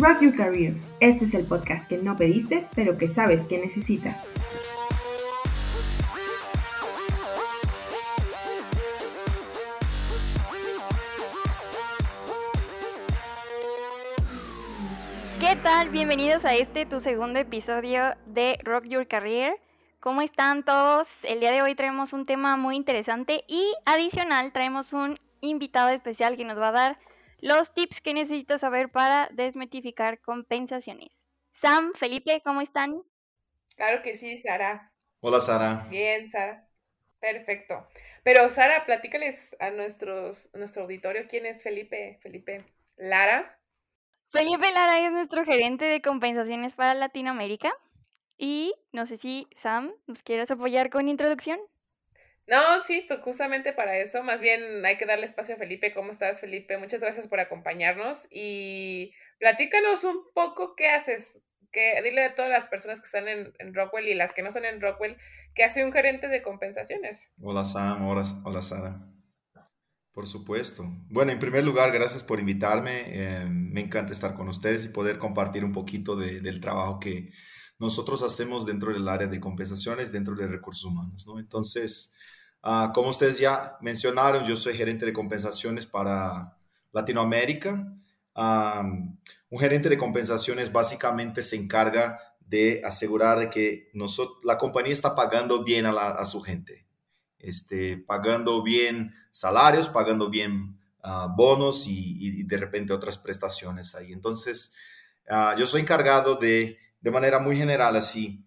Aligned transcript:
Rock 0.00 0.22
Your 0.22 0.34
Career. 0.34 0.74
Este 0.98 1.24
es 1.24 1.34
el 1.34 1.46
podcast 1.46 1.88
que 1.88 1.98
no 1.98 2.16
pediste, 2.16 2.66
pero 2.74 2.98
que 2.98 3.06
sabes 3.06 3.42
que 3.42 3.58
necesitas. 3.58 4.16
¿Qué 15.38 15.56
tal? 15.62 15.90
Bienvenidos 15.90 16.44
a 16.44 16.54
este 16.54 16.86
tu 16.86 16.98
segundo 16.98 17.38
episodio 17.38 18.14
de 18.26 18.58
Rock 18.64 18.86
Your 18.86 19.06
Career. 19.06 19.54
¿Cómo 20.00 20.22
están 20.22 20.64
todos? 20.64 21.06
El 21.22 21.38
día 21.38 21.52
de 21.52 21.62
hoy 21.62 21.76
traemos 21.76 22.12
un 22.12 22.26
tema 22.26 22.56
muy 22.56 22.74
interesante 22.74 23.44
y 23.46 23.72
adicional 23.86 24.52
traemos 24.52 24.92
un 24.92 25.16
invitado 25.40 25.90
especial 25.90 26.36
que 26.36 26.44
nos 26.44 26.58
va 26.58 26.68
a 26.68 26.72
dar 26.72 26.98
los 27.40 27.72
tips 27.72 28.00
que 28.00 28.14
necesito 28.14 28.58
saber 28.58 28.90
para 28.90 29.28
desmitificar 29.32 30.20
compensaciones. 30.20 31.10
Sam, 31.52 31.92
Felipe, 31.94 32.40
¿cómo 32.44 32.60
están? 32.60 33.02
Claro 33.76 34.02
que 34.02 34.14
sí, 34.14 34.36
Sara. 34.36 34.92
Hola, 35.20 35.40
Sara. 35.40 35.86
Bien, 35.90 36.28
Sara. 36.28 36.68
Perfecto. 37.18 37.86
Pero, 38.22 38.48
Sara, 38.50 38.84
platícales 38.84 39.56
a 39.58 39.70
nuestros, 39.70 40.50
nuestro 40.54 40.82
auditorio 40.82 41.24
quién 41.28 41.46
es 41.46 41.62
Felipe. 41.62 42.18
Felipe 42.20 42.64
Lara. 42.96 43.58
Felipe 44.30 44.70
Lara 44.72 45.06
es 45.06 45.12
nuestro 45.12 45.44
gerente 45.44 45.84
de 45.84 46.02
compensaciones 46.02 46.74
para 46.74 46.94
Latinoamérica. 46.94 47.72
Y 48.36 48.74
no 48.92 49.06
sé 49.06 49.16
si, 49.16 49.48
Sam, 49.56 49.92
¿nos 50.06 50.22
quieres 50.22 50.50
apoyar 50.50 50.90
con 50.90 51.08
introducción? 51.08 51.58
No, 52.46 52.82
sí, 52.82 53.06
justamente 53.22 53.72
para 53.72 53.98
eso. 53.98 54.22
Más 54.22 54.40
bien 54.40 54.84
hay 54.84 54.98
que 54.98 55.06
darle 55.06 55.24
espacio 55.24 55.54
a 55.54 55.58
Felipe. 55.58 55.94
¿Cómo 55.94 56.10
estás, 56.10 56.40
Felipe? 56.40 56.76
Muchas 56.76 57.00
gracias 57.00 57.26
por 57.26 57.40
acompañarnos 57.40 58.26
y 58.30 59.12
platícanos 59.38 60.04
un 60.04 60.18
poco 60.34 60.74
qué 60.76 60.88
haces. 60.88 61.40
Que, 61.72 62.00
dile 62.04 62.24
a 62.24 62.34
todas 62.34 62.50
las 62.50 62.68
personas 62.68 63.00
que 63.00 63.06
están 63.06 63.26
en, 63.26 63.74
Rockwell 63.74 64.08
y 64.08 64.14
las 64.14 64.32
que 64.32 64.42
no 64.42 64.48
están 64.48 64.64
en 64.64 64.80
Rockwell, 64.80 65.16
¿qué 65.54 65.64
hace 65.64 65.84
un 65.84 65.92
gerente 65.92 66.28
de 66.28 66.42
compensaciones? 66.42 67.32
Hola, 67.40 67.64
Sam. 67.64 68.06
Hola, 68.06 68.22
hola 68.44 68.62
Sara. 68.62 69.00
Por 70.12 70.28
supuesto. 70.28 70.84
Bueno, 71.08 71.32
en 71.32 71.40
primer 71.40 71.64
lugar, 71.64 71.90
gracias 71.90 72.22
por 72.22 72.38
invitarme. 72.38 73.02
Eh, 73.06 73.44
me 73.48 73.80
encanta 73.80 74.12
estar 74.12 74.34
con 74.34 74.48
ustedes 74.48 74.84
y 74.84 74.90
poder 74.90 75.18
compartir 75.18 75.64
un 75.64 75.72
poquito 75.72 76.14
del 76.14 76.60
trabajo 76.60 77.00
que 77.00 77.30
nosotros 77.80 78.22
hacemos 78.22 78.64
dentro 78.64 78.92
del 78.92 79.08
área 79.08 79.26
de 79.26 79.40
compensaciones, 79.40 80.12
dentro 80.12 80.36
de 80.36 80.46
recursos 80.46 80.84
humanos. 80.84 81.26
¿no? 81.26 81.40
Entonces, 81.40 82.14
Ah, 82.66 82.92
como 82.94 83.10
ustedes 83.10 83.38
ya 83.38 83.76
mencionaron, 83.82 84.42
yo 84.42 84.56
soy 84.56 84.74
gerente 84.74 85.04
de 85.04 85.12
compensaciones 85.12 85.84
para 85.84 86.56
Latinoamérica. 86.92 87.92
un 88.34 89.60
gerente 89.60 89.90
de 89.90 89.98
compensaciones 89.98 90.72
básicamente 90.72 91.42
se 91.42 91.56
encarga 91.56 92.18
de 92.40 92.80
asegurar 92.82 93.50
que 93.50 93.90
la 94.44 94.56
compañía 94.56 94.94
está 94.94 95.14
pagando 95.14 95.62
bien 95.62 95.84
a, 95.84 96.24
su 96.24 96.40
gente, 96.40 96.86
este, 97.38 97.98
pagando 97.98 98.62
bien 98.62 99.14
salarios, 99.30 99.90
pagando 99.90 100.30
bien 100.30 100.78
ah, 101.02 101.28
bonos 101.36 101.84
y, 101.86 102.44
de 102.44 102.56
repente 102.56 102.94
otras 102.94 103.18
prestaciones 103.18 103.94
ahí. 103.94 104.10
Entonces, 104.10 104.72
ah, 105.28 105.54
yo 105.58 105.66
soy 105.66 105.82
encargado 105.82 106.36
de, 106.36 106.78
de 106.98 107.10
manera 107.10 107.38
muy 107.38 107.58
general, 107.58 107.94
así, 107.96 108.42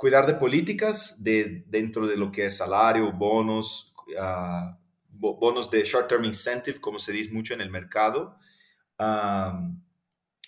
cuidar 0.00 0.26
de 0.26 0.32
políticas 0.32 1.22
de, 1.22 1.62
dentro 1.66 2.06
de 2.06 2.16
lo 2.16 2.32
que 2.32 2.46
es 2.46 2.56
salario, 2.56 3.12
bonos, 3.12 3.92
bonos 5.12 5.70
de 5.70 5.82
short-term 5.82 6.24
incentive, 6.24 6.80
como 6.80 6.98
se 6.98 7.12
dice 7.12 7.30
mucho 7.34 7.52
en 7.52 7.60
el 7.60 7.70
mercado, 7.70 8.38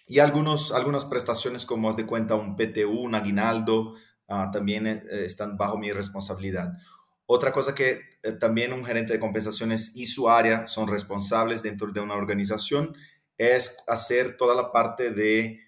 y 0.06 0.18
algunos, 0.20 0.72
algunas 0.72 1.04
prestaciones 1.04 1.66
como 1.66 1.90
haz 1.90 1.96
de 1.96 2.06
cuenta 2.06 2.34
un 2.34 2.56
PTU, 2.56 2.98
un 2.98 3.14
aguinaldo, 3.14 3.94
ah, 4.26 4.48
también 4.50 4.86
eh, 4.86 5.02
están 5.10 5.58
bajo 5.58 5.76
mi 5.76 5.92
responsabilidad. 5.92 6.72
Otra 7.26 7.52
cosa 7.52 7.74
que 7.74 8.00
eh, 8.22 8.32
también 8.32 8.72
un 8.72 8.86
gerente 8.86 9.12
de 9.12 9.20
compensaciones 9.20 9.94
y 9.94 10.06
su 10.06 10.30
área 10.30 10.66
son 10.66 10.88
responsables 10.88 11.62
dentro 11.62 11.92
de 11.92 12.00
una 12.00 12.14
organización 12.14 12.96
es 13.36 13.76
hacer 13.86 14.38
toda 14.38 14.54
la 14.54 14.72
parte 14.72 15.10
de 15.10 15.60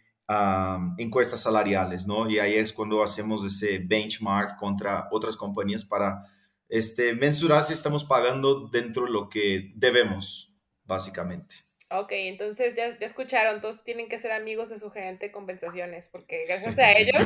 encuestas 0.99 1.43
salariales, 1.43 2.07
¿no? 2.07 2.29
Y 2.29 2.39
ahí 2.39 2.55
es 2.55 2.73
cuando 2.73 3.03
hacemos 3.03 3.45
ese 3.45 3.79
benchmark 3.79 4.57
contra 4.57 5.09
otras 5.11 5.37
compañías 5.37 5.85
para 5.85 6.25
este, 6.69 7.15
mensurar 7.15 7.63
si 7.63 7.73
estamos 7.73 8.05
pagando 8.05 8.69
dentro 8.69 9.05
de 9.05 9.13
lo 9.13 9.29
que 9.29 9.73
debemos, 9.75 10.55
básicamente. 10.85 11.57
Ok, 11.91 12.13
entonces 12.13 12.75
ya, 12.75 12.99
ya 12.99 13.07
escucharon, 13.07 13.61
todos 13.61 13.85
tienen 13.85 14.09
que 14.09 14.19
ser 14.19 14.33
amigos 14.33 14.71
de 14.71 14.79
su 14.79 14.91
gerente 14.91 15.27
de 15.27 15.33
compensaciones, 15.33 16.09
porque 16.09 16.45
gracias 16.47 16.79
a 16.79 16.93
ellos 16.99 17.23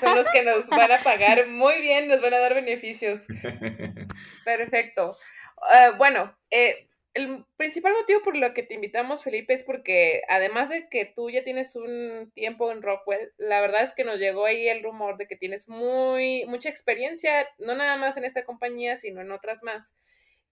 son 0.00 0.16
los 0.16 0.26
que 0.28 0.42
nos 0.42 0.68
van 0.70 0.90
a 0.90 1.02
pagar 1.02 1.46
muy 1.48 1.80
bien, 1.80 2.08
nos 2.08 2.20
van 2.20 2.34
a 2.34 2.38
dar 2.38 2.54
beneficios. 2.54 3.20
Perfecto. 4.44 5.16
Ah, 5.62 5.92
bueno, 5.98 6.36
eh, 6.50 6.87
el 7.18 7.44
principal 7.56 7.92
motivo 7.94 8.22
por 8.22 8.36
lo 8.36 8.54
que 8.54 8.62
te 8.62 8.74
invitamos, 8.74 9.24
Felipe, 9.24 9.52
es 9.52 9.64
porque 9.64 10.22
además 10.28 10.68
de 10.68 10.88
que 10.88 11.04
tú 11.04 11.30
ya 11.30 11.42
tienes 11.42 11.74
un 11.74 12.30
tiempo 12.32 12.70
en 12.70 12.80
Rockwell, 12.80 13.32
la 13.38 13.60
verdad 13.60 13.82
es 13.82 13.92
que 13.92 14.04
nos 14.04 14.18
llegó 14.18 14.46
ahí 14.46 14.68
el 14.68 14.82
rumor 14.84 15.16
de 15.16 15.26
que 15.26 15.36
tienes 15.36 15.68
muy 15.68 16.44
mucha 16.46 16.68
experiencia, 16.68 17.48
no 17.58 17.74
nada 17.74 17.96
más 17.96 18.16
en 18.16 18.24
esta 18.24 18.44
compañía, 18.44 18.94
sino 18.94 19.20
en 19.20 19.32
otras 19.32 19.62
más. 19.64 19.96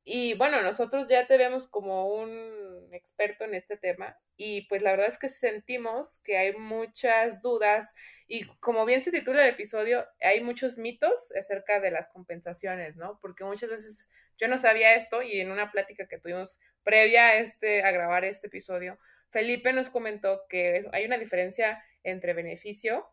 Y 0.04 0.34
bueno, 0.34 0.60
nosotros 0.62 1.08
ya 1.08 1.26
te 1.26 1.36
vemos 1.36 1.68
como 1.68 2.08
un 2.14 2.88
experto 2.92 3.44
en 3.44 3.54
este 3.54 3.76
tema 3.76 4.16
y 4.36 4.62
pues 4.68 4.82
la 4.82 4.92
verdad 4.92 5.08
es 5.08 5.18
que 5.18 5.28
sentimos 5.28 6.20
que 6.24 6.36
hay 6.36 6.52
muchas 6.54 7.42
dudas 7.42 7.94
y 8.28 8.46
como 8.58 8.84
bien 8.84 9.00
se 9.00 9.10
titula 9.10 9.42
el 9.42 9.54
episodio, 9.54 10.04
hay 10.20 10.42
muchos 10.42 10.78
mitos 10.78 11.32
acerca 11.38 11.80
de 11.80 11.90
las 11.90 12.08
compensaciones, 12.08 12.96
¿no? 12.96 13.18
Porque 13.20 13.44
muchas 13.44 13.70
veces 13.70 14.08
yo 14.38 14.48
no 14.48 14.58
sabía 14.58 14.94
esto 14.94 15.22
y 15.22 15.40
en 15.40 15.50
una 15.50 15.70
plática 15.70 16.06
que 16.06 16.18
tuvimos 16.18 16.58
previa 16.82 17.28
a, 17.28 17.34
este, 17.36 17.82
a 17.82 17.90
grabar 17.90 18.24
este 18.24 18.46
episodio, 18.46 18.98
Felipe 19.30 19.72
nos 19.72 19.90
comentó 19.90 20.46
que 20.48 20.86
hay 20.92 21.04
una 21.04 21.18
diferencia 21.18 21.82
entre 22.04 22.32
beneficio 22.32 23.08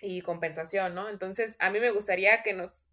y 0.00 0.22
compensación, 0.22 0.94
¿no? 0.94 1.08
Entonces, 1.08 1.56
a 1.58 1.70
mí 1.70 1.80
me 1.80 1.90
gustaría 1.90 2.42
que 2.42 2.52
nos, 2.52 2.84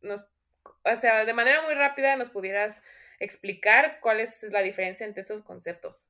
o 0.84 0.96
sea, 0.96 1.26
de 1.26 1.34
manera 1.34 1.62
muy 1.64 1.74
rápida 1.74 2.16
nos 2.16 2.30
pudieras 2.30 2.82
explicar 3.20 4.00
cuál 4.02 4.20
es 4.20 4.44
la 4.52 4.62
diferencia 4.62 5.06
entre 5.06 5.22
estos 5.22 5.42
conceptos. 5.42 6.08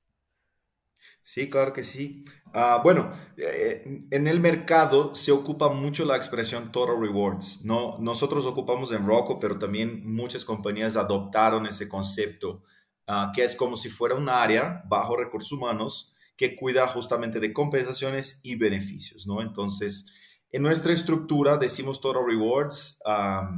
Sí, 1.21 1.49
claro 1.49 1.73
que 1.73 1.83
sí. 1.83 2.23
Ah, 2.53 2.81
bueno, 2.83 3.11
eh, 3.37 4.05
en 4.11 4.27
el 4.27 4.39
mercado 4.39 5.15
se 5.15 5.31
ocupa 5.31 5.69
mucho 5.69 6.05
la 6.05 6.17
expresión 6.17 6.71
total 6.71 6.99
rewards. 6.99 7.63
No, 7.63 7.97
nosotros 7.99 8.45
ocupamos 8.45 8.91
en 8.91 9.05
Rocco, 9.05 9.39
pero 9.39 9.57
también 9.57 10.03
muchas 10.05 10.43
compañías 10.45 10.97
adoptaron 10.97 11.65
ese 11.65 11.87
concepto, 11.87 12.63
ah, 13.07 13.31
que 13.33 13.43
es 13.43 13.55
como 13.55 13.77
si 13.77 13.89
fuera 13.89 14.15
un 14.15 14.29
área 14.29 14.83
bajo 14.87 15.15
recursos 15.15 15.51
humanos 15.53 16.13
que 16.35 16.55
cuida 16.55 16.87
justamente 16.87 17.39
de 17.39 17.53
compensaciones 17.53 18.41
y 18.43 18.55
beneficios, 18.55 19.25
¿no? 19.25 19.41
Entonces, 19.41 20.11
en 20.51 20.61
nuestra 20.61 20.93
estructura 20.93 21.57
decimos 21.57 22.01
total 22.01 22.25
rewards, 22.27 22.99
ah, 23.05 23.49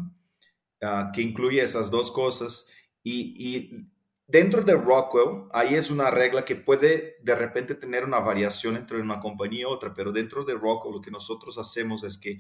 que 1.13 1.22
incluye 1.22 1.62
esas 1.62 1.89
dos 1.89 2.12
cosas 2.12 2.67
y, 3.03 3.33
y 3.38 3.89
Dentro 4.28 4.63
de 4.63 4.74
Rockwell, 4.74 5.47
ahí 5.53 5.75
es 5.75 5.91
una 5.91 6.09
regla 6.09 6.46
que 6.46 6.56
puede 6.56 7.18
de 7.22 7.36
repente 7.36 7.75
tener 7.75 8.03
una 8.03 8.19
variación 8.19 8.75
entre 8.75 9.00
una 9.00 9.19
compañía 9.19 9.62
y 9.62 9.66
otra, 9.66 9.94
pero 9.94 10.12
dentro 10.12 10.44
de 10.44 10.56
Rockwell 10.56 10.96
lo 10.96 11.02
que 11.02 11.12
nosotros 11.12 11.59
hacemos 11.59 12.03
es 12.03 12.18
que 12.18 12.40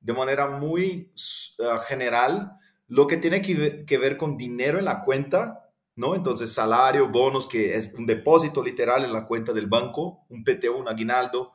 de 0.00 0.12
manera 0.14 0.48
muy 0.48 1.12
ah, 1.60 1.78
general, 1.80 2.52
lo 2.88 3.06
que 3.06 3.18
tiene 3.18 3.42
que, 3.42 3.98
ver 3.98 4.16
con 4.16 4.36
dinero 4.36 4.78
en 4.78 4.86
la 4.86 5.02
cuenta, 5.02 5.70
¿no? 5.94 6.14
Entonces, 6.14 6.52
salario, 6.52 7.08
bonos, 7.08 7.46
que 7.46 7.74
es 7.74 7.92
un 7.94 8.06
depósito 8.06 8.62
literal 8.62 9.04
en 9.04 9.12
la 9.12 9.26
cuenta 9.26 9.52
del 9.52 9.66
banco, 9.66 10.24
un 10.30 10.44
PTO, 10.44 10.76
un 10.78 10.88
aguinaldo, 10.88 11.52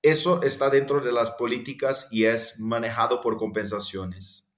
eso 0.00 0.42
está 0.42 0.70
dentro 0.70 1.00
de 1.00 1.12
las 1.12 1.32
políticas 1.32 2.08
y 2.10 2.24
es 2.24 2.60
manejado 2.60 3.20
por 3.20 3.36
compensaciones. 3.36 4.48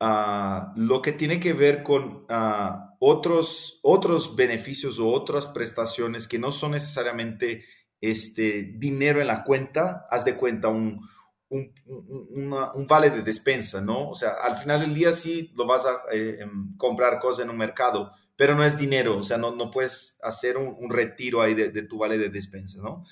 Ah, 0.00 0.72
lo 0.76 1.02
que 1.02 1.12
tiene 1.12 1.40
que 1.40 1.52
ver 1.52 1.82
con 1.82 2.26
uh, 2.28 2.93
otros, 3.06 3.80
otros 3.82 4.34
beneficios 4.34 4.98
o 4.98 5.08
otras 5.08 5.46
prestaciones 5.46 6.26
que 6.26 6.38
no 6.38 6.52
son 6.52 6.70
necesariamente 6.70 7.62
este, 8.00 8.72
dinero 8.76 9.20
en 9.20 9.26
la 9.26 9.44
cuenta, 9.44 10.06
haz 10.10 10.24
de 10.24 10.36
cuenta 10.36 10.68
un, 10.68 11.06
un, 11.50 11.72
un, 11.86 12.86
vale 12.86 13.10
de 13.10 13.22
despensa, 13.22 13.82
¿no? 13.82 14.08
O 14.08 14.14
sea, 14.14 14.30
al 14.42 14.56
final 14.56 14.80
del 14.80 14.94
día 14.94 15.12
sí 15.12 15.52
lo 15.54 15.66
vas 15.66 15.84
a 15.84 16.02
eh, 16.12 16.38
em, 16.40 16.74
comprar 16.78 17.18
cosas 17.18 17.44
en 17.44 17.50
un 17.50 17.58
mercado, 17.58 18.10
pero 18.36 18.54
no 18.54 18.64
es 18.64 18.78
dinero, 18.78 19.18
o 19.18 19.22
sea, 19.22 19.36
no, 19.36 19.54
no 19.54 19.70
puedes 19.70 20.18
hacer 20.22 20.56
un, 20.56 20.90
retiro 20.90 21.42
ahí 21.42 21.52
de, 21.52 21.70
de, 21.70 21.82
tu 21.82 21.98
vale 21.98 22.16
de 22.16 22.30
despensa, 22.30 22.80
¿no? 22.82 23.04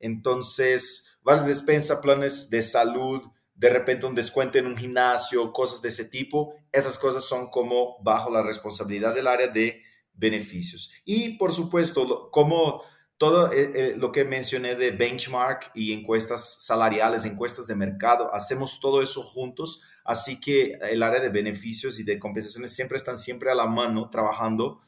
Entonces, 0.00 1.16
vale 1.22 1.42
de 1.42 1.48
despensa, 1.48 2.00
planes 2.00 2.50
de 2.50 2.62
salud, 2.62 3.22
de 3.58 3.70
repente 3.70 4.06
un 4.06 4.14
descuento 4.14 4.56
en 4.58 4.66
un 4.66 4.76
gimnasio, 4.76 5.52
cosas 5.52 5.82
de 5.82 5.88
ese 5.88 6.04
tipo, 6.04 6.54
esas 6.70 6.96
cosas 6.96 7.24
son 7.24 7.50
como 7.50 7.96
bajo 8.02 8.30
la 8.30 8.42
responsabilidad 8.42 9.14
del 9.14 9.26
área 9.26 9.48
de 9.48 9.82
beneficios. 10.14 10.92
Y 11.04 11.30
por 11.30 11.52
supuesto, 11.52 12.30
como 12.30 12.82
todo 13.18 13.52
eh, 13.52 13.70
eh, 13.74 13.94
lo 13.96 14.12
que 14.12 14.24
mencioné 14.24 14.76
de 14.76 14.92
benchmark 14.92 15.72
y 15.74 15.92
encuestas 15.92 16.62
salariales, 16.64 17.24
encuestas 17.24 17.66
de 17.66 17.74
mercado, 17.74 18.32
hacemos 18.32 18.78
todo 18.78 19.02
eso 19.02 19.24
juntos, 19.24 19.82
así 20.04 20.38
que 20.38 20.78
el 20.80 21.02
área 21.02 21.20
de 21.20 21.28
beneficios 21.28 21.98
y 21.98 22.04
de 22.04 22.20
compensaciones 22.20 22.72
siempre 22.72 22.96
están 22.96 23.18
siempre 23.18 23.50
a 23.50 23.56
la 23.56 23.66
mano 23.66 24.08
trabajando 24.08 24.80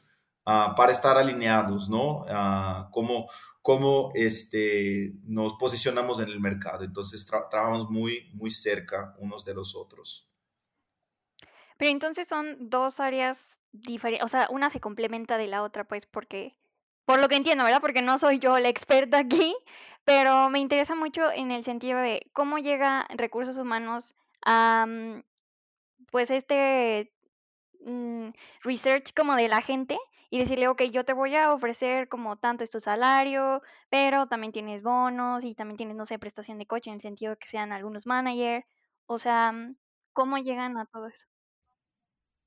ah, 0.51 0.73
para 0.75 0.91
estar 0.91 1.17
alineados, 1.17 1.89
¿no? 1.89 2.21
Uh, 2.21 3.27
cómo, 3.61 4.11
este, 4.15 5.13
nos 5.23 5.53
posicionamos 5.53 6.19
en 6.19 6.29
el 6.29 6.39
mercado. 6.39 6.83
Entonces 6.83 7.25
trabajamos 7.25 7.89
muy, 7.89 8.31
muy 8.33 8.51
cerca 8.51 9.15
unos 9.19 9.45
de 9.45 9.53
los 9.53 9.75
otros. 9.75 10.29
Pero 11.77 11.91
entonces 11.91 12.27
son 12.27 12.69
dos 12.69 12.99
áreas 12.99 13.59
diferentes, 13.71 14.25
o 14.25 14.27
sea, 14.27 14.47
una 14.51 14.69
se 14.69 14.79
complementa 14.79 15.37
de 15.37 15.47
la 15.47 15.63
otra, 15.63 15.85
pues, 15.85 16.05
porque 16.05 16.55
por 17.05 17.19
lo 17.19 17.27
que 17.27 17.35
entiendo, 17.35 17.63
¿verdad? 17.63 17.81
Porque 17.81 18.01
no 18.01 18.17
soy 18.17 18.39
yo 18.39 18.59
la 18.59 18.69
experta 18.69 19.17
aquí, 19.17 19.55
pero 20.05 20.49
me 20.49 20.59
interesa 20.59 20.95
mucho 20.95 21.31
en 21.31 21.51
el 21.51 21.63
sentido 21.63 21.99
de 21.99 22.29
cómo 22.33 22.57
llega 22.57 23.07
recursos 23.09 23.57
humanos 23.57 24.15
a, 24.45 24.85
mm, 24.87 25.23
pues, 26.11 26.31
este 26.31 27.11
mm, 27.85 28.29
research 28.63 29.13
como 29.15 29.35
de 29.35 29.47
la 29.47 29.61
gente 29.61 29.97
y 30.31 30.39
decirle, 30.39 30.69
ok, 30.69 30.83
yo 30.83 31.05
te 31.05 31.13
voy 31.13 31.35
a 31.35 31.53
ofrecer 31.53 32.07
como 32.09 32.37
tanto 32.37 32.63
es 32.63 32.71
tu 32.71 32.79
salario, 32.79 33.61
pero 33.89 34.27
también 34.27 34.53
tienes 34.53 34.81
bonos 34.81 35.43
y 35.43 35.55
también 35.55 35.77
tienes, 35.77 35.97
no 35.97 36.05
sé, 36.05 36.17
prestación 36.19 36.57
de 36.57 36.65
coche 36.67 36.89
en 36.89 36.95
el 36.95 37.01
sentido 37.01 37.31
de 37.33 37.37
que 37.37 37.47
sean 37.49 37.73
algunos 37.73 38.07
manager. 38.07 38.65
O 39.07 39.17
sea, 39.19 39.51
mm, 39.51 39.75
¿cómo 40.13 40.37
llegan 40.39 40.77
a 40.77 40.85
todo 40.87 41.07
eso? 41.07 41.27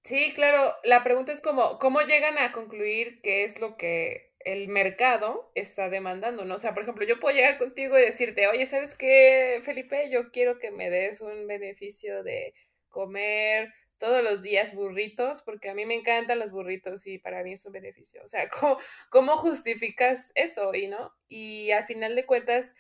Sí, 0.05 0.33
claro. 0.35 0.75
La 0.85 1.03
pregunta 1.03 1.33
es 1.33 1.41
como, 1.41 1.79
¿cómo 1.79 2.01
llegan 2.03 2.37
a 2.39 2.53
concluir 2.53 3.21
qué 3.23 3.45
es 3.45 3.59
lo 3.61 3.77
que 3.77 4.35
el 4.41 4.69
mercado 4.69 5.51
está 5.55 5.89
demandando, 5.89 6.45
¿no? 6.45 6.57
O 6.57 6.59
sea, 6.59 6.75
por 6.75 6.83
ejemplo, 6.83 7.07
yo 7.07 7.19
puedo 7.21 7.35
llegar 7.35 7.59
contigo 7.59 7.99
y 7.99 8.03
decirte, 8.03 8.47
oye, 8.49 8.67
¿sabes 8.67 8.95
qué, 8.95 9.61
Felipe? 9.65 10.11
Yo 10.11 10.31
quiero 10.31 10.59
que 10.59 10.71
me 10.71 10.91
des 10.91 11.23
un 11.23 11.47
beneficio 11.47 12.23
de 12.23 12.55
comer 12.89 13.73
todos 14.05 14.23
los 14.23 14.43
días 14.43 14.75
burritos, 14.75 15.41
porque 15.41 15.71
a 15.71 15.75
mí 15.75 15.87
me 15.87 15.95
encantan 15.95 16.39
los 16.39 16.51
burritos 16.51 17.07
y 17.07 17.17
para 17.17 17.43
mí 17.43 17.55
es 17.55 17.65
un 17.65 17.73
beneficio. 17.73 18.21
O 18.23 18.29
sea, 18.29 18.49
¿cómo, 18.61 18.77
cómo 19.09 19.39
justificas 19.39 20.31
eso? 20.35 20.75
Y, 20.75 20.89
¿no? 20.89 21.15
y 21.27 21.71
al 21.71 21.87
final 21.87 22.15
de 22.15 22.27
cuentas, 22.27 22.77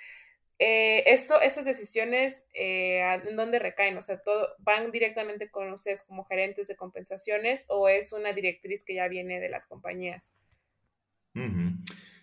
eh, 0.58 1.02
esto, 1.06 1.40
estas 1.40 1.64
decisiones, 1.64 2.44
eh, 2.52 3.00
¿en 3.26 3.36
dónde 3.36 3.58
recaen? 3.58 3.96
O 3.96 4.02
sea, 4.02 4.20
todo, 4.20 4.50
¿van 4.58 4.92
directamente 4.92 5.50
con 5.50 5.72
ustedes 5.72 6.02
como 6.02 6.26
gerentes 6.26 6.68
de 6.68 6.76
compensaciones 6.76 7.64
o 7.70 7.88
es 7.88 8.12
una 8.12 8.34
directriz 8.34 8.84
que 8.84 8.94
ya 8.94 9.08
viene 9.08 9.40
de 9.40 9.48
las 9.48 9.66
compañías? 9.66 10.34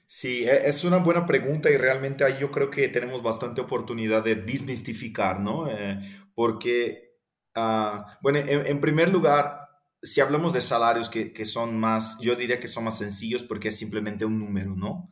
Sí, 0.06 0.44
e, 0.44 0.70
es 0.70 0.84
una 0.84 0.98
buena 0.98 1.26
pregunta 1.26 1.72
y 1.72 1.78
realmente 1.78 2.24
ahí 2.24 2.36
yo 2.40 2.52
creo 2.52 2.70
que 2.70 2.88
tenemos 2.90 3.24
bastante 3.24 3.62
oportunidad 3.62 4.24
de 4.24 4.36
desmistificar, 4.36 5.40
¿no? 5.40 5.68
Eh, 5.68 5.98
porque, 6.36 7.11
ah, 7.56 8.18
bueno, 8.22 8.40
en, 8.40 8.82
primer 8.82 9.10
lugar, 9.10 9.70
si 10.02 10.22
hablamos 10.22 10.54
de 10.54 10.62
salarios 10.62 11.10
que, 11.10 11.34
que, 11.34 11.46
son 11.46 11.80
más, 11.80 12.18
yo 12.20 12.36
diría 12.36 12.60
que 12.60 12.68
son 12.68 12.84
más 12.86 12.98
sencillos 12.98 13.44
porque 13.44 13.70
es 13.70 13.78
simplemente 13.78 14.26
un 14.26 14.40
número, 14.40 14.76
¿no? 14.76 15.10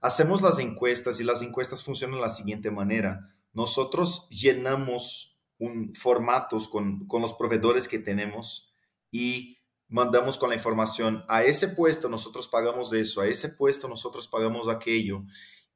Hacemos 0.00 0.42
las 0.42 0.58
encuestas 0.58 1.20
y 1.20 1.24
las 1.24 1.42
encuestas 1.42 1.82
funcionan 1.82 2.16
de 2.16 2.22
la 2.22 2.30
siguiente 2.30 2.70
manera. 2.70 3.34
Nosotros 3.52 4.28
llenamos 4.28 5.38
un, 5.58 5.94
formatos 5.94 6.68
con, 6.68 7.06
con 7.06 7.22
los 7.22 7.34
proveedores 7.34 7.88
que 7.88 7.98
tenemos 7.98 8.72
y 9.10 9.58
mandamos 9.88 10.36
con 10.38 10.50
la 10.50 10.56
información, 10.56 11.24
a 11.28 11.44
ese 11.44 11.68
puesto 11.68 12.08
nosotros 12.08 12.48
pagamos 12.48 12.92
eso, 12.92 13.20
a 13.20 13.26
ese 13.26 13.48
puesto 13.50 13.88
nosotros 13.88 14.26
pagamos 14.28 14.68
aquello, 14.68 15.22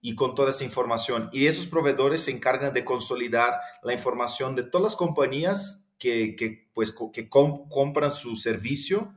y 0.00 0.14
con 0.14 0.34
toda 0.34 0.50
esa 0.50 0.64
información. 0.64 1.28
Y 1.32 1.46
esos 1.46 1.66
proveedores 1.66 2.22
se 2.22 2.30
encargan 2.30 2.72
de 2.72 2.84
consolidar 2.84 3.60
la 3.82 3.92
información 3.92 4.56
de 4.56 4.62
todas 4.62 4.82
las 4.82 4.96
compañías 4.96 5.86
que, 6.00 6.34
que 6.34 6.68
pues, 6.74 6.92
que 7.12 7.28
compran 7.28 8.10
su 8.10 8.34
servicio 8.34 9.14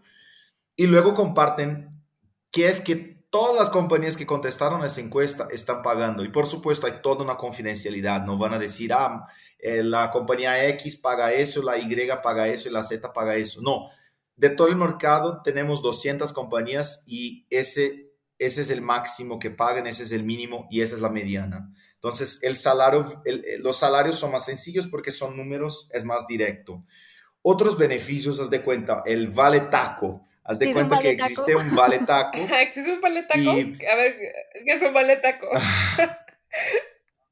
y 0.75 0.85
luego 0.85 1.15
comparten 1.15 2.03
qué 2.51 2.67
es 2.67 2.81
que 2.81 3.23
todas 3.31 3.57
las 3.57 3.71
compañías 3.71 4.15
que 4.15 4.27
contestaron 4.27 4.83
esa 4.85 5.01
encuesta 5.01 5.47
están 5.49 5.81
pagando. 5.81 6.23
Y 6.23 6.29
por 6.29 6.45
supuesto 6.45 6.85
hay 6.85 7.01
toda 7.01 7.23
una 7.23 7.35
confidencialidad. 7.35 8.23
No 8.25 8.37
van 8.37 8.53
a 8.53 8.59
decir, 8.59 8.93
ah, 8.93 9.25
eh, 9.57 9.81
la 9.81 10.11
compañía 10.11 10.67
X 10.69 10.97
paga 10.97 11.33
eso, 11.33 11.63
la 11.63 11.79
Y 11.79 11.87
paga 12.21 12.47
eso 12.47 12.69
y 12.69 12.71
la 12.71 12.83
Z 12.83 13.11
paga 13.11 13.35
eso. 13.35 13.59
No, 13.63 13.85
de 14.35 14.49
todo 14.49 14.67
el 14.67 14.75
mercado 14.75 15.41
tenemos 15.43 15.81
200 15.81 16.31
compañías 16.31 17.03
y 17.07 17.47
ese, 17.49 18.11
ese 18.37 18.61
es 18.61 18.69
el 18.69 18.81
máximo 18.81 19.39
que 19.39 19.49
pagan, 19.49 19.87
ese 19.87 20.03
es 20.03 20.11
el 20.11 20.23
mínimo 20.23 20.67
y 20.69 20.81
esa 20.81 20.93
es 20.93 21.01
la 21.01 21.09
mediana. 21.09 21.73
Entonces, 22.03 22.39
el 22.43 22.57
salario, 22.57 23.23
los 23.59 23.79
salarios 23.79 24.19
son 24.19 24.33
más 24.33 24.43
sencillos 24.43 24.87
porque 24.87 25.09
son 25.09 25.37
números, 25.37 25.89
es 25.93 26.03
más 26.03 26.27
directo. 26.27 26.83
Otros 27.41 27.77
beneficios, 27.77 28.41
haz 28.41 28.49
de 28.49 28.61
cuenta, 28.61 29.03
el 29.05 29.29
vale 29.29 29.61
taco. 29.61 30.25
Haz 30.43 30.59
de 30.59 30.73
cuenta 30.73 30.99
que 30.99 31.11
existe 31.11 31.55
un 31.55 31.73
vale 31.73 31.99
taco. 31.99 32.37
¿Existe 32.59 32.91
un 32.91 32.99
vale 32.99 33.23
taco? 33.23 33.51
A 33.51 33.95
ver, 33.95 34.17
¿qué 34.65 34.73
es 34.73 34.81
un 34.81 34.93
vale 34.93 35.15
taco? 35.15 35.47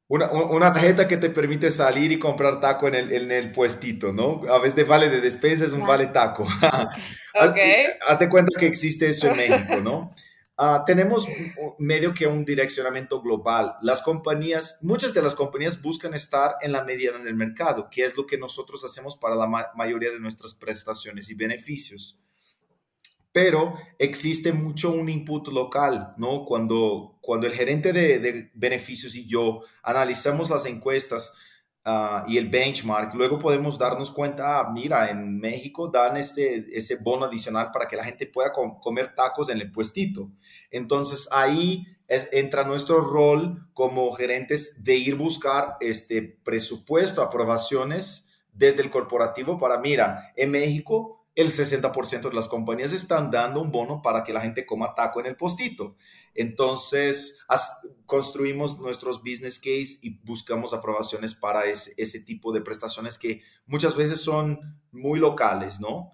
Una, 0.08 0.72
tarjeta 0.72 1.06
que 1.06 1.18
te 1.18 1.30
permite 1.30 1.70
salir 1.70 2.14
y 2.14 2.20
comprar 2.20 2.62
taco 2.62 2.88
en 2.88 2.96
el, 2.96 3.12
en 3.12 3.30
el 3.32 3.52
puestito, 3.52 4.14
¿no? 4.14 4.42
A 4.50 4.60
veces 4.60 4.78
de 4.78 4.84
vale 4.86 5.10
de 5.10 5.20
despensa 5.20 5.66
es 5.66 5.74
un 5.74 5.86
vale 5.86 6.08
taco. 6.08 6.44
okay. 7.34 7.88
haz, 8.08 8.20
de 8.20 8.30
cuenta 8.30 8.58
que 8.58 8.68
existe 8.68 9.10
eso 9.10 9.28
en 9.28 9.36
México, 9.36 9.82
¿no? 9.82 10.12
Uh, 10.62 10.86
tenemos 10.86 11.28
medio 11.80 12.14
que 12.14 12.28
un 12.28 12.46
direccionamiento 12.46 13.20
global. 13.20 13.78
Las 13.82 14.04
compañías, 14.04 14.78
muchas 14.84 15.12
de 15.12 15.24
las 15.24 15.34
compañías 15.34 15.82
buscan 15.82 16.14
estar 16.14 16.58
en 16.62 16.72
la 16.72 16.84
mediana 16.84 17.18
del 17.18 17.34
mercado, 17.34 17.90
que 17.90 18.06
es 18.06 18.16
lo 18.16 18.28
que 18.28 18.38
nosotros 18.38 18.86
hacemos 18.86 19.18
para 19.18 19.34
la 19.34 19.48
mayoría 19.74 20.12
de 20.12 20.20
nuestras 20.20 20.54
prestaciones 20.54 21.32
y 21.32 21.34
beneficios 21.34 22.22
pero 23.32 23.76
existe 23.98 24.52
mucho 24.52 24.92
un 24.92 25.08
input 25.10 25.48
local, 25.50 26.14
¿no? 26.18 26.46
Cuando, 26.46 27.18
cuando 27.22 27.48
el 27.48 27.54
gerente 27.54 27.94
de, 27.94 28.52
beneficios 28.54 29.16
y 29.16 29.26
yo 29.26 29.62
analizamos 29.84 30.50
las 30.50 30.66
encuestas 30.66 31.34
ah, 31.86 32.26
y 32.28 32.38
el 32.38 32.50
benchmark, 32.50 33.14
luego 33.16 33.40
podemos 33.40 33.78
darnos 33.78 34.12
cuenta, 34.12 34.60
ah, 34.60 34.72
mira, 34.72 35.10
en 35.10 35.40
México 35.40 35.88
dan 35.88 36.18
este, 36.18 36.66
ese 36.78 36.98
bono 36.98 37.26
adicional 37.26 37.72
para 37.72 37.88
que 37.88 37.96
la 37.96 38.04
gente 38.04 38.28
pueda 38.28 38.52
comer 38.52 39.16
tacos 39.16 39.50
en 39.50 39.60
el 39.60 39.72
puestito. 39.72 40.32
Entonces 40.70 41.30
ahí 41.32 41.86
es, 42.08 42.30
entra 42.32 42.64
nuestro 42.64 43.02
rol 43.02 43.68
como 43.74 44.12
gerentes 44.12 44.84
de 44.84 44.96
ir 44.96 45.16
buscar 45.16 45.78
este 45.80 46.22
presupuesto, 46.22 47.22
aprobaciones 47.22 48.30
desde 48.54 48.82
el 48.82 48.90
corporativo 48.90 49.58
para, 49.58 49.78
mira, 49.78 50.32
en 50.36 50.52
México 50.52 51.21
el 51.42 51.52
60% 51.52 52.30
de 52.30 52.34
las 52.34 52.48
compañías 52.48 52.92
están 52.94 53.32
dando 53.32 53.62
un 53.62 53.72
bono 53.72 54.02
para 54.02 54.24
que 54.24 54.34
la 54.34 54.42
gente 54.42 54.66
coma 54.66 54.94
taco 54.96 55.20
en 55.20 55.26
el 55.28 55.36
postito. 55.36 55.96
Entonces, 56.34 57.40
construimos 58.06 58.80
nuestros 58.80 59.20
business 59.22 59.60
case 59.60 60.00
y 60.02 60.20
buscamos 60.24 60.74
aprobaciones 60.74 61.36
para 61.36 61.66
ese, 61.66 62.20
tipo 62.22 62.52
de 62.54 62.62
prestaciones 62.62 63.18
que 63.18 63.42
muchas 63.66 63.96
veces 63.96 64.22
son 64.22 64.80
muy 64.92 65.20
locales, 65.20 65.80
¿no? 65.80 66.12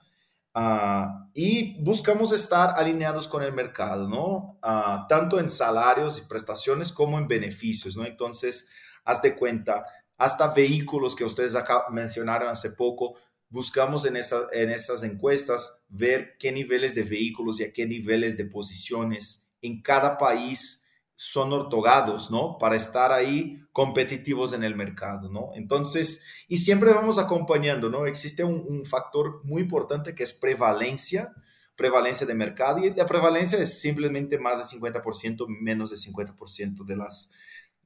Ah, 0.53 1.29
y 1.35 1.79
buscamos 1.83 2.31
estar 2.31 2.73
alineados 2.77 3.27
con 3.27 3.43
el 3.43 3.53
mercado, 3.53 4.07
¿no? 4.09 4.57
Ah, 4.63 5.05
tanto 5.07 5.39
en 5.39 5.49
salarios 5.49 6.17
y 6.17 6.27
prestaciones 6.27 6.91
como 6.91 7.19
en 7.19 7.27
beneficios, 7.27 7.95
¿no? 7.95 8.05
Entonces, 8.05 8.67
haz 9.05 9.21
de 9.21 9.35
cuenta, 9.35 9.85
hasta 10.17 10.47
vehículos 10.47 11.15
que 11.15 11.23
ustedes 11.23 11.55
acá 11.55 11.85
mencionaron 11.91 12.49
hace 12.49 12.71
poco, 12.71 13.15
buscamos 13.49 14.05
en, 14.05 14.17
en 14.17 14.69
estas 14.69 15.03
encuestas 15.03 15.83
ver 15.89 16.35
qué 16.39 16.51
niveles 16.51 16.95
de 16.95 17.03
vehículos 17.03 17.59
y 17.59 17.63
a 17.63 17.73
qué 17.73 17.85
niveles 17.85 18.37
de 18.37 18.45
posiciones 18.45 19.47
en 19.61 19.81
cada 19.81 20.17
país 20.17 20.83
son 21.13 21.51
ortogados, 21.51 22.29
¿no? 22.29 22.59
Para 22.59 22.75
estar 22.75 23.11
ahí 23.11 23.65
competitivos 23.71 24.53
en 24.53 24.63
el 24.63 24.75
mercado, 24.75 25.29
¿no? 25.31 25.49
Entonces, 25.55 26.21
y 26.47 26.57
siempre 26.57 26.93
vamos 26.93 27.17
acompañando, 27.17 27.89
¿no? 27.89 28.05
Existe 28.05 28.43
un, 28.43 28.63
un 28.67 28.85
factor 28.85 29.43
muy 29.43 29.63
importante 29.63 30.13
que 30.13 30.21
es 30.21 30.31
prevalencia, 30.31 31.33
prevalencia 31.75 32.27
de 32.27 32.35
mercado, 32.35 32.85
y 32.85 32.93
la 32.93 33.07
prevalencia 33.07 33.57
es 33.57 33.79
simplemente 33.79 34.37
más 34.37 34.59
de 34.59 34.77
50%, 34.77 35.47
menos 35.47 35.89
de 35.89 35.95
50% 35.95 36.85
de 36.85 36.95
las, 36.95 37.31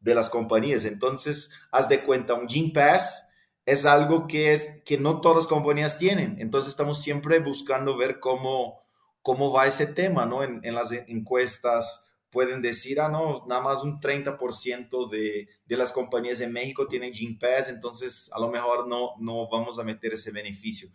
de 0.01 0.13
las 0.13 0.30
compañías. 0.30 0.84
Entonces, 0.84 1.51
haz 1.72 1.88
de 1.88 2.03
cuenta, 2.03 2.34
un 2.34 2.50
Gene 2.50 2.74
Pass 2.74 3.31
es 3.65 3.86
algo 3.86 4.27
que, 4.27 4.53
es, 4.53 4.82
que 4.86 4.98
no 4.98 5.22
todas 5.22 5.38
las 5.38 5.48
compañías 5.48 5.98
tienen. 5.98 6.38
Entonces 6.39 6.72
estamos 6.72 7.01
siempre 7.01 7.39
buscando 7.39 7.98
ver 7.98 8.20
cómo, 8.20 8.82
cómo 9.22 9.51
va 9.51 9.68
ese 9.68 9.88
tema, 9.88 10.25
¿no? 10.25 10.44
En, 10.44 10.62
las 10.74 10.91
encuestas 10.91 12.06
pueden 12.30 12.62
decir, 12.62 13.01
ah, 13.01 13.10
no, 13.10 13.46
nada 13.48 13.62
más 13.62 13.84
un 13.84 14.00
30% 14.00 15.10
de, 15.10 15.50
de, 15.65 15.77
las 15.77 15.91
compañías 15.91 16.39
en 16.39 16.53
México 16.53 16.88
tienen 16.88 17.13
Gene 17.13 17.38
Pass, 17.39 17.70
entonces 17.70 18.32
a 18.34 18.39
lo 18.39 18.50
mejor 18.50 18.88
no, 18.88 19.12
no 19.20 19.50
vamos 19.50 19.80
a 19.80 19.84
meter 19.84 20.13
ese 20.13 20.32
beneficio. 20.32 20.89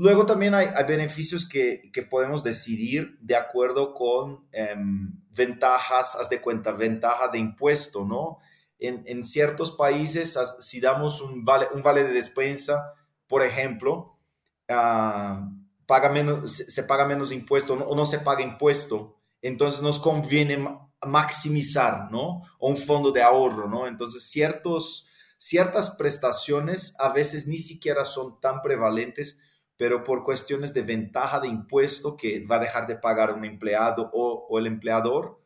Luego 0.00 0.24
también 0.24 0.54
hay, 0.54 0.68
beneficios 0.88 1.46
que, 1.46 1.90
podemos 2.08 2.42
decidir 2.42 3.18
de 3.20 3.36
acuerdo 3.36 3.92
con 3.92 4.46
em, 4.52 5.12
ventajas, 5.30 6.16
haz 6.16 6.30
de 6.30 6.40
cuenta, 6.40 6.72
ventaja 6.72 7.28
de 7.28 7.38
impuesto, 7.38 8.06
¿no? 8.06 8.38
En, 8.80 9.24
ciertos 9.24 9.72
países, 9.72 10.38
si 10.60 10.80
damos 10.80 11.20
un 11.20 11.44
vale, 11.44 11.68
un 11.74 11.82
vale 11.82 12.02
de 12.02 12.12
despensa, 12.12 12.94
por 13.28 13.42
ejemplo, 13.42 14.18
ah, 14.68 15.48
paga 15.90 16.08
menos, 16.08 16.52
se, 16.52 16.84
paga 16.84 17.04
menos 17.04 17.32
impuesto 17.32 17.74
o 17.74 17.96
no 17.96 18.04
se 18.04 18.20
paga 18.20 18.42
impuesto, 18.42 19.16
entonces 19.42 19.82
nos 19.82 19.98
conviene 19.98 20.56
maximizar, 21.04 22.12
¿no? 22.12 22.42
O 22.60 22.68
un 22.70 22.76
fondo 22.76 23.10
de 23.10 23.22
ahorro, 23.22 23.68
¿no? 23.68 23.88
Entonces 23.88 24.22
ciertos, 24.22 25.08
ciertas 25.36 25.90
prestaciones 25.90 26.94
a 27.00 27.08
veces 27.08 27.48
ni 27.48 27.56
siquiera 27.56 28.04
son 28.04 28.40
tan 28.40 28.62
prevalentes, 28.62 29.40
pero 29.76 30.04
por 30.04 30.22
cuestiones 30.22 30.74
de 30.74 30.82
ventaja 30.82 31.40
de 31.40 31.48
impuesto 31.48 32.16
que 32.16 32.46
va 32.46 32.56
a 32.56 32.60
dejar 32.60 32.86
de 32.86 32.94
pagar 32.94 33.32
un 33.32 33.44
empleado 33.44 34.10
o, 34.12 34.46
o 34.48 34.58
el 34.60 34.68
empleador, 34.68 35.39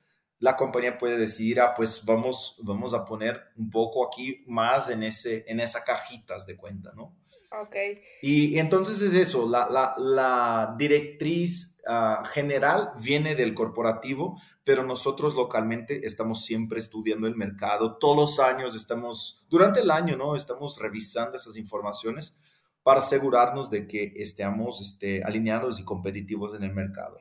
la 0.44 0.58
compañía 0.58 0.98
puede 0.98 1.16
decidir, 1.16 1.58
ah, 1.58 1.72
pues 1.74 2.04
vamos, 2.04 2.58
vamos 2.62 2.92
a 2.92 3.06
poner 3.06 3.44
un 3.56 3.70
poco 3.70 4.06
aquí 4.06 4.44
más 4.46 4.90
en, 4.90 5.02
ese, 5.02 5.42
en 5.48 5.58
esa 5.58 5.82
cajitas 5.82 6.44
de 6.44 6.54
cuenta, 6.54 6.92
¿no? 6.94 7.16
Ok. 7.62 7.74
Y, 8.20 8.58
entonces 8.58 9.00
es 9.00 9.14
eso, 9.14 9.48
la, 9.48 9.70
la, 9.70 9.94
la 9.96 10.74
directriz 10.76 11.80
ah, 11.86 12.22
general 12.26 12.90
viene 13.00 13.34
del 13.34 13.54
corporativo, 13.54 14.38
pero 14.64 14.82
nosotros 14.82 15.34
localmente 15.34 16.04
estamos 16.04 16.44
siempre 16.44 16.78
estudiando 16.78 17.26
el 17.26 17.36
mercado. 17.36 17.96
Todos 17.96 18.14
los 18.14 18.38
años 18.38 18.76
estamos, 18.76 19.46
durante 19.48 19.80
el 19.80 19.90
año, 19.90 20.14
¿no? 20.14 20.36
Estamos 20.36 20.78
revisando 20.78 21.38
esas 21.38 21.56
informaciones 21.56 22.38
para 22.82 23.00
asegurarnos 23.00 23.70
de 23.70 23.88
que 23.88 24.12
estemos 24.16 24.82
este, 24.82 25.24
alineados 25.24 25.80
y 25.80 25.84
competitivos 25.84 26.54
en 26.54 26.64
el 26.64 26.74
mercado. 26.74 27.16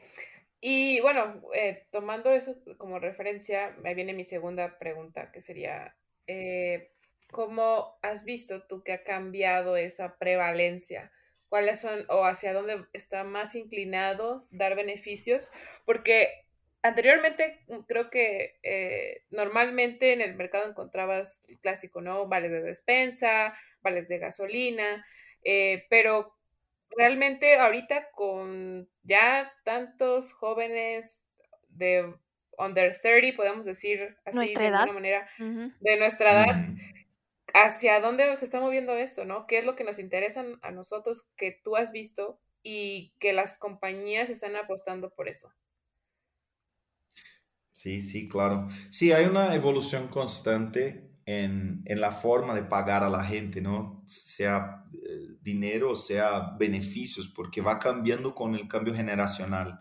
Y 0.65 1.01
bueno, 1.01 1.41
eh, 1.53 1.87
tomando 1.91 2.31
eso 2.31 2.55
como 2.77 2.97
referencia, 2.97 3.75
me 3.81 3.95
viene 3.95 4.13
mi 4.13 4.23
segunda 4.23 4.79
pregunta, 4.79 5.29
que 5.29 5.41
sería, 5.41 5.93
eh, 6.25 6.93
¿cómo 7.31 7.99
has 8.01 8.23
visto 8.23 8.63
tú 8.63 8.81
que 8.81 8.93
ha 8.93 9.03
cambiado 9.03 9.75
esa 9.75 10.17
prevalencia? 10.17 11.11
¿Cuáles 11.49 11.81
son 11.81 12.05
o 12.07 12.23
hacia 12.23 12.53
dónde 12.53 12.85
está 12.93 13.25
más 13.25 13.55
inclinado 13.55 14.47
dar 14.51 14.77
beneficios? 14.77 15.51
Porque 15.83 16.45
anteriormente 16.81 17.59
mm, 17.67 17.79
creo 17.79 18.09
que 18.09 18.57
eh, 18.63 19.25
normalmente 19.31 20.13
en 20.13 20.21
el 20.21 20.33
mercado 20.35 20.69
encontrabas 20.69 21.41
el 21.49 21.59
clásico, 21.59 21.99
¿no? 21.99 22.25
Vales 22.29 22.51
de 22.51 22.61
despensa, 22.61 23.53
vales 23.81 24.07
de 24.07 24.17
gasolina, 24.17 25.05
eh, 25.43 25.87
pero 25.89 26.37
realmente 26.97 27.55
ahorita 27.57 28.11
con 28.11 28.89
ya 29.03 29.53
tantos 29.63 30.33
jóvenes 30.33 31.27
de 31.69 32.15
under 32.57 32.99
30, 33.01 33.35
podemos 33.35 33.65
decir 33.65 34.17
así 34.25 34.55
de 34.55 34.67
alguna 34.67 34.93
manera, 34.93 35.27
de 35.37 35.97
nuestra 35.97 36.31
edad, 36.31 36.55
hacia 37.53 37.99
dónde 37.99 38.35
se 38.35 38.45
está 38.45 38.59
moviendo 38.59 38.95
esto, 38.95 39.25
¿no? 39.25 39.47
¿Qué 39.47 39.59
es 39.59 39.65
lo 39.65 39.75
que 39.75 39.83
nos 39.83 39.99
interesa 39.99 40.45
a 40.61 40.71
nosotros 40.71 41.23
que 41.35 41.51
tú 41.63 41.75
has 41.75 41.91
visto 41.91 42.41
y 42.63 43.13
que 43.19 43.33
las 43.33 43.57
compañías 43.57 44.29
están 44.29 44.55
apostando 44.55 45.13
por 45.13 45.27
eso? 45.29 45.53
Sí, 47.71 48.01
sí, 48.01 48.29
claro. 48.29 48.67
Sí, 48.89 49.11
hay 49.11 49.25
una 49.25 49.55
evolución 49.55 50.07
constante 50.07 51.09
en, 51.25 51.81
en 51.85 52.01
la 52.01 52.11
forma 52.11 52.53
de 52.53 52.63
pagar 52.63 53.03
a 53.03 53.09
la 53.09 53.23
gente, 53.23 53.61
¿no? 53.61 54.03
Sea 54.05 54.85
eh, 54.93 55.32
dinero 55.43 55.91
o 55.91 55.95
sea 55.95 56.55
beneficios, 56.57 57.27
porque 57.27 57.61
va 57.61 57.79
cambiando 57.79 58.33
con 58.33 58.55
el 58.55 58.67
cambio 58.67 58.93
generacional. 58.93 59.79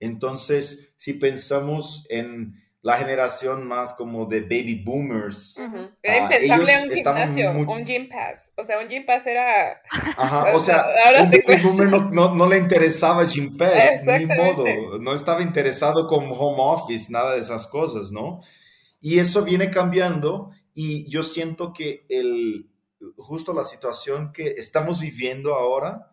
Entonces, 0.00 0.94
si 0.96 1.14
pensamos 1.14 2.06
en 2.10 2.62
la 2.82 2.96
generación 2.96 3.66
más 3.66 3.92
como 3.92 4.26
de 4.26 4.40
baby 4.40 4.82
boomers. 4.84 5.56
Era 6.02 6.26
ah, 6.26 6.34
impensable 6.34 6.82
un 6.82 6.90
gimnasio, 6.90 7.50
un 7.52 7.84
gym 7.84 8.08
pass. 8.08 8.50
O 8.56 8.64
sea, 8.64 8.80
un 8.80 8.88
gym 8.88 9.06
pass 9.06 9.24
era... 9.24 9.80
Ajá, 10.16 10.46
o 10.54 10.58
sea, 10.58 10.86
un 11.20 11.30
baby 11.30 11.62
boomer 11.62 11.88
no, 11.88 12.34
no, 12.34 12.48
le 12.48 12.58
interesaba 12.58 13.24
gym 13.24 13.56
pass, 13.56 14.02
ni 14.04 14.26
modo. 14.26 14.98
No 14.98 15.14
estaba 15.14 15.42
interesado 15.42 16.08
con 16.08 16.24
home 16.24 16.56
office, 16.58 17.06
nada 17.10 17.34
de 17.34 17.40
esas 17.40 17.68
cosas, 17.68 18.10
¿no? 18.10 18.40
Y 19.00 19.20
eso 19.20 19.44
viene 19.44 19.70
cambiando 19.70 20.50
y 20.74 21.08
yo 21.08 21.22
siento 21.22 21.72
que 21.72 22.04
el, 22.08 22.71
justo 23.16 23.52
la 23.54 23.62
situación 23.62 24.32
que 24.32 24.48
estamos 24.56 25.00
viviendo 25.00 25.54
ahora 25.54 26.12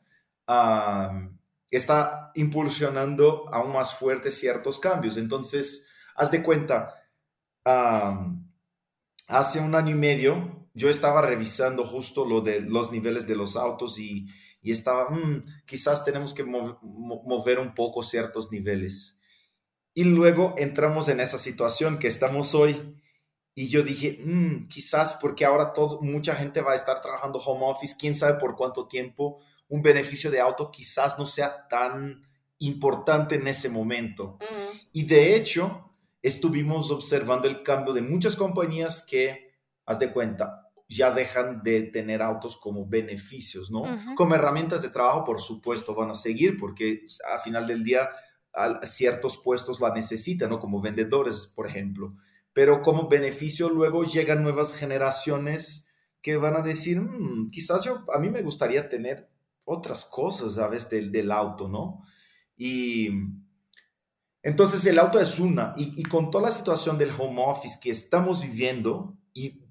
está 1.70 2.32
impulsionando 2.36 3.46
aún 3.54 3.74
más 3.74 3.94
fuerte 3.96 4.32
ciertos 4.32 4.80
cambios. 4.80 5.18
Entonces, 5.18 5.88
haz 6.16 6.32
de 6.32 6.42
cuenta, 6.44 6.94
hace 9.28 9.60
un 9.60 9.76
año 9.76 9.92
y 9.92 10.00
medio 10.00 10.70
yo 10.74 10.90
estaba 10.90 11.22
revisando 11.22 11.84
justo 11.84 12.26
lo 12.26 12.42
de 12.42 12.62
los 12.62 12.92
niveles 12.92 13.28
de 13.28 13.36
los 13.36 13.56
autos 13.56 14.00
y, 14.00 14.28
estaba, 14.62 15.10
mm, 15.10 15.64
quizás 15.66 16.04
tenemos 16.06 16.34
que 16.34 16.44
mover 16.44 17.60
un 17.60 17.74
poco 17.74 18.04
ciertos 18.04 18.52
niveles. 18.52 19.20
Y 19.94 20.04
luego 20.04 20.54
entramos 20.58 21.10
en 21.10 21.20
esa 21.20 21.38
situación 21.38 21.98
que 21.98 22.08
estamos 22.08 22.54
hoy 22.54 22.96
y 23.60 23.68
yo 23.68 23.84
dije, 23.84 24.22
mm, 24.24 24.70
quizás 24.70 25.18
porque 25.20 25.44
ahora 25.44 25.74
todo, 25.74 26.00
mucha 26.00 26.34
gente 26.34 26.62
va 26.62 26.72
a 26.72 26.76
estar 26.76 27.02
trabajando 27.02 27.40
home 27.40 27.66
office, 27.66 27.98
quién 28.00 28.16
sabe 28.16 28.40
por 28.40 28.56
cuánto 28.56 28.88
tiempo, 28.88 29.42
un 29.68 29.82
beneficio 29.82 30.32
de 30.32 30.40
auto 30.40 30.72
quizás 30.72 31.20
no 31.20 31.26
sea 31.26 31.68
tan 31.68 32.26
importante 32.60 33.36
en 33.36 33.50
ese 33.50 33.68
momento. 33.68 34.38
Y 34.94 35.04
de 35.04 35.36
hecho, 35.36 35.92
estuvimos 36.22 36.90
observando 36.90 37.50
el 37.50 37.62
cambio 37.62 37.92
de 37.92 38.02
muchas 38.02 38.38
compañías 38.38 39.06
que, 39.06 39.52
haz 39.86 40.00
de 40.00 40.14
cuenta, 40.14 40.72
ya 40.88 41.12
dejan 41.12 41.62
de 41.62 41.82
tener 41.82 42.22
autos 42.22 42.56
como 42.56 42.86
beneficios, 42.88 43.70
¿no? 43.70 43.84
Como 44.16 44.36
herramientas 44.36 44.84
de 44.84 44.90
trabajo, 44.90 45.26
por 45.26 45.42
supuesto, 45.42 45.94
van 45.94 46.12
a 46.12 46.14
seguir 46.14 46.58
porque 46.58 47.06
a 47.30 47.38
final 47.40 47.68
del 47.68 47.84
día 47.84 48.10
ciertos 48.84 49.36
puestos 49.36 49.82
la 49.82 49.94
necesitan, 49.94 50.50
¿no? 50.50 50.60
Como 50.60 50.80
vendedores, 50.80 51.52
por 51.54 51.68
ejemplo. 51.68 52.16
Pero 52.60 52.82
como 52.82 53.08
beneficio 53.08 53.70
luego 53.70 54.04
llegan 54.04 54.44
nuevas 54.44 54.76
generaciones 54.76 55.96
que 56.22 56.36
van 56.36 56.58
a 56.58 56.62
decir, 56.62 57.00
mm, 57.00 57.52
quizás 57.52 57.86
yo, 57.86 58.04
a 58.14 58.20
mí 58.20 58.30
me 58.30 58.42
gustaría 58.42 58.90
tener 58.90 59.30
otras 59.64 60.04
cosas, 60.04 60.56
¿sabes? 60.56 60.90
Del, 60.90 61.10
del 61.10 61.32
auto, 61.32 61.70
¿no? 61.70 62.04
Y 62.58 63.12
entonces 64.44 64.86
el 64.88 65.00
auto 65.00 65.22
es 65.22 65.40
una, 65.40 65.72
y, 65.78 66.04
con 66.04 66.32
toda 66.32 66.48
la 66.48 66.52
situación 66.52 66.98
del 66.98 67.14
home 67.18 67.42
office 67.46 67.80
que 67.82 67.92
estamos 67.92 68.42
viviendo, 68.42 69.18
y 69.34 69.64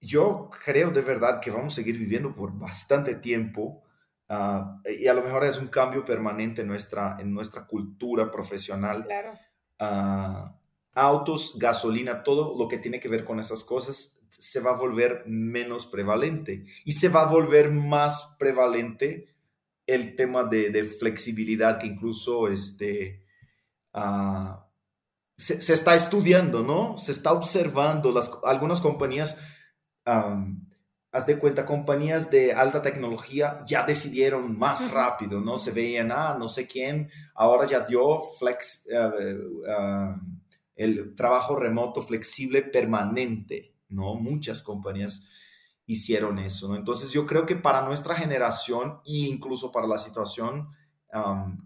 yo 0.00 0.48
creo 0.64 0.92
de 0.92 1.02
verdad 1.02 1.40
que 1.40 1.50
vamos 1.50 1.72
a 1.72 1.76
seguir 1.82 1.98
viviendo 1.98 2.36
por 2.36 2.56
bastante 2.56 3.16
tiempo, 3.16 3.82
ah, 4.28 4.80
y 4.84 5.08
a 5.08 5.14
lo 5.14 5.24
mejor 5.24 5.42
es 5.42 5.58
un 5.58 5.66
cambio 5.66 6.04
permanente 6.04 6.62
en 6.62 6.68
nuestra, 6.68 7.16
en 7.18 7.34
nuestra 7.34 7.66
cultura 7.66 8.30
profesional. 8.30 9.06
Claro. 9.06 9.32
Ah, 9.80 10.56
autos, 10.94 11.58
gasolina, 11.58 12.22
todo 12.22 12.56
lo 12.56 12.68
que 12.68 12.78
tiene 12.78 13.00
que 13.00 13.08
ver 13.08 13.24
con 13.24 13.38
esas 13.38 13.64
cosas 13.64 14.20
se 14.30 14.60
va 14.60 14.70
a 14.70 14.76
volver 14.76 15.24
menos 15.26 15.86
prevalente 15.86 16.64
y 16.84 16.92
se 16.92 17.08
va 17.08 17.22
a 17.22 17.30
volver 17.30 17.70
más 17.70 18.36
prevalente 18.38 19.34
el 19.86 20.16
tema 20.16 20.44
de, 20.44 20.70
de 20.70 20.84
flexibilidad 20.84 21.78
que 21.78 21.86
incluso 21.86 22.48
este, 22.48 23.22
Ah, 23.92 24.66
se, 25.36 25.72
está 25.72 25.94
estudiando, 25.94 26.62
¿no? 26.62 26.98
Se 26.98 27.12
está 27.12 27.32
observando. 27.32 28.12
Las, 28.12 28.30
algunas 28.44 28.80
compañías, 28.80 29.38
haz 30.04 31.26
de 31.26 31.38
cuenta, 31.38 31.66
compañías 31.66 32.30
de 32.30 32.52
alta 32.52 32.80
tecnología 32.80 33.58
ya 33.66 33.84
decidieron 33.84 34.58
más 34.58 34.90
rápido, 34.92 35.40
¿no? 35.40 35.58
Se 35.58 35.72
veían, 35.72 36.10
ah, 36.12 36.36
no 36.38 36.48
sé 36.48 36.66
quién, 36.66 37.10
ahora 37.34 37.66
ya 37.66 37.80
dio 37.80 38.20
flex, 38.38 38.88
eh, 38.90 39.36
eh, 39.68 40.14
el 40.74 41.14
trabajo 41.14 41.56
remoto 41.56 42.02
flexible 42.02 42.62
permanente, 42.62 43.74
¿no? 43.88 44.14
Muchas 44.14 44.62
compañías 44.62 45.28
hicieron 45.86 46.38
eso, 46.38 46.68
¿no? 46.68 46.76
Entonces 46.76 47.10
yo 47.10 47.26
creo 47.26 47.46
que 47.46 47.56
para 47.56 47.82
nuestra 47.82 48.14
generación 48.14 49.00
e 49.04 49.26
incluso 49.28 49.72
para 49.72 49.86
la 49.86 49.98
situación 49.98 50.68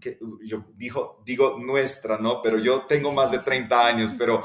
que 0.01 0.19
yo 0.43 0.65
digo, 0.75 1.23
digo 1.25 1.57
nuestra, 1.57 2.17
¿no? 2.17 2.41
Pero 2.41 2.59
yo 2.59 2.81
tengo 2.85 3.13
más 3.13 3.31
de 3.31 3.39
30 3.39 3.85
años, 3.87 4.13
pero 4.17 4.43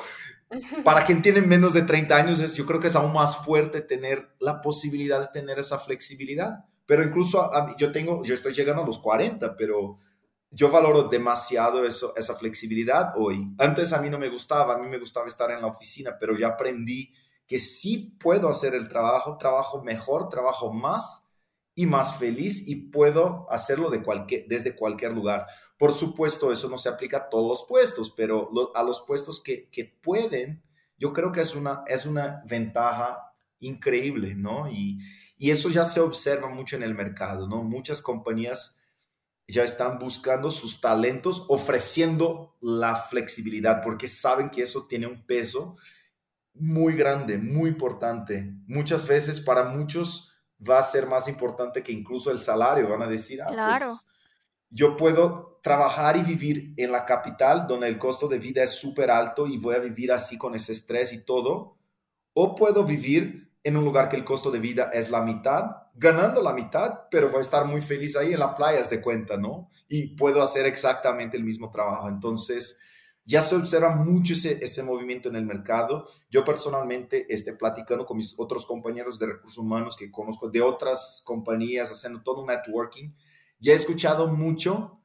para 0.84 1.04
quien 1.04 1.22
tiene 1.22 1.40
menos 1.40 1.74
de 1.74 1.82
30 1.82 2.16
años, 2.16 2.40
es, 2.40 2.54
yo 2.54 2.66
creo 2.66 2.78
que 2.78 2.86
es 2.86 2.96
aún 2.96 3.12
más 3.12 3.38
fuerte 3.38 3.80
tener 3.80 4.34
la 4.38 4.60
posibilidad 4.60 5.20
de 5.20 5.28
tener 5.32 5.58
esa 5.58 5.78
flexibilidad. 5.78 6.66
Pero 6.86 7.04
incluso 7.04 7.50
yo 7.78 7.90
tengo, 7.90 8.22
yo 8.22 8.34
estoy 8.34 8.52
llegando 8.52 8.82
a 8.82 8.86
los 8.86 8.98
40, 8.98 9.56
pero 9.56 9.98
yo 10.52 10.70
valoro 10.70 11.04
demasiado 11.04 11.84
eso, 11.84 12.12
esa 12.14 12.34
flexibilidad 12.34 13.14
hoy. 13.16 13.52
Antes 13.58 13.92
a 13.92 14.00
mí 14.02 14.10
no 14.10 14.18
me 14.18 14.28
gustaba, 14.28 14.74
a 14.74 14.78
mí 14.78 14.86
me 14.86 14.98
gustaba 14.98 15.26
estar 15.26 15.50
en 15.50 15.62
la 15.62 15.66
oficina, 15.66 16.16
pero 16.20 16.36
ya 16.36 16.48
aprendí 16.48 17.12
que 17.46 17.58
sí 17.58 18.16
puedo 18.20 18.48
hacer 18.48 18.74
el 18.74 18.88
trabajo, 18.88 19.38
trabajo 19.38 19.82
mejor, 19.82 20.28
trabajo 20.28 20.70
más 20.70 21.30
y 21.74 21.86
más 21.86 22.16
feliz 22.16 22.68
y 22.68 22.90
puedo 22.90 23.46
hacerlo 23.50 23.88
de 23.88 24.02
cualquier, 24.02 24.46
desde 24.46 24.76
cualquier 24.76 25.12
lugar. 25.12 25.46
Por 25.78 25.92
supuesto, 25.92 26.52
eso 26.52 26.68
no 26.68 26.76
se 26.76 26.90
aplica 26.90 27.16
a 27.16 27.28
todos 27.30 27.48
los 27.48 27.66
puestos, 27.66 28.10
pero 28.14 28.50
a 28.74 28.82
los 28.82 29.00
puestos 29.00 29.42
que, 29.42 29.70
que, 29.70 29.86
pueden, 29.86 30.62
yo 30.98 31.14
creo 31.14 31.32
que 31.32 31.40
es 31.40 31.56
una, 31.56 31.82
es 31.86 32.04
una 32.04 32.42
ventaja 32.46 33.34
increíble, 33.58 34.34
¿no? 34.34 34.68
Y, 34.70 34.98
y 35.38 35.50
eso 35.50 35.70
ya 35.70 35.86
se 35.86 36.00
observa 36.00 36.48
mucho 36.48 36.76
en 36.76 36.82
el 36.82 36.94
mercado, 36.94 37.48
¿no? 37.48 37.62
Muchas 37.64 38.02
compañías 38.02 38.78
ya 39.52 39.64
están 39.64 39.98
buscando 39.98 40.50
sus 40.50 40.80
talentos, 40.80 41.44
ofreciendo 41.48 42.56
la 42.60 42.96
flexibilidad, 42.96 43.82
porque 43.82 44.08
saben 44.08 44.48
que 44.48 44.62
eso 44.62 44.86
tiene 44.86 45.06
un 45.06 45.26
peso 45.26 45.76
muy 46.54 46.94
grande, 46.94 47.36
muy 47.36 47.68
importante. 47.68 48.50
Muchas 48.66 49.06
veces 49.06 49.40
para 49.40 49.64
muchos 49.64 50.32
va 50.58 50.78
a 50.78 50.82
ser 50.82 51.06
más 51.06 51.28
importante 51.28 51.82
que 51.82 51.92
incluso 51.92 52.30
el 52.30 52.40
salario. 52.40 52.88
Van 52.88 53.02
a 53.02 53.06
decir, 53.06 53.42
ah, 53.42 53.76
pues 53.78 54.06
yo 54.70 54.96
puedo 54.96 55.60
trabajar 55.62 56.16
y 56.16 56.22
vivir 56.22 56.72
en 56.78 56.90
la 56.90 57.04
capital 57.04 57.66
donde 57.66 57.88
el 57.88 57.98
costo 57.98 58.28
de 58.28 58.38
vida 58.38 58.62
es 58.62 58.70
súper 58.70 59.10
alto 59.10 59.46
y 59.46 59.58
voy 59.58 59.74
a 59.74 59.80
vivir 59.80 60.12
así 60.12 60.38
con 60.38 60.54
ese 60.54 60.72
estrés 60.72 61.12
y 61.12 61.26
todo. 61.26 61.76
O 62.32 62.54
puedo 62.54 62.84
vivir 62.84 63.51
en 63.64 63.76
un 63.76 63.84
lugar 63.84 64.08
que 64.08 64.16
el 64.16 64.24
costo 64.24 64.50
de 64.50 64.58
vida 64.58 64.90
es 64.92 65.10
la 65.10 65.22
mitad, 65.22 65.64
ganando 65.94 66.42
la 66.42 66.52
mitad, 66.52 67.08
pero 67.10 67.28
voy 67.28 67.38
a 67.38 67.42
estar 67.42 67.64
muy 67.64 67.80
feliz 67.80 68.16
ahí 68.16 68.32
en 68.32 68.40
la 68.40 68.56
playa, 68.56 68.82
de 68.82 69.00
cuenta, 69.00 69.36
¿no? 69.36 69.70
Y 69.88 70.16
puedo 70.16 70.42
hacer 70.42 70.66
exactamente 70.66 71.36
el 71.36 71.44
mismo 71.44 71.70
trabajo. 71.70 72.08
Entonces, 72.08 72.78
ya 73.24 73.40
se 73.42 73.54
observa 73.54 73.94
mucho 73.94 74.32
ese, 74.32 74.64
ese 74.64 74.82
movimiento 74.82 75.28
en 75.28 75.36
el 75.36 75.46
mercado. 75.46 76.08
Yo 76.28 76.44
personalmente 76.44 77.32
estoy 77.32 77.54
platicando 77.54 78.04
con 78.04 78.16
mis 78.16 78.34
otros 78.38 78.66
compañeros 78.66 79.18
de 79.18 79.26
recursos 79.26 79.58
humanos 79.58 79.96
que 79.96 80.10
conozco 80.10 80.48
de 80.48 80.60
otras 80.60 81.22
compañías, 81.24 81.90
haciendo 81.90 82.22
todo 82.22 82.40
un 82.40 82.48
networking. 82.48 83.12
Ya 83.60 83.74
he 83.74 83.76
escuchado 83.76 84.26
mucho 84.26 85.00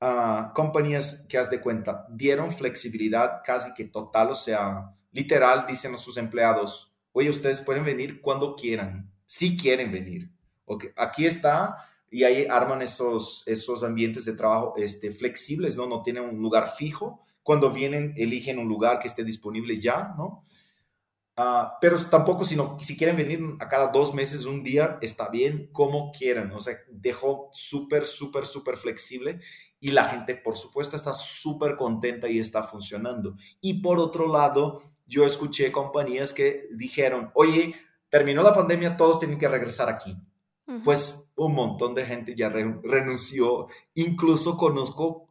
a 0.00 0.52
compañías 0.54 1.26
que, 1.28 1.38
haz 1.38 1.48
de 1.48 1.60
cuenta, 1.60 2.06
dieron 2.10 2.52
flexibilidad 2.52 3.40
casi 3.44 3.72
que 3.72 3.84
total, 3.84 4.32
o 4.32 4.34
sea, 4.34 4.94
literal, 5.12 5.64
dicen 5.66 5.94
a 5.94 5.98
sus 5.98 6.16
empleados, 6.16 6.91
oye, 7.12 7.30
ustedes 7.30 7.60
pueden 7.60 7.84
venir 7.84 8.20
cuando 8.20 8.56
quieran, 8.56 9.12
si 9.26 9.56
quieren 9.56 9.92
venir. 9.92 10.30
Okay. 10.64 10.90
Aquí 10.96 11.26
está, 11.26 11.76
y 12.12 12.24
ahí 12.24 12.46
arman 12.48 12.82
esos, 12.82 13.42
esos 13.46 13.82
ambientes 13.82 14.26
de 14.26 14.34
trabajo 14.34 14.74
este, 14.76 15.12
flexibles, 15.12 15.76
¿no? 15.76 15.86
No 15.86 16.02
tienen 16.02 16.24
un 16.24 16.42
lugar 16.42 16.68
fijo. 16.68 17.24
Cuando 17.42 17.70
vienen, 17.70 18.12
eligen 18.16 18.58
un 18.58 18.68
lugar 18.68 18.98
que 18.98 19.08
esté 19.08 19.24
disponible 19.24 19.80
ya, 19.80 20.14
¿no? 20.16 20.44
Uh, 21.38 21.72
pero 21.80 21.96
tampoco, 22.10 22.44
sino, 22.44 22.76
si 22.80 22.98
quieren 22.98 23.16
venir 23.16 23.40
a 23.58 23.66
cada 23.66 23.86
dos 23.90 24.12
meses, 24.12 24.44
un 24.44 24.62
día, 24.62 24.98
está 25.00 25.30
bien, 25.30 25.70
como 25.72 26.12
quieran. 26.12 26.52
O 26.52 26.60
sea, 26.60 26.76
dejó 26.90 27.48
súper, 27.52 28.04
súper, 28.04 28.44
súper 28.44 28.76
flexible 28.76 29.40
y 29.80 29.92
la 29.92 30.04
gente, 30.10 30.36
por 30.36 30.54
supuesto, 30.54 30.96
está 30.96 31.14
súper 31.14 31.76
contenta 31.76 32.28
y 32.28 32.38
está 32.38 32.62
funcionando. 32.62 33.36
Y 33.62 33.80
por 33.80 33.98
otro 33.98 34.28
lado, 34.28 34.82
yo 35.06 35.24
escuché 35.26 35.72
compañías 35.72 36.32
que 36.32 36.68
dijeron, 36.72 37.30
oye, 37.34 37.74
terminó 38.08 38.42
la 38.42 38.54
pandemia, 38.54 38.96
todos 38.96 39.18
tienen 39.18 39.38
que 39.38 39.48
regresar 39.48 39.88
aquí. 39.88 40.16
Pues 40.84 41.32
un 41.36 41.54
montón 41.54 41.94
de 41.94 42.06
gente 42.06 42.34
ya 42.34 42.48
renunció. 42.48 43.66
Incluso 43.94 44.56
conozco, 44.56 45.28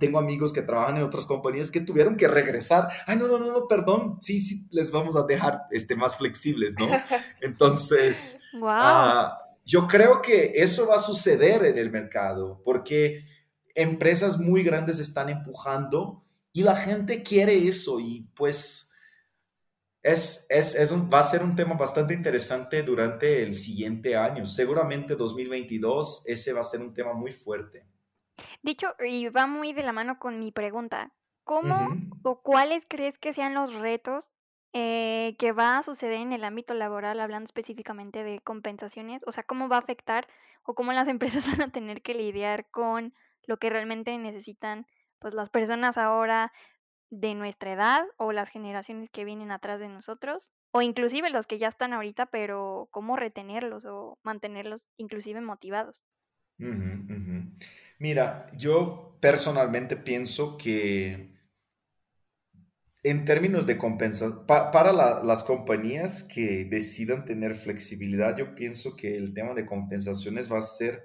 tengo 0.00 0.18
amigos 0.18 0.52
que 0.52 0.60
trabajan 0.60 0.98
en 0.98 1.04
otras 1.04 1.24
compañías 1.24 1.70
que 1.70 1.80
tuvieron 1.80 2.16
que 2.16 2.28
regresar. 2.28 2.88
Ay, 3.06 3.16
no, 3.16 3.26
no, 3.26 3.38
no, 3.38 3.52
no, 3.52 3.68
perdón. 3.68 4.18
Sí, 4.20 4.38
sí, 4.38 4.66
les 4.70 4.90
vamos 4.90 5.16
a 5.16 5.22
dejar 5.22 5.62
este, 5.70 5.96
más 5.96 6.16
flexibles, 6.16 6.74
¿no? 6.78 6.88
Entonces, 7.40 8.38
uh, 8.54 9.28
yo 9.64 9.86
creo 9.86 10.20
que 10.20 10.52
eso 10.56 10.88
va 10.88 10.96
a 10.96 11.00
suceder 11.00 11.64
en 11.64 11.78
el 11.78 11.90
mercado 11.90 12.60
porque 12.64 13.22
empresas 13.74 14.38
muy 14.38 14.62
grandes 14.62 14.98
están 14.98 15.28
empujando 15.28 16.24
y 16.52 16.62
la 16.62 16.76
gente 16.76 17.22
quiere 17.22 17.66
eso 17.68 18.00
y 18.00 18.28
pues 18.34 18.85
es, 20.06 20.46
es, 20.50 20.76
es 20.76 20.92
un, 20.92 21.10
va 21.12 21.18
a 21.18 21.24
ser 21.24 21.42
un 21.42 21.56
tema 21.56 21.74
bastante 21.74 22.14
interesante 22.14 22.84
durante 22.84 23.42
el 23.42 23.54
siguiente 23.54 24.16
año. 24.16 24.46
Seguramente 24.46 25.16
2022 25.16 26.22
ese 26.26 26.52
va 26.52 26.60
a 26.60 26.64
ser 26.64 26.80
un 26.80 26.94
tema 26.94 27.12
muy 27.12 27.32
fuerte. 27.32 27.84
Dicho, 28.62 28.94
y 29.04 29.28
va 29.30 29.48
muy 29.48 29.72
de 29.72 29.82
la 29.82 29.92
mano 29.92 30.20
con 30.20 30.38
mi 30.38 30.52
pregunta, 30.52 31.12
¿cómo 31.42 31.88
o 32.22 32.40
cuáles 32.40 32.86
crees 32.88 33.18
que 33.18 33.32
sean 33.32 33.54
los 33.54 33.74
retos 33.74 34.32
eh, 34.72 35.34
que 35.40 35.50
va 35.50 35.78
a 35.78 35.82
suceder 35.82 36.20
en 36.20 36.32
el 36.32 36.44
ámbito 36.44 36.74
laboral, 36.74 37.18
hablando 37.18 37.46
específicamente 37.46 38.22
de 38.22 38.38
compensaciones? 38.38 39.24
O 39.26 39.32
sea, 39.32 39.42
¿cómo 39.42 39.68
va 39.68 39.76
a 39.76 39.80
afectar 39.80 40.28
o 40.62 40.76
cómo 40.76 40.92
las 40.92 41.08
empresas 41.08 41.48
van 41.50 41.62
a 41.62 41.72
tener 41.72 42.02
que 42.02 42.14
lidiar 42.14 42.70
con 42.70 43.12
lo 43.44 43.56
que 43.56 43.70
realmente 43.70 44.16
necesitan 44.18 44.86
pues 45.18 45.34
las 45.34 45.50
personas 45.50 45.98
ahora 45.98 46.52
de 47.10 47.34
nuestra 47.34 47.72
edad 47.72 48.04
o 48.16 48.32
las 48.32 48.48
generaciones 48.48 49.10
que 49.10 49.24
vienen 49.24 49.50
atrás 49.50 49.80
de 49.80 49.88
nosotros 49.88 50.52
o 50.72 50.82
inclusive 50.82 51.30
los 51.30 51.46
que 51.46 51.58
ya 51.58 51.68
están 51.68 51.92
ahorita, 51.92 52.26
pero 52.26 52.88
cómo 52.90 53.16
retenerlos 53.16 53.84
o 53.86 54.18
mantenerlos 54.22 54.88
inclusive 54.96 55.40
motivados. 55.40 56.04
Mira, 57.98 58.50
yo 58.56 59.16
personalmente 59.20 59.96
pienso 59.96 60.58
que 60.58 61.34
en 63.02 63.24
términos 63.24 63.66
de 63.66 63.78
compensación, 63.78 64.46
para 64.46 64.92
las 64.92 65.44
compañías 65.44 66.24
que 66.24 66.64
decidan 66.64 67.24
tener 67.24 67.54
flexibilidad, 67.54 68.36
yo 68.36 68.54
pienso 68.54 68.96
que 68.96 69.16
el 69.16 69.32
tema 69.32 69.54
de 69.54 69.64
compensaciones 69.64 70.52
va 70.52 70.58
a 70.58 70.62
ser 70.62 71.04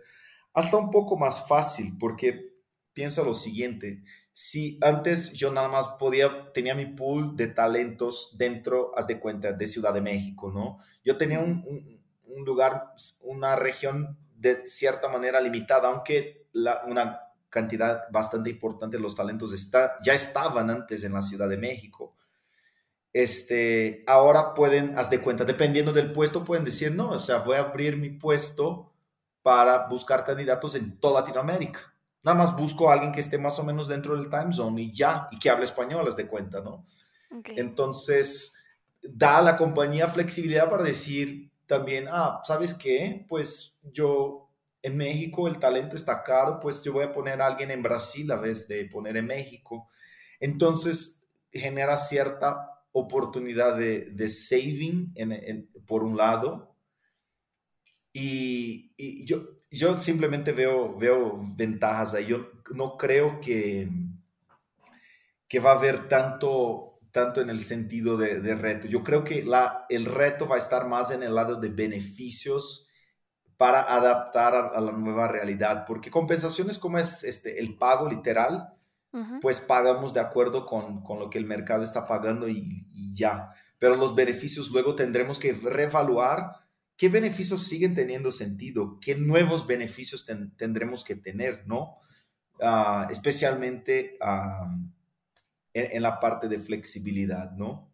hasta 0.53 0.77
un 0.77 0.89
poco 0.89 1.15
más 1.15 1.47
fácil, 1.47 1.97
porque 1.99 2.55
piensa 2.93 3.23
lo 3.23 3.33
siguiente, 3.33 4.03
si 4.43 4.79
antes 4.81 5.33
yo 5.33 5.53
nada 5.53 5.67
más 5.67 5.87
podía, 5.99 6.51
tenía 6.51 6.73
mi 6.73 6.87
pool 6.87 7.35
de 7.35 7.45
talentos 7.45 8.35
dentro, 8.39 8.91
haz 8.97 9.05
de 9.05 9.19
cuenta, 9.19 9.53
de 9.53 9.67
Ciudad 9.67 9.93
de 9.93 10.01
México, 10.01 10.51
¿no? 10.51 10.79
Yo 11.05 11.15
tenía 11.15 11.37
un, 11.37 12.01
lugar, 12.43 12.95
una 13.21 13.55
región 13.55 14.17
de 14.35 14.65
cierta 14.65 15.09
manera 15.09 15.39
limitada, 15.39 15.89
aunque 15.89 16.47
una 16.87 17.19
cantidad 17.49 18.05
bastante 18.11 18.49
importante 18.49 18.97
de 18.97 19.03
los 19.03 19.15
talentos 19.15 19.53
está, 19.53 19.99
ya 20.01 20.15
estaban 20.15 20.71
antes 20.71 21.03
en 21.03 21.13
la 21.13 21.21
Ciudad 21.21 21.47
de 21.47 21.57
México. 21.57 22.15
Este, 23.13 24.03
ahora 24.07 24.55
pueden, 24.55 24.97
haz 24.97 25.11
de 25.11 25.21
cuenta, 25.21 25.45
dependiendo 25.45 25.93
del 25.93 26.11
puesto, 26.11 26.43
pueden 26.43 26.65
decir, 26.65 26.91
no, 26.91 27.11
o 27.11 27.19
sea, 27.19 27.37
voy 27.37 27.57
a 27.57 27.59
abrir 27.59 27.95
mi 27.95 28.09
puesto 28.09 28.91
para 29.43 29.85
buscar 29.85 30.25
candidatos 30.25 30.73
en 30.73 30.99
toda 30.99 31.21
Latinoamérica. 31.21 31.90
Nada 32.23 32.37
más 32.37 32.55
busco 32.55 32.89
a 32.89 32.93
alguien 32.93 33.11
que 33.11 33.19
esté 33.19 33.37
más 33.37 33.57
o 33.59 33.63
menos 33.63 33.87
dentro 33.87 34.15
del 34.15 34.29
time 34.29 34.53
zone 34.53 34.81
y 34.83 34.91
ya, 34.91 35.27
y 35.31 35.39
que 35.39 35.49
hable 35.49 35.65
español, 35.65 36.05
les 36.05 36.15
de 36.15 36.27
cuenta, 36.27 36.61
¿no? 36.61 36.85
Entonces, 37.45 38.55
da 39.01 39.37
a 39.37 39.41
la 39.41 39.57
compañía 39.57 40.07
flexibilidad 40.07 40.69
para 40.69 40.83
decir 40.83 41.51
también, 41.65 42.07
ah, 42.11 42.41
¿sabes 42.43 42.73
qué? 42.73 43.25
Pues 43.27 43.79
yo 43.91 44.49
en 44.81 44.97
México 44.97 45.47
el 45.47 45.59
talento 45.59 45.95
está 45.95 46.21
caro, 46.23 46.59
pues 46.59 46.81
yo 46.83 46.93
voy 46.93 47.05
a 47.05 47.13
poner 47.13 47.41
a 47.41 47.47
alguien 47.47 47.71
en 47.71 47.81
Brasil 47.81 48.31
a 48.31 48.35
vez 48.37 48.67
de 48.67 48.85
poner 48.85 49.17
en 49.17 49.27
México. 49.27 49.89
Entonces, 50.39 51.27
genera 51.51 51.97
cierta 51.97 52.83
oportunidad 52.91 53.77
de, 53.77 54.11
de 54.11 54.29
saving 54.29 55.13
por 55.85 56.03
un 56.03 56.17
lado. 56.17 56.75
Y, 58.13 58.93
y 58.97 59.25
yo, 59.25 59.43
yo 59.71 59.97
simplemente 59.99 60.51
veo, 60.51 60.97
veo 60.97 61.39
ventajas 61.55 62.13
ahí. 62.13 62.27
Yo 62.27 62.51
no 62.73 62.97
creo 62.97 63.39
que, 63.39 63.89
que 65.47 65.59
va 65.59 65.71
a 65.71 65.77
haber 65.77 66.09
tanto, 66.09 66.99
tanto 67.11 67.41
en 67.41 67.49
el 67.49 67.61
sentido 67.61 68.17
de, 68.17 68.41
de, 68.41 68.55
reto. 68.55 68.87
Yo 68.87 69.01
creo 69.03 69.23
que 69.23 69.43
la, 69.43 69.85
el 69.87 70.05
reto 70.05 70.47
va 70.47 70.55
a 70.55 70.59
estar 70.59 70.87
más 70.87 71.11
en 71.11 71.23
el 71.23 71.33
lado 71.33 71.55
de 71.55 71.69
beneficios 71.69 72.89
para 73.55 73.81
adaptar 73.81 74.55
a, 74.55 74.81
la 74.81 74.91
nueva 74.91 75.29
realidad, 75.29 75.85
porque 75.85 76.11
compensaciones 76.11 76.77
como 76.77 76.97
es 76.97 77.23
este, 77.23 77.59
el 77.59 77.77
pago 77.77 78.09
literal, 78.09 78.73
pues 79.41 79.59
pagamos 79.59 80.13
de 80.13 80.21
acuerdo 80.21 80.65
con, 80.65 81.03
con, 81.03 81.19
lo 81.19 81.29
que 81.29 81.37
el 81.37 81.45
mercado 81.45 81.83
está 81.83 82.07
pagando 82.07 82.47
y, 82.47 82.87
y 82.89 83.13
ya. 83.13 83.51
Pero 83.77 83.97
los 83.97 84.15
beneficios 84.15 84.71
luego 84.71 84.95
tendremos 84.95 85.37
que 85.37 85.51
reevaluar 85.51 86.61
¿qué 87.01 87.09
beneficios 87.09 87.63
siguen 87.63 87.95
teniendo 87.95 88.31
sentido? 88.31 88.99
¿Qué 89.01 89.15
nuevos 89.15 89.65
beneficios 89.65 90.23
tendremos 90.55 91.03
que 91.03 91.15
tener, 91.15 91.65
no? 91.65 91.97
Ah, 92.61 93.07
especialmente 93.09 94.19
en, 95.73 96.01
la 96.03 96.19
parte 96.19 96.47
de 96.47 96.59
flexibilidad, 96.59 97.53
¿no? 97.53 97.91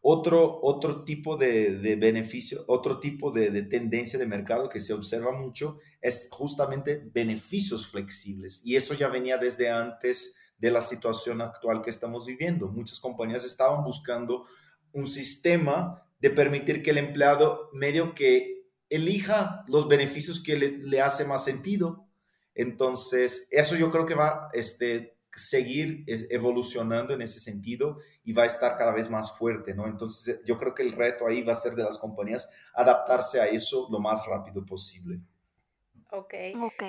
Otro, 0.00 0.58
otro 0.62 1.04
tipo 1.04 1.36
de, 1.36 1.96
beneficio, 2.00 2.64
otro 2.66 2.98
tipo 2.98 3.30
de, 3.30 3.50
de, 3.50 3.60
tendencia 3.64 4.18
de 4.18 4.24
mercado 4.24 4.70
que 4.70 4.80
se 4.80 4.94
observa 4.94 5.32
mucho 5.32 5.76
es 6.00 6.28
justamente 6.30 7.10
beneficios 7.12 7.86
flexibles. 7.86 8.62
Y 8.64 8.76
eso 8.76 8.94
ya 8.94 9.08
venía 9.08 9.36
desde 9.36 9.68
antes 9.68 10.34
de 10.56 10.70
la 10.70 10.80
situación 10.80 11.42
actual 11.42 11.82
que 11.82 11.90
estamos 11.90 12.24
viviendo. 12.24 12.68
Muchas 12.68 13.00
compañías 13.00 13.44
estaban 13.44 13.84
buscando 13.84 14.46
un 14.92 15.06
sistema 15.08 16.05
de 16.18 16.30
permitir 16.30 16.82
que 16.82 16.90
el 16.90 16.98
empleado 16.98 17.70
medio 17.72 18.14
que 18.14 18.66
elija 18.88 19.64
los 19.68 19.88
beneficios 19.88 20.42
que 20.42 20.56
le, 20.56 20.78
le 20.78 21.00
hace 21.00 21.24
más 21.24 21.44
sentido. 21.44 22.06
Entonces, 22.54 23.48
eso 23.50 23.76
yo 23.76 23.90
creo 23.90 24.06
que 24.06 24.14
va 24.14 24.48
este, 24.52 25.16
seguir 25.36 26.04
evolucionando 26.06 27.12
en 27.12 27.22
ese 27.22 27.38
sentido 27.38 27.98
y 28.24 28.32
va 28.32 28.44
a 28.44 28.46
estar 28.46 28.76
cada 28.78 28.92
vez 28.92 29.10
más 29.10 29.36
fuerte, 29.36 29.74
¿no? 29.74 29.86
Entonces, 29.86 30.40
yo 30.46 30.58
creo 30.58 30.74
que 30.74 30.82
el 30.82 30.92
reto 30.92 31.26
ahí 31.26 31.42
va 31.42 31.52
a 31.52 31.56
ser 31.56 31.74
de 31.74 31.82
las 31.82 31.98
compañías 31.98 32.50
adaptarse 32.74 33.40
a 33.40 33.46
eso 33.46 33.86
lo 33.90 34.00
más 34.00 34.26
rápido 34.26 34.64
posible. 34.64 35.20
Ok. 36.10 36.34
Ok. 36.60 36.82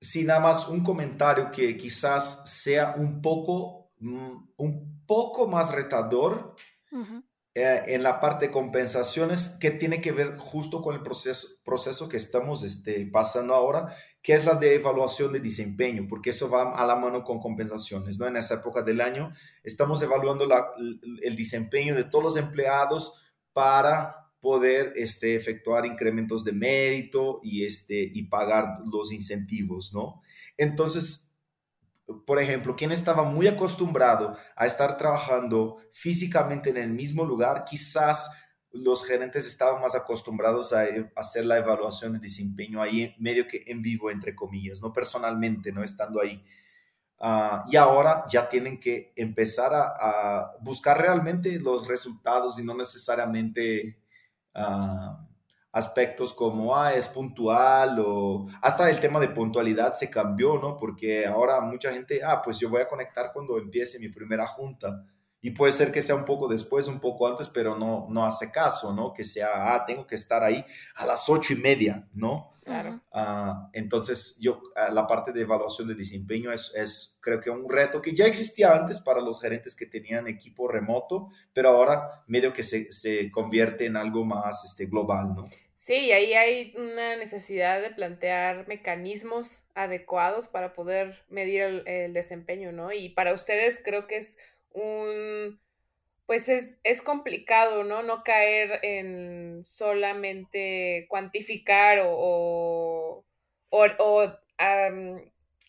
Sí, 0.00 0.24
nada 0.24 0.40
más 0.40 0.68
un 0.68 0.84
comentario 0.84 1.50
que 1.50 1.76
quizás 1.76 2.48
sea 2.48 2.94
un 2.96 3.20
poco, 3.20 3.90
mm, 3.98 4.48
un 4.56 5.04
poco 5.06 5.48
más 5.48 5.72
retador 5.72 6.54
eh, 7.56 7.82
en 7.86 8.02
la 8.02 8.20
parte 8.20 8.46
de 8.46 8.52
compensaciones 8.52 9.50
que 9.60 9.70
tiene 9.70 10.00
que 10.00 10.10
ver 10.10 10.36
justo 10.38 10.82
con 10.82 10.96
el 10.96 11.02
proceso, 11.02 11.46
proceso 11.64 12.08
que 12.08 12.16
estamos 12.16 12.64
este, 12.64 13.06
pasando 13.06 13.54
ahora, 13.54 13.94
que 14.22 14.34
es 14.34 14.44
la 14.44 14.56
de 14.56 14.74
evaluación 14.74 15.32
de 15.32 15.38
desempeño, 15.38 16.06
porque 16.08 16.30
eso 16.30 16.50
va 16.50 16.74
a 16.74 16.84
la 16.84 16.96
mano 16.96 17.22
con 17.22 17.38
compensaciones, 17.38 18.18
¿no? 18.18 18.26
En 18.26 18.36
esa 18.36 18.54
época 18.54 18.82
del 18.82 19.00
año 19.00 19.32
estamos 19.62 20.02
evaluando 20.02 20.46
la, 20.46 20.66
el 21.22 21.36
desempeño 21.36 21.94
de 21.94 22.04
todos 22.04 22.24
los 22.24 22.36
empleados 22.36 23.22
para 23.52 24.32
poder 24.40 24.92
este, 24.96 25.36
efectuar 25.36 25.86
incrementos 25.86 26.44
de 26.44 26.52
mérito 26.52 27.40
y, 27.42 27.64
este, 27.64 28.10
y 28.12 28.24
pagar 28.24 28.80
los 28.84 29.12
incentivos, 29.12 29.94
¿no? 29.94 30.22
Entonces, 30.56 31.30
por 32.26 32.40
ejemplo, 32.40 32.76
quien 32.76 32.92
estaba 32.92 33.24
muy 33.24 33.46
acostumbrado 33.46 34.36
a 34.56 34.66
estar 34.66 34.96
trabajando 34.98 35.78
físicamente 35.92 36.70
en 36.70 36.76
el 36.76 36.90
mismo 36.90 37.24
lugar, 37.24 37.64
quizás 37.64 38.30
los 38.72 39.06
gerentes 39.06 39.46
estaban 39.46 39.80
más 39.80 39.94
acostumbrados 39.94 40.72
a 40.72 40.86
e, 40.86 41.12
hacer 41.16 41.46
la 41.46 41.58
evaluación 41.58 42.12
de 42.12 42.18
desempeño 42.18 42.82
ahí 42.82 43.14
medio 43.18 43.46
que 43.46 43.64
en 43.66 43.82
vivo, 43.82 44.10
entre 44.10 44.34
comillas, 44.34 44.82
no 44.82 44.92
personalmente, 44.92 45.72
no 45.72 45.82
estando 45.82 46.20
ahí. 46.20 46.44
Ah, 47.20 47.64
y 47.70 47.76
ahora 47.76 48.24
ya 48.28 48.48
tienen 48.48 48.78
que 48.78 49.12
empezar 49.16 49.72
a, 49.72 49.92
a, 49.96 50.56
buscar 50.60 51.00
realmente 51.00 51.58
los 51.60 51.86
resultados 51.86 52.58
y 52.58 52.64
no 52.64 52.74
necesariamente 52.74 53.98
aspectos 55.74 56.32
como, 56.32 56.76
ah, 56.76 56.94
es 56.94 57.08
puntual 57.08 57.98
o 57.98 58.46
hasta 58.62 58.88
el 58.88 59.00
tema 59.00 59.18
de 59.18 59.28
puntualidad 59.28 59.92
se 59.94 60.08
cambió, 60.08 60.56
¿no? 60.58 60.76
Porque 60.76 61.26
ahora 61.26 61.60
mucha 61.60 61.92
gente, 61.92 62.22
ah, 62.24 62.40
pues 62.42 62.60
yo 62.60 62.70
voy 62.70 62.80
a 62.80 62.88
conectar 62.88 63.32
cuando 63.32 63.58
empiece 63.58 63.98
mi 63.98 64.08
primera 64.08 64.46
junta. 64.46 65.04
Y 65.40 65.50
puede 65.50 65.72
ser 65.72 65.90
que 65.92 66.00
sea 66.00 66.14
un 66.14 66.24
poco 66.24 66.48
después, 66.48 66.86
un 66.86 67.00
poco 67.00 67.26
antes, 67.26 67.48
pero 67.48 67.76
no, 67.76 68.06
no 68.08 68.24
hace 68.24 68.50
caso, 68.52 68.94
¿no? 68.94 69.12
Que 69.12 69.24
sea, 69.24 69.74
ah, 69.74 69.84
tengo 69.84 70.06
que 70.06 70.14
estar 70.14 70.44
ahí 70.44 70.64
a 70.94 71.06
las 71.06 71.28
ocho 71.28 71.52
y 71.52 71.56
media, 71.56 72.08
¿no? 72.14 72.54
Claro. 72.64 73.02
Uh, 73.12 73.68
entonces, 73.74 74.38
yo, 74.40 74.62
uh, 74.74 74.94
la 74.94 75.06
parte 75.06 75.32
de 75.32 75.42
evaluación 75.42 75.86
de 75.88 75.94
desempeño 75.94 76.50
es, 76.50 76.72
es, 76.74 77.18
creo 77.20 77.38
que 77.38 77.50
un 77.50 77.68
reto 77.68 78.00
que 78.00 78.14
ya 78.14 78.24
existía 78.24 78.74
antes 78.74 79.00
para 79.00 79.20
los 79.20 79.38
gerentes 79.38 79.76
que 79.76 79.84
tenían 79.84 80.28
equipo 80.28 80.66
remoto, 80.66 81.28
pero 81.52 81.68
ahora 81.68 82.24
medio 82.26 82.54
que 82.54 82.62
se, 82.62 82.90
se 82.90 83.30
convierte 83.30 83.84
en 83.84 83.98
algo 83.98 84.24
más 84.24 84.64
este, 84.64 84.86
global, 84.86 85.34
¿no? 85.34 85.42
Sí, 85.84 86.12
ahí 86.12 86.32
hay 86.32 86.72
una 86.78 87.14
necesidad 87.16 87.82
de 87.82 87.90
plantear 87.90 88.66
mecanismos 88.66 89.66
adecuados 89.74 90.48
para 90.48 90.72
poder 90.72 91.22
medir 91.28 91.60
el, 91.60 91.86
el 91.86 92.14
desempeño, 92.14 92.72
¿no? 92.72 92.90
Y 92.90 93.10
para 93.10 93.34
ustedes 93.34 93.82
creo 93.84 94.06
que 94.06 94.16
es 94.16 94.38
un 94.70 95.60
pues 96.24 96.48
es, 96.48 96.78
es, 96.84 97.02
complicado, 97.02 97.84
¿no? 97.84 98.02
No 98.02 98.22
caer 98.24 98.80
en 98.82 99.62
solamente 99.62 101.04
cuantificar 101.10 102.00
o, 102.02 103.26
o, 103.68 103.86
o, 103.98 104.38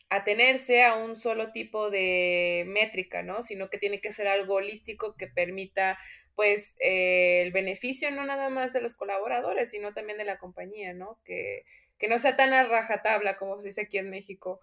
atenerse 0.10 0.84
a 0.84 0.96
un 0.96 1.18
solo 1.18 1.52
tipo 1.52 1.90
de 1.90 2.64
métrica, 2.68 3.22
¿no? 3.22 3.42
Sino 3.44 3.70
que 3.70 3.78
tiene 3.78 4.00
que 4.00 4.12
ser 4.12 4.28
algo 4.28 4.56
holístico 4.56 5.16
que 5.18 5.28
permita, 5.28 5.98
pues, 6.36 6.76
eh, 6.80 7.42
el 7.44 7.52
beneficio 7.52 8.12
no 8.12 8.26
nada 8.26 8.50
más 8.50 8.74
de 8.74 8.82
los 8.82 8.94
colaboradores, 8.94 9.70
sino 9.70 9.94
también 9.94 10.18
de 10.18 10.26
la 10.26 10.38
compañía, 10.38 10.94
¿no? 10.94 11.20
Que, 11.24 11.66
que 11.98 12.08
no 12.08 12.20
sea 12.20 12.36
tan 12.36 12.54
a 12.54 12.64
rajatabla 12.64 13.38
como 13.38 13.62
se 13.62 13.70
dice 13.70 13.82
aquí 13.82 13.98
en 13.98 14.10
México, 14.10 14.62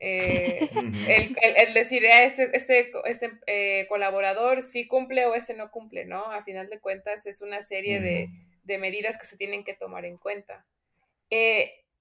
eh, 0.00 0.68
el, 1.56 1.74
decir, 1.74 2.02
ah, 2.06 2.24
este, 2.24 2.50
este, 2.54 2.92
este 3.06 3.32
eh, 3.46 3.86
colaborador 3.88 4.60
sí 4.60 4.86
cumple 4.86 5.24
o 5.26 5.34
este 5.34 5.54
no 5.54 5.70
cumple, 5.70 6.04
¿no? 6.04 6.30
A 6.30 6.44
final 6.44 6.68
de 6.68 6.80
cuentas 6.80 7.26
es 7.26 7.40
una 7.40 7.62
serie 7.62 8.00
de, 8.00 8.28
de, 8.64 8.78
medidas 8.78 9.16
que 9.16 9.26
se 9.26 9.36
tienen 9.36 9.64
que 9.64 9.74
tomar 9.74 10.04
en 10.04 10.18
cuenta. 10.18 10.66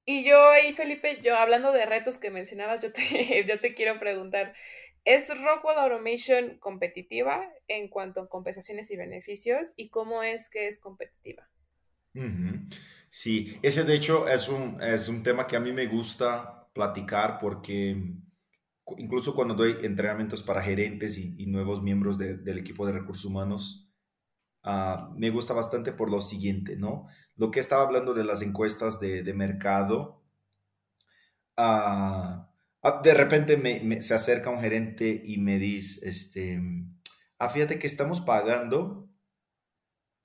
Y 0.05 0.23
yo 0.25 0.49
ahí, 0.49 0.73
Felipe, 0.73 1.21
yo 1.21 1.37
hablando 1.37 1.71
de 1.71 1.85
retos 1.85 2.17
que 2.17 2.29
mencionabas, 2.29 2.81
yo 2.81 2.91
te, 2.91 3.01
yo 3.47 3.59
te 3.59 3.73
quiero 3.73 3.99
preguntar, 3.99 4.53
¿es 5.05 5.27
Rockwell 5.29 5.77
Automation 5.77 6.57
competitiva 6.59 7.43
en 7.67 7.87
cuanto 7.89 8.21
a 8.21 8.29
compensaciones 8.29 8.91
y 8.91 8.97
beneficios? 8.97 9.73
¿Y 9.75 9.89
cómo 9.89 10.23
es 10.23 10.49
que 10.49 10.67
es 10.67 10.79
competitiva? 10.79 11.49
Sí, 13.09 13.57
ese 13.61 13.83
de 13.83 13.95
hecho 13.95 14.27
es 14.27 14.49
un, 14.49 14.81
es 14.81 15.07
un 15.07 15.23
tema 15.23 15.47
que 15.47 15.55
a 15.55 15.59
mí 15.59 15.71
me 15.71 15.87
gusta 15.87 16.69
platicar 16.73 17.39
porque 17.39 18.15
incluso 18.97 19.33
cuando 19.35 19.53
doy 19.53 19.77
entrenamientos 19.81 20.43
para 20.43 20.61
gerentes 20.61 21.17
y, 21.17 21.45
nuevos 21.47 21.81
miembros 21.81 22.17
del 22.17 22.57
equipo 22.57 22.85
de 22.85 22.93
recursos 22.93 23.25
humanos, 23.25 23.89
uh, 24.63 25.13
me 25.15 25.29
gusta 25.29 25.53
bastante 25.53 25.91
por 25.93 26.11
lo 26.11 26.21
siguiente, 26.21 26.75
¿no? 26.75 27.07
Lo 27.35 27.51
que 27.51 27.59
estaba 27.59 27.83
hablando 27.83 28.13
de 28.13 28.23
las 28.23 28.41
encuestas 28.41 28.99
de, 28.99 29.23
de 29.23 29.33
mercado, 29.33 30.23
uh, 31.57 32.45
de 33.03 33.13
repente 33.13 33.57
me, 33.57 34.01
se 34.01 34.13
acerca 34.13 34.49
un 34.49 34.59
gerente 34.59 35.21
y 35.23 35.37
me 35.37 35.57
dice, 35.57 36.07
este, 36.07 36.61
ah, 37.39 37.49
fíjate 37.49 37.79
que 37.79 37.87
estamos 37.87 38.19
pagando 38.19 39.09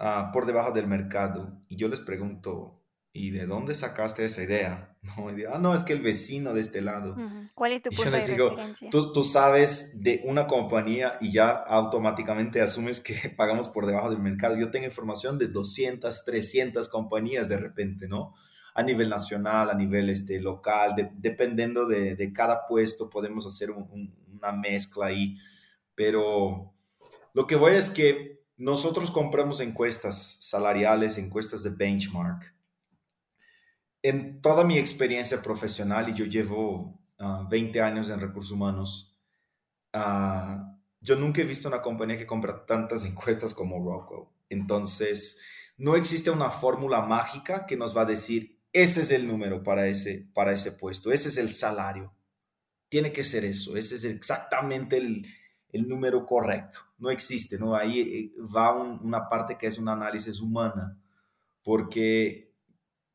uh, 0.01 0.33
por 0.33 0.47
debajo 0.47 0.73
del 0.73 0.89
mercado. 0.89 1.63
Y 1.69 1.77
yo 1.77 1.89
les 1.89 2.01
pregunto, 2.01 2.73
¿y 3.13 3.31
de 3.31 3.47
dónde 3.47 3.75
sacaste 3.75 4.25
esa 4.25 4.43
idea? 4.43 4.97
No, 5.17 5.29
ah, 5.53 5.59
no, 5.59 5.75
es 5.75 5.85
que 5.85 5.93
el 5.95 6.03
vecino 6.03 6.53
de 6.53 6.61
este 6.61 6.83
lado. 6.83 7.17
¿Cuál 7.55 7.73
es 7.73 7.83
tu 7.83 7.89
punto 7.91 8.05
yo 8.05 8.11
les 8.11 8.27
digo, 8.27 8.57
tú, 8.91 9.13
tú, 9.13 9.23
sabes 9.23 10.03
de 10.03 10.21
una 10.25 10.47
compañía 10.47 11.17
y 11.21 11.31
ya 11.31 11.51
automáticamente 11.51 12.61
asumes 12.61 13.01
que 13.01 13.15
pagamos 13.37 13.71
por 13.71 13.87
debajo 13.87 14.11
del 14.11 14.19
mercado. 14.19 14.57
Yo 14.57 14.71
tengo 14.71 14.85
información 14.85 15.39
de 15.39 15.49
200, 15.49 16.25
300 16.25 16.89
compañías 16.89 17.49
de 17.49 17.57
repente, 17.57 18.09
¿no? 18.09 18.35
A 18.79 18.83
nivel 18.85 19.09
nacional, 19.09 19.71
a 19.71 19.75
nivel 19.75 20.09
este, 20.09 20.41
local, 20.41 20.95
dependiendo 21.17 21.87
de, 21.87 22.15
de, 22.15 22.33
cada 22.33 22.67
puesto, 22.67 23.11
podemos 23.11 23.45
hacer 23.45 23.71
una 23.73 24.53
mezcla 24.53 25.07
ahí. 25.07 25.37
Pero 25.97 26.73
lo 27.35 27.47
que 27.47 27.57
voy 27.57 27.73
es 27.73 27.91
que 27.91 28.45
nosotros 28.57 29.11
compramos 29.11 29.61
encuestas 29.61 30.37
salariales, 30.41 31.19
encuestas 31.19 31.65
de 31.65 31.71
benchmark 31.71 32.55
en 34.03 34.41
toda 34.41 34.65
mi 34.65 34.79
experiencia 34.79 35.43
profesional, 35.43 36.09
y 36.09 36.15
yo 36.15 36.25
llevo 36.25 36.99
20 37.51 37.81
ah, 37.81 37.87
años 37.87 38.11
en 38.11 38.21
recursos 38.21 38.53
humanos, 38.53 39.19
uh, 39.95 40.63
yo 41.01 41.17
nunca 41.17 41.43
he 41.43 41.45
visto 41.45 41.69
una 41.69 41.83
compañía 41.83 42.19
que 42.19 42.27
compra 42.27 42.65
tantas 42.67 43.05
encuestas 43.05 43.55
como 43.55 43.85
Rockwell. 43.85 44.29
Entonces, 44.49 45.41
no 45.77 45.97
existe 45.97 46.31
una 46.31 46.51
fórmula 46.51 47.01
mágica 47.03 47.67
que 47.67 47.77
nos 47.77 47.97
va 47.97 48.03
a 48.03 48.07
decir, 48.07 48.58
ese 48.83 49.03
es 49.03 49.11
el 49.11 49.27
número 49.27 49.63
para 49.63 49.87
ese, 49.87 50.29
para 50.35 50.53
ese 50.53 50.73
puesto, 50.73 51.13
ese 51.13 51.29
es 51.29 51.37
el 51.37 51.49
salario. 51.51 52.15
Tiene 52.89 53.13
que 53.13 53.25
ser 53.25 53.45
eso, 53.45 53.77
ese 53.77 53.97
es 53.97 54.05
exactamente 54.05 54.97
el, 54.97 55.27
el 55.71 55.89
número 55.89 56.25
correcto. 56.25 56.81
No 56.99 57.11
existe, 57.11 57.59
¿no? 57.59 57.75
Ahí 57.75 58.01
eh, 58.01 58.43
va 58.55 58.75
un, 58.75 59.01
una 59.03 59.29
parte 59.29 59.57
que 59.57 59.67
es 59.67 59.79
un 59.79 59.89
análisis 59.89 60.41
humana, 60.41 60.99
porque 61.63 62.55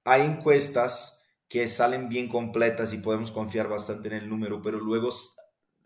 hay 0.04 0.22
encuestas 0.22 1.22
que 1.48 1.68
salen 1.68 2.10
bien 2.10 2.28
completas 2.30 2.94
y 2.94 2.98
podemos 2.98 3.32
confiar 3.32 3.68
bastante 3.68 4.08
en 4.10 4.16
el 4.16 4.30
número, 4.30 4.62
pero 4.62 4.80
luego 4.80 5.10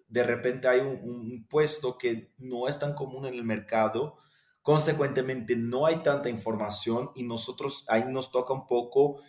de 0.08 0.24
repente 0.24 0.68
hay 0.68 0.80
un, 0.80 1.46
puesto 1.50 1.98
que 1.98 2.34
no 2.38 2.68
es 2.68 2.80
tan 2.80 2.94
común 2.94 3.26
en 3.26 3.34
el 3.34 3.44
mercado, 3.44 4.18
consecuentemente 4.62 5.56
no 5.56 5.86
hay 5.86 5.98
tanta 5.98 6.30
información 6.30 7.12
y 7.16 7.24
nosotros 7.24 7.86
ahí 7.90 8.06
nos 8.08 8.32
toca 8.32 8.54
un 8.54 8.68
poco 8.68 9.22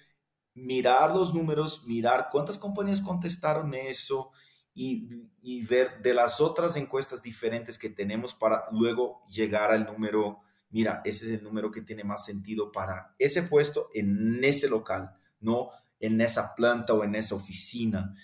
mirar 0.66 1.14
los 1.14 1.34
números, 1.34 1.84
mirar 1.86 2.28
cuántas 2.30 2.58
compañías 2.58 3.00
contestaron 3.00 3.74
eso 3.74 4.30
y, 4.74 5.08
y 5.42 5.64
ver 5.64 6.00
de 6.02 6.14
las 6.14 6.40
otras 6.40 6.76
encuestas 6.76 7.22
diferentes 7.22 7.78
que 7.78 7.90
tenemos 7.90 8.34
para 8.34 8.64
luego 8.70 9.22
llegar 9.28 9.70
al 9.70 9.84
número 9.84 10.40
mira, 10.70 11.00
ese 11.04 11.26
es 11.26 11.38
el 11.38 11.44
número 11.44 11.70
que 11.70 11.82
tiene 11.82 12.04
más 12.04 12.24
sentido 12.24 12.72
para 12.72 13.14
ese 13.18 13.42
puesto 13.42 13.88
en 13.94 14.42
ese 14.44 14.68
local, 14.68 15.16
no 15.40 15.70
en 16.00 16.20
esa 16.20 16.54
planta 16.54 16.92
o 16.94 17.04
en 17.04 17.14
esa 17.14 17.34
oficina. 17.34 18.14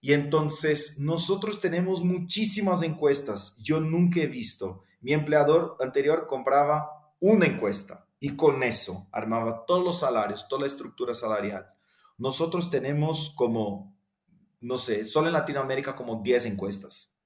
Y 0.00 0.12
entonces 0.12 0.98
nosotros 0.98 1.60
tenemos 1.60 2.04
muchísimas 2.04 2.82
encuestas. 2.82 3.56
Yo 3.62 3.80
nunca 3.80 4.20
he 4.20 4.26
visto. 4.26 4.82
Mi 5.00 5.14
empleador 5.14 5.76
anterior 5.80 6.26
compraba 6.26 7.14
una 7.20 7.46
encuesta 7.46 8.06
y 8.20 8.36
con 8.36 8.62
eso 8.62 9.08
armaba 9.12 9.64
todos 9.66 9.82
los 9.82 10.00
salarios, 10.00 10.46
toda 10.48 10.62
la 10.62 10.66
estructura 10.66 11.14
salarial. 11.14 11.73
Nosotros 12.16 12.70
tenemos 12.70 13.34
como, 13.36 13.96
no 14.60 14.78
sé, 14.78 15.04
solo 15.04 15.28
en 15.28 15.32
Latinoamérica 15.32 15.96
como 15.96 16.22
10 16.22 16.46
encuestas. 16.46 17.16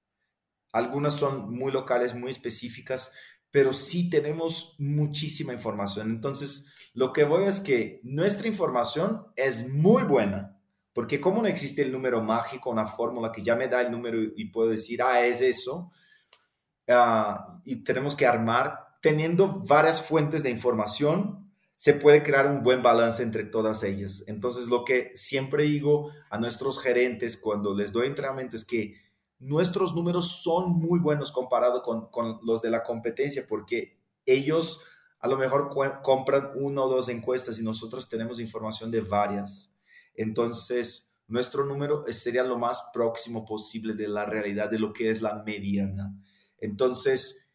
Algunas 0.72 1.14
son 1.14 1.50
muy 1.50 1.72
locales, 1.72 2.14
muy 2.14 2.30
específicas, 2.30 3.12
pero 3.50 3.72
sí 3.72 4.10
tenemos 4.10 4.76
muchísima 4.78 5.52
información. 5.52 6.10
Entonces, 6.10 6.72
lo 6.92 7.12
que 7.12 7.24
voy 7.24 7.44
es 7.44 7.60
que 7.60 8.00
nuestra 8.02 8.48
información 8.48 9.26
es 9.36 9.68
muy 9.68 10.02
buena, 10.02 10.58
porque 10.92 11.20
como 11.20 11.42
no 11.42 11.48
existe 11.48 11.82
el 11.82 11.92
número 11.92 12.22
mágico, 12.22 12.70
una 12.70 12.86
fórmula 12.86 13.32
que 13.32 13.42
ya 13.42 13.56
me 13.56 13.68
da 13.68 13.80
el 13.80 13.90
número 13.90 14.18
y 14.36 14.46
puedo 14.46 14.68
decir, 14.70 15.02
ah, 15.02 15.24
es 15.24 15.40
eso, 15.40 15.92
ah, 16.88 17.60
y 17.64 17.84
tenemos 17.84 18.16
que 18.16 18.26
armar, 18.26 18.88
teniendo 19.00 19.60
varias 19.60 20.02
fuentes 20.02 20.42
de 20.42 20.50
información, 20.50 21.47
se 21.78 21.94
puede 21.94 22.24
crear 22.24 22.48
un 22.48 22.64
buen 22.64 22.82
balance 22.82 23.22
entre 23.22 23.44
todas 23.44 23.84
ellas. 23.84 24.24
Entonces, 24.26 24.66
lo 24.66 24.84
que 24.84 25.12
siempre 25.14 25.62
digo 25.62 26.10
a 26.28 26.36
nuestros 26.36 26.82
gerentes 26.82 27.36
cuando 27.36 27.72
les 27.72 27.92
doy 27.92 28.08
entrenamiento 28.08 28.56
es 28.56 28.64
que 28.64 28.96
nuestros 29.38 29.94
números 29.94 30.42
son 30.42 30.72
muy 30.72 30.98
buenos 30.98 31.30
comparado 31.30 31.82
con, 31.82 32.10
con 32.10 32.40
los 32.42 32.62
de 32.62 32.70
la 32.70 32.82
competencia, 32.82 33.44
porque 33.48 33.96
ellos 34.26 34.84
a 35.20 35.28
lo 35.28 35.38
mejor 35.38 35.70
compran 36.02 36.50
una 36.56 36.82
o 36.82 36.88
dos 36.88 37.08
encuestas 37.10 37.60
y 37.60 37.62
nosotros 37.62 38.08
tenemos 38.08 38.40
información 38.40 38.90
de 38.90 39.00
varias. 39.00 39.72
Entonces, 40.16 41.16
nuestro 41.28 41.64
número 41.64 42.04
sería 42.08 42.42
lo 42.42 42.58
más 42.58 42.90
próximo 42.92 43.44
posible 43.44 43.94
de 43.94 44.08
la 44.08 44.24
realidad 44.24 44.68
de 44.68 44.80
lo 44.80 44.92
que 44.92 45.10
es 45.10 45.22
la 45.22 45.44
mediana. 45.44 46.12
Entonces, 46.58 47.47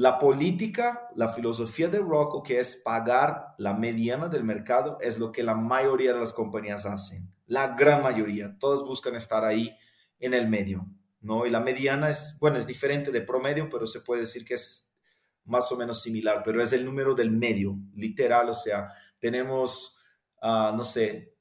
la 0.00 0.18
política, 0.18 1.10
la 1.14 1.28
filosofía 1.28 1.88
de 1.88 1.98
Rocco, 1.98 2.42
que 2.42 2.58
es 2.58 2.74
pagar 2.74 3.54
la 3.58 3.74
mediana 3.74 4.28
del 4.28 4.44
mercado, 4.44 4.96
es 5.02 5.18
lo 5.18 5.30
que 5.30 5.42
la 5.42 5.54
mayoría 5.54 6.14
de 6.14 6.20
las 6.20 6.32
compañías 6.32 6.86
hacen. 6.86 7.30
La 7.44 7.76
gran 7.76 8.02
mayoría, 8.02 8.56
todas 8.58 8.80
buscan 8.80 9.14
estar 9.14 9.44
ahí 9.44 9.76
en 10.18 10.32
el 10.32 10.48
medio, 10.48 10.86
¿no? 11.20 11.44
Y 11.44 11.50
la 11.50 11.60
mediana 11.60 12.08
es, 12.08 12.38
bueno, 12.40 12.56
es 12.56 12.66
diferente 12.66 13.10
de 13.10 13.20
promedio, 13.20 13.68
pero 13.68 13.86
se 13.86 14.00
puede 14.00 14.22
decir 14.22 14.42
que 14.46 14.54
es 14.54 14.90
más 15.44 15.70
o 15.70 15.76
menos 15.76 16.00
similar, 16.00 16.40
pero 16.46 16.62
es 16.62 16.72
el 16.72 16.86
número 16.86 17.14
del 17.14 17.30
medio, 17.30 17.76
literal, 17.94 18.48
o 18.48 18.54
sea, 18.54 18.88
tenemos, 19.18 19.98
ah, 20.40 20.72
no 20.74 20.82
sé, 20.82 21.34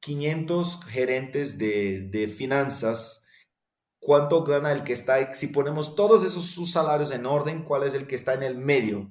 500 0.00 0.82
gerentes 0.86 1.58
de, 1.58 2.08
de, 2.10 2.26
finanzas, 2.28 3.21
¿cuánto 4.02 4.44
gana 4.44 4.72
el 4.72 4.84
que 4.84 4.92
está, 4.92 5.32
si 5.32 5.46
ponemos 5.46 5.94
todos 5.94 6.22
esos 6.24 6.44
sus 6.44 6.72
salarios 6.72 7.10
en 7.12 7.24
orden, 7.24 7.64
cuál 7.64 7.84
es 7.84 7.94
el 7.94 8.06
que 8.06 8.16
está 8.16 8.34
en 8.34 8.42
el 8.42 8.56
medio? 8.58 9.10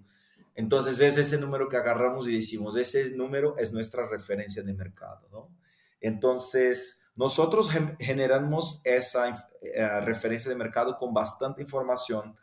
Entonces 0.54 0.99
es 0.99 1.17
ese 1.17 1.39
número 1.39 1.67
que 1.67 1.77
agarramos 1.77 2.27
y 2.27 2.36
decimos, 2.36 2.77
ese 2.77 3.15
número 3.15 3.58
es 3.58 3.73
nuestra 3.73 4.06
referencia 4.06 4.62
de 4.62 4.73
mercado. 4.73 5.49
Entonces, 5.99 7.04
nosotros 7.15 7.71
generamos 7.99 8.82
esa 8.84 9.49
eh, 9.62 9.99
referencia 10.01 10.49
de 10.49 10.56
mercado 10.56 10.97
con 10.97 11.13
bastante 11.13 11.62
información 11.62 12.38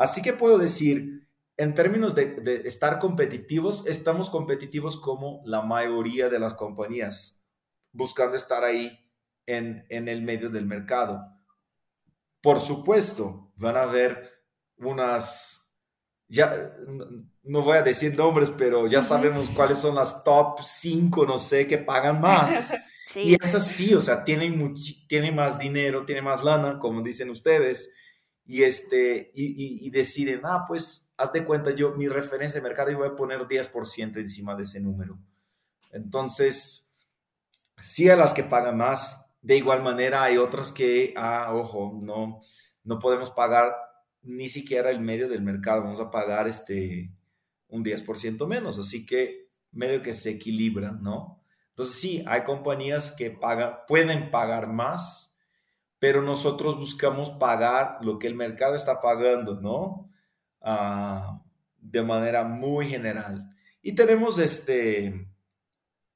Así 0.00 0.22
que 0.22 0.32
puedo 0.32 0.56
decir, 0.56 1.28
en 1.58 1.74
términos 1.74 2.14
de, 2.14 2.62
estar 2.64 2.98
competitivos, 2.98 3.86
estamos 3.86 4.30
competitivos 4.30 4.98
como 4.98 5.42
la 5.44 5.60
mayoría 5.60 6.30
de 6.30 6.38
las 6.38 6.54
compañías, 6.54 7.44
buscando 7.92 8.34
estar 8.34 8.64
ahí 8.64 8.98
en, 9.44 9.84
el 9.90 10.22
medio 10.22 10.48
del 10.48 10.64
mercado. 10.64 11.20
Por 12.40 12.60
supuesto, 12.60 13.52
van 13.56 13.76
a 13.76 13.82
haber 13.82 14.30
unas, 14.78 15.72
ya 16.28 16.72
no 17.42 17.62
voy 17.62 17.78
a 17.78 17.82
decir 17.82 18.16
nombres, 18.16 18.50
pero 18.50 18.86
ya 18.86 19.02
sabemos 19.02 19.50
cuáles 19.50 19.78
son 19.78 19.94
las 19.94 20.24
top 20.24 20.60
5, 20.62 21.26
no 21.26 21.38
sé, 21.38 21.66
que 21.66 21.78
pagan 21.78 22.20
más. 22.20 22.72
Y 23.14 23.34
esas 23.34 23.66
sí, 23.66 23.92
o 23.94 24.00
sea, 24.00 24.24
tienen, 24.24 24.74
tienen 25.08 25.34
más 25.34 25.58
dinero, 25.58 26.04
tienen 26.04 26.24
más 26.24 26.44
lana, 26.44 26.78
como 26.78 27.02
dicen 27.02 27.28
ustedes, 27.30 27.92
y, 28.46 28.62
este, 28.62 29.32
y, 29.34 29.90
deciden, 29.90 30.42
ah, 30.44 30.64
pues 30.66 31.08
haz 31.16 31.32
de 31.32 31.44
cuenta, 31.44 31.72
yo 31.72 31.92
mi 31.96 32.08
referencia 32.08 32.60
de 32.60 32.68
mercado, 32.68 32.90
y 32.90 32.94
voy 32.94 33.08
a 33.08 33.16
poner 33.16 33.40
10% 33.40 34.16
encima 34.16 34.54
de 34.54 34.62
ese 34.62 34.80
número. 34.80 35.18
Entonces, 35.92 36.94
sí 37.80 38.08
a 38.08 38.16
las 38.16 38.32
que 38.32 38.44
pagan 38.44 38.76
más, 38.76 39.29
de 39.42 39.56
igual 39.56 39.82
manera 39.82 40.22
hay 40.22 40.36
otras 40.36 40.72
que, 40.72 41.14
ah, 41.16 41.50
ojo, 41.54 41.98
no, 42.02 42.40
no 42.84 42.98
podemos 42.98 43.30
pagar 43.30 43.72
ni 44.22 44.48
siquiera 44.48 44.90
el 44.90 45.00
medio 45.00 45.28
del 45.28 45.42
mercado, 45.42 45.82
vamos 45.82 46.00
a 46.00 46.10
pagar 46.10 46.46
este, 46.46 47.12
un 47.68 47.84
10% 47.84 48.46
menos, 48.46 48.78
así 48.78 49.06
que 49.06 49.48
medio 49.72 50.02
que 50.02 50.14
se 50.14 50.30
equilibra, 50.30 50.92
¿no? 50.92 51.42
Entonces 51.70 51.96
sí, 51.96 52.24
hay 52.26 52.42
compañías 52.42 53.12
que 53.12 53.30
pagan, 53.30 53.76
pueden 53.86 54.30
pagar 54.30 54.66
más 54.66 55.30
pero 56.00 56.22
nosotros 56.22 56.78
buscamos 56.78 57.30
pagar 57.30 57.98
lo 58.00 58.18
que 58.18 58.26
el 58.26 58.34
mercado 58.34 58.74
está 58.74 59.00
pagando, 59.00 59.60
¿no? 59.60 60.10
Ah, 60.62 61.42
de 61.76 62.02
manera 62.02 62.42
muy 62.42 62.88
general. 62.88 63.54
Y 63.82 63.94
tenemos 63.94 64.38
este, 64.38 65.28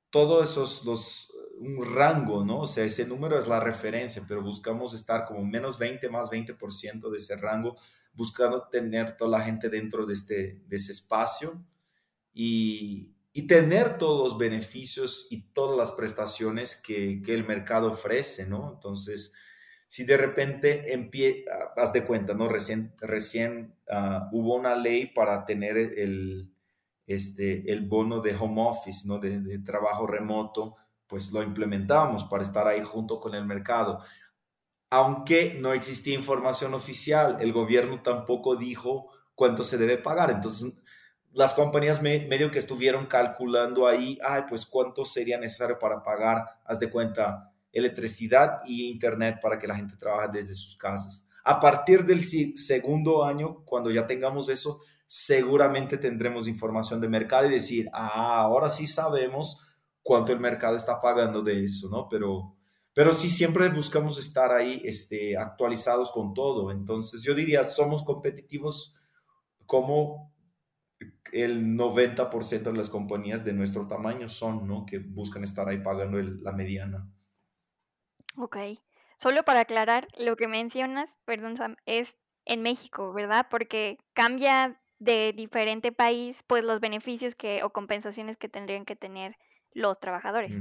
todos 0.08 0.50
esos, 0.50 0.84
los, 0.86 1.33
un 1.58 1.94
rango, 1.94 2.44
¿no? 2.44 2.60
O 2.60 2.66
sea, 2.66 2.84
ese 2.84 3.06
número 3.06 3.38
es 3.38 3.46
la 3.46 3.60
referencia, 3.60 4.24
pero 4.26 4.42
buscamos 4.42 4.94
estar 4.94 5.24
como 5.24 5.44
menos 5.44 5.78
20 5.78 6.08
más 6.08 6.30
20% 6.30 7.10
de 7.10 7.18
ese 7.18 7.36
rango, 7.36 7.76
buscando 8.12 8.68
tener 8.68 9.16
toda 9.16 9.38
la 9.38 9.44
gente 9.44 9.68
dentro 9.68 10.06
de, 10.06 10.14
este, 10.14 10.60
de 10.66 10.76
ese 10.76 10.92
espacio 10.92 11.64
y, 12.32 13.14
y 13.32 13.46
tener 13.46 13.98
todos 13.98 14.30
los 14.30 14.38
beneficios 14.38 15.26
y 15.30 15.48
todas 15.52 15.76
las 15.76 15.90
prestaciones 15.92 16.76
que, 16.76 17.22
que 17.22 17.34
el 17.34 17.46
mercado 17.46 17.92
ofrece, 17.92 18.46
¿no? 18.46 18.72
Entonces, 18.74 19.32
si 19.94 20.04
de 20.04 20.16
repente 20.16 20.92
empieza, 20.92 21.52
haz 21.76 21.92
de 21.92 22.04
cuenta, 22.04 22.34
¿no? 22.34 22.48
Recién, 22.48 22.94
recién 23.00 23.76
ah, 23.88 24.28
hubo 24.32 24.56
una 24.56 24.74
ley 24.74 25.06
para 25.06 25.44
tener 25.46 25.76
el, 25.76 26.52
este, 27.06 27.70
el 27.70 27.86
bono 27.86 28.20
de 28.20 28.34
home 28.34 28.62
office, 28.62 29.06
¿no? 29.06 29.18
De, 29.18 29.58
trabajo 29.60 30.06
remoto, 30.06 30.76
pues 31.06 31.32
lo 31.32 31.42
implementamos 31.42 32.24
para 32.24 32.42
estar 32.42 32.66
ahí 32.66 32.82
junto 32.82 33.20
con 33.20 33.34
el 33.34 33.44
mercado. 33.44 34.00
Aunque 34.90 35.56
no 35.60 35.72
existía 35.72 36.14
información 36.14 36.74
oficial, 36.74 37.38
el 37.40 37.52
gobierno 37.52 38.02
tampoco 38.02 38.56
dijo 38.56 39.10
cuánto 39.34 39.64
se 39.64 39.78
debe 39.78 39.98
pagar. 39.98 40.30
Entonces, 40.30 40.78
las 41.32 41.52
compañías 41.52 42.00
medio 42.00 42.50
que 42.50 42.60
estuvieron 42.60 43.06
calculando 43.06 43.88
ahí, 43.88 44.18
ay, 44.24 44.42
pues 44.48 44.64
cuánto 44.66 45.04
sería 45.04 45.38
necesario 45.38 45.78
para 45.78 46.02
pagar, 46.02 46.44
haz 46.64 46.78
de 46.78 46.88
cuenta, 46.88 47.52
electricidad 47.72 48.58
y 48.64 48.88
internet 48.88 49.40
para 49.42 49.58
que 49.58 49.66
la 49.66 49.74
gente 49.74 49.96
trabaje 49.96 50.28
desde 50.32 50.54
sus 50.54 50.76
casas. 50.76 51.28
A 51.42 51.60
partir 51.60 52.04
del 52.04 52.22
segundo 52.22 53.24
año, 53.24 53.64
cuando 53.64 53.90
ya 53.90 54.06
tengamos 54.06 54.48
eso, 54.48 54.80
seguramente 55.06 55.98
tendremos 55.98 56.48
información 56.48 57.00
de 57.00 57.08
mercado 57.08 57.46
y 57.46 57.50
decir, 57.50 57.90
ah, 57.92 58.40
ahora 58.40 58.70
sí 58.70 58.86
sabemos 58.86 59.60
cuánto 60.04 60.32
el 60.32 60.38
mercado 60.38 60.76
está 60.76 61.00
pagando 61.00 61.42
de 61.42 61.64
eso, 61.64 61.88
¿no? 61.88 62.08
Pero, 62.08 62.56
pero 62.92 63.10
sí 63.10 63.28
siempre 63.28 63.68
buscamos 63.70 64.18
estar 64.18 64.52
ahí 64.52 64.80
este, 64.84 65.36
actualizados 65.36 66.12
con 66.12 66.34
todo. 66.34 66.70
Entonces 66.70 67.22
yo 67.22 67.34
diría, 67.34 67.64
somos 67.64 68.04
competitivos 68.04 68.94
como 69.66 70.32
el 71.32 71.76
90% 71.76 72.62
de 72.62 72.72
las 72.74 72.90
compañías 72.90 73.44
de 73.44 73.54
nuestro 73.54 73.88
tamaño 73.88 74.28
son, 74.28 74.68
¿no? 74.68 74.84
Que 74.86 74.98
buscan 74.98 75.42
estar 75.42 75.68
ahí 75.68 75.82
pagando 75.82 76.18
la 76.18 76.52
mediana. 76.52 77.10
Ok. 78.36 78.56
Solo 79.16 79.42
para 79.42 79.60
aclarar, 79.60 80.06
lo 80.18 80.36
que 80.36 80.48
mencionas, 80.48 81.14
perdón, 81.24 81.56
Sam, 81.56 81.76
es 81.86 82.14
en 82.44 82.62
México, 82.62 83.12
¿verdad? 83.12 83.46
Porque 83.50 83.98
cambia 84.12 84.80
de 84.98 85.32
diferente 85.32 85.92
país, 85.92 86.42
pues 86.46 86.62
los 86.62 86.80
beneficios 86.80 87.34
que 87.34 87.62
o 87.62 87.70
compensaciones 87.70 88.36
que 88.36 88.48
tendrían 88.48 88.84
que 88.84 88.96
tener 88.96 89.36
los 89.74 90.00
trabajadores. 90.00 90.52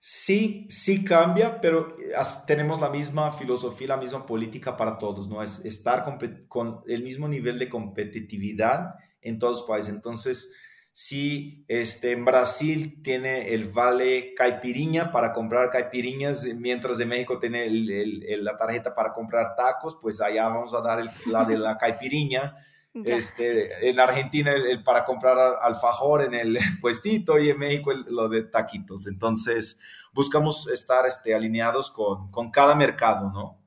Sí, 0.00 0.66
sí 0.68 1.04
cambia, 1.04 1.60
pero 1.60 1.96
eh, 1.98 2.12
tenemos 2.46 2.80
la 2.80 2.88
misma 2.88 3.30
filosofía, 3.30 3.88
la 3.88 3.96
misma 3.96 4.26
política 4.26 4.76
para 4.76 4.98
todos, 4.98 5.28
¿no? 5.28 5.42
Es 5.42 5.64
estar 5.64 6.04
con 6.48 6.80
el 6.86 7.02
mismo 7.02 7.28
nivel 7.28 7.58
de 7.58 7.68
competitividad 7.68 8.94
en 9.20 9.38
todos 9.38 9.58
los 9.58 9.68
países. 9.68 9.94
Entonces, 9.94 10.54
si 11.00 11.64
este, 11.68 12.10
en 12.10 12.24
Brasil 12.24 13.00
tiene 13.04 13.54
el 13.54 13.70
vale 13.70 14.34
caipiriña 14.34 15.12
para 15.12 15.32
comprar 15.32 15.70
caipiriñas, 15.70 16.44
mientras 16.56 16.98
en 16.98 17.08
México 17.08 17.38
tiene 17.38 17.68
la 17.70 18.56
tarjeta 18.56 18.94
para 18.96 19.12
comprar 19.12 19.54
tacos, 19.54 19.96
pues 20.02 20.20
allá 20.20 20.48
vamos 20.48 20.74
a 20.74 20.80
dar 20.80 21.08
la 21.26 21.44
de 21.44 21.56
la 21.56 21.78
caipiriña. 21.78 22.56
Este, 22.94 23.88
en 23.88 24.00
Argentina 24.00 24.52
el, 24.52 24.82
para 24.82 25.04
comprar 25.04 25.58
alfajor 25.60 26.22
en 26.22 26.34
el 26.34 26.58
puestito 26.80 27.38
y 27.38 27.50
en 27.50 27.58
México 27.58 27.92
lo 27.92 28.28
de 28.28 28.42
taquitos. 28.42 29.06
Entonces 29.06 29.78
buscamos 30.12 30.68
estar 30.68 31.06
este, 31.06 31.34
alineados 31.34 31.90
con, 31.90 32.30
con 32.30 32.50
cada 32.50 32.74
mercado, 32.74 33.30
¿no? 33.30 33.62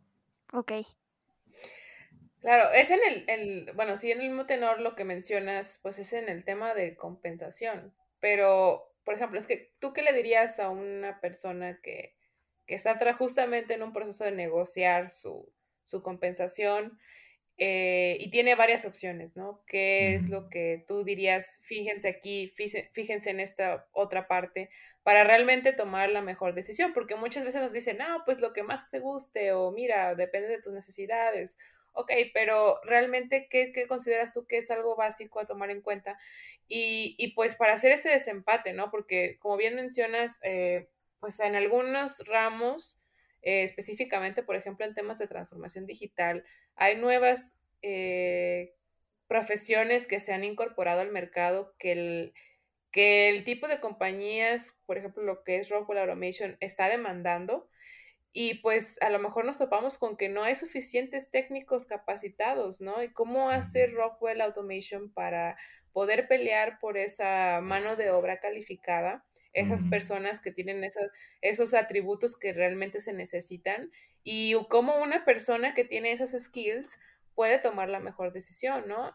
Ok. 0.53 0.73
Claro, 2.41 2.71
es 2.73 2.89
en 2.89 2.99
el, 3.07 3.25
el, 3.29 3.73
bueno, 3.73 3.95
sí, 3.95 4.11
en 4.11 4.19
el 4.19 4.29
mismo 4.29 4.47
tenor 4.47 4.81
lo 4.81 4.95
que 4.95 5.05
mencionas, 5.05 5.79
pues 5.83 5.99
es 5.99 6.11
en 6.13 6.27
el 6.27 6.43
tema 6.43 6.73
de 6.73 6.95
compensación, 6.95 7.93
pero, 8.19 8.91
por 9.05 9.13
ejemplo, 9.13 9.37
es 9.37 9.45
que 9.45 9.71
tú 9.79 9.93
qué 9.93 10.01
le 10.01 10.11
dirías 10.11 10.59
a 10.59 10.69
una 10.69 11.21
persona 11.21 11.79
que, 11.83 12.15
que 12.65 12.73
está 12.75 12.97
justamente 13.13 13.75
en 13.75 13.83
un 13.83 13.93
proceso 13.93 14.23
de 14.23 14.31
negociar 14.31 15.11
su, 15.11 15.53
su 15.85 16.01
compensación 16.01 16.97
eh, 17.63 18.17
y 18.19 18.31
tiene 18.31 18.55
varias 18.55 18.85
opciones, 18.85 19.35
¿no? 19.35 19.61
¿Qué 19.67 20.15
es 20.15 20.29
lo 20.29 20.49
que 20.49 20.83
tú 20.87 21.03
dirías? 21.03 21.59
Fíjense 21.63 22.09
aquí, 22.09 22.51
fíjense 22.55 23.29
en 23.29 23.39
esta 23.39 23.85
otra 23.91 24.27
parte 24.27 24.71
para 25.03 25.23
realmente 25.23 25.71
tomar 25.71 26.09
la 26.09 26.21
mejor 26.21 26.55
decisión, 26.55 26.91
porque 26.93 27.15
muchas 27.15 27.43
veces 27.43 27.61
nos 27.61 27.73
dicen, 27.73 27.97
no, 27.97 28.23
pues 28.25 28.41
lo 28.41 28.53
que 28.53 28.63
más 28.63 28.89
te 28.89 28.99
guste 28.99 29.53
o 29.53 29.71
mira, 29.71 30.15
depende 30.15 30.47
de 30.47 30.61
tus 30.61 30.73
necesidades 30.73 31.57
ok, 31.93 32.11
pero 32.33 32.79
realmente, 32.83 33.47
¿qué, 33.49 33.73
consideras 33.87 34.33
tú 34.33 34.45
que 34.47 34.57
es 34.57 34.71
algo 34.71 34.95
básico 34.95 35.39
a 35.39 35.45
tomar 35.45 35.69
en 35.69 35.81
cuenta? 35.81 36.17
Y, 36.67 37.33
pues 37.35 37.55
para 37.55 37.73
hacer 37.73 37.91
este 37.91 38.09
desempate, 38.09 38.73
¿no? 38.73 38.89
Porque 38.91 39.37
como 39.39 39.57
bien 39.57 39.75
mencionas, 39.75 40.39
eh, 40.43 40.87
pues 41.19 41.39
en 41.41 41.55
algunos 41.55 42.19
ramos, 42.25 42.97
eh, 43.41 43.63
específicamente, 43.63 44.43
por 44.43 44.55
ejemplo, 44.55 44.85
en 44.85 44.93
temas 44.93 45.19
de 45.19 45.27
transformación 45.27 45.85
digital, 45.85 46.45
hay 46.75 46.97
nuevas 46.97 47.53
eh, 47.81 48.73
profesiones 49.27 50.07
que 50.07 50.19
se 50.19 50.33
han 50.33 50.43
incorporado 50.43 51.01
al 51.01 51.11
mercado 51.11 51.73
que 51.79 51.91
el, 51.93 52.33
que 52.91 53.29
el 53.29 53.43
tipo 53.43 53.67
de 53.67 53.79
compañías, 53.79 54.75
por 54.85 54.97
ejemplo, 54.97 55.23
lo 55.23 55.43
que 55.43 55.57
es 55.57 55.69
Rockwell 55.69 55.99
Automation, 55.99 56.57
está 56.59 56.89
demandando. 56.89 57.69
Y 58.33 58.55
pues 58.55 59.01
a 59.01 59.09
lo 59.09 59.19
mejor 59.19 59.45
nos 59.45 59.57
topamos 59.57 59.97
con 59.97 60.15
que 60.15 60.29
no 60.29 60.43
hay 60.43 60.55
suficientes 60.55 61.29
técnicos 61.31 61.85
capacitados, 61.85 62.79
¿no? 62.79 63.03
Y 63.03 63.11
cómo 63.11 63.49
hacer 63.49 63.93
Rockwell 63.93 64.41
Automation 64.41 65.13
para 65.13 65.57
poder 65.91 66.27
pelear 66.27 66.79
por 66.79 66.97
esa 66.97 67.59
mano 67.61 67.95
de 67.97 68.11
obra 68.11 68.39
calificada, 68.39 69.25
esas 69.53 69.83
personas 69.83 70.39
que 70.39 70.51
tienen 70.51 70.83
esos, 70.83 71.09
esos 71.41 71.73
atributos 71.73 72.37
que 72.37 72.53
realmente 72.53 72.99
se 72.99 73.13
necesitan 73.13 73.91
y 74.23 74.55
cómo 74.69 75.01
una 75.01 75.25
persona 75.25 75.73
que 75.73 75.83
tiene 75.83 76.11
esas 76.11 76.31
skills 76.31 76.99
puede 77.35 77.59
tomar 77.59 77.89
la 77.89 77.99
mejor 77.99 78.33
decisión, 78.33 78.87
¿no? 78.87 79.13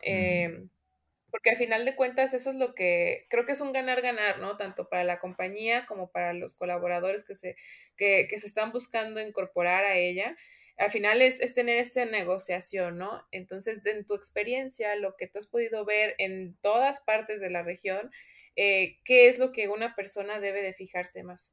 porque 1.37 1.51
al 1.51 1.57
final 1.57 1.85
de 1.85 1.95
cuentas 1.95 2.33
eso 2.33 2.51
es 2.51 2.57
lo 2.57 2.75
que 2.75 3.27
creo 3.29 3.45
que 3.45 3.53
es 3.53 3.61
un 3.61 3.73
ganar-ganar, 3.73 4.39
¿no? 4.39 4.57
Tanto 4.57 4.89
para 4.89 5.05
la 5.05 5.19
compañía 5.19 5.85
como 5.85 6.11
para 6.11 6.33
los 6.33 6.55
colaboradores 6.55 7.25
que 7.25 7.35
se, 7.35 7.57
que, 7.97 8.27
se 8.39 8.47
están 8.47 8.73
buscando 8.73 9.21
incorporar 9.21 9.85
a 9.85 9.97
ella. 9.97 10.35
Al 10.79 10.91
final 10.91 11.23
es, 11.23 11.39
tener 11.55 11.79
esta 11.79 12.05
negociación, 12.05 12.99
¿no? 12.99 13.23
Entonces, 13.31 13.81
en 13.87 14.05
tu 14.05 14.15
experiencia, 14.15 14.95
lo 14.97 15.17
que 15.17 15.27
tú 15.27 15.39
has 15.39 15.47
podido 15.47 15.85
ver 15.85 16.15
en 16.19 16.57
todas 16.61 17.01
partes 17.01 17.41
de 17.41 17.51
la 17.51 17.63
región, 17.63 18.11
eh, 18.57 18.99
¿qué 19.05 19.29
es 19.29 19.39
lo 19.39 19.53
que 19.53 19.69
una 19.69 19.95
persona 19.95 20.39
debe 20.41 20.63
de 20.63 20.75
fijarse 20.75 21.23
más? 21.23 21.53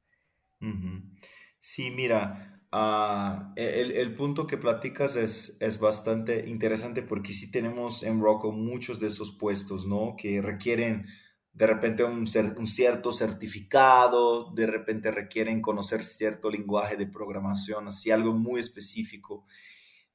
Sí, 1.58 1.90
mira, 1.90 2.54
Ah, 2.76 3.52
e, 3.54 4.00
el, 4.00 4.16
punto 4.16 4.48
que 4.48 4.58
platicas 4.58 5.14
es, 5.14 5.56
es, 5.60 5.78
bastante 5.78 6.48
interesante 6.48 7.02
porque 7.02 7.32
sí 7.32 7.52
tenemos 7.52 8.02
en 8.02 8.20
Rocco 8.20 8.50
muchos 8.50 8.98
de 8.98 9.06
esos 9.06 9.30
puestos, 9.30 9.86
¿no? 9.86 10.16
Que 10.18 10.42
requieren 10.42 11.06
de 11.54 11.66
repente 11.68 12.02
un, 12.02 12.26
cierto 12.26 13.12
certificado, 13.12 14.52
de 14.52 14.66
repente 14.66 15.12
requieren 15.12 15.62
conocer 15.62 16.02
cierto 16.02 16.50
lenguaje 16.50 16.96
de 16.96 17.06
programación, 17.06 17.88
así 17.88 18.10
algo 18.10 18.32
muy 18.32 18.60
específico. 18.60 19.46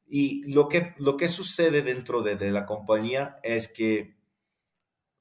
Y 0.06 0.44
lo 0.52 0.68
que, 0.68 0.94
lo 0.98 1.16
que 1.16 1.30
sucede 1.30 1.82
dentro 1.82 2.22
de, 2.22 2.36
de 2.36 2.52
la 2.52 2.66
compañía 2.66 3.40
es 3.44 3.70
que 3.70 4.18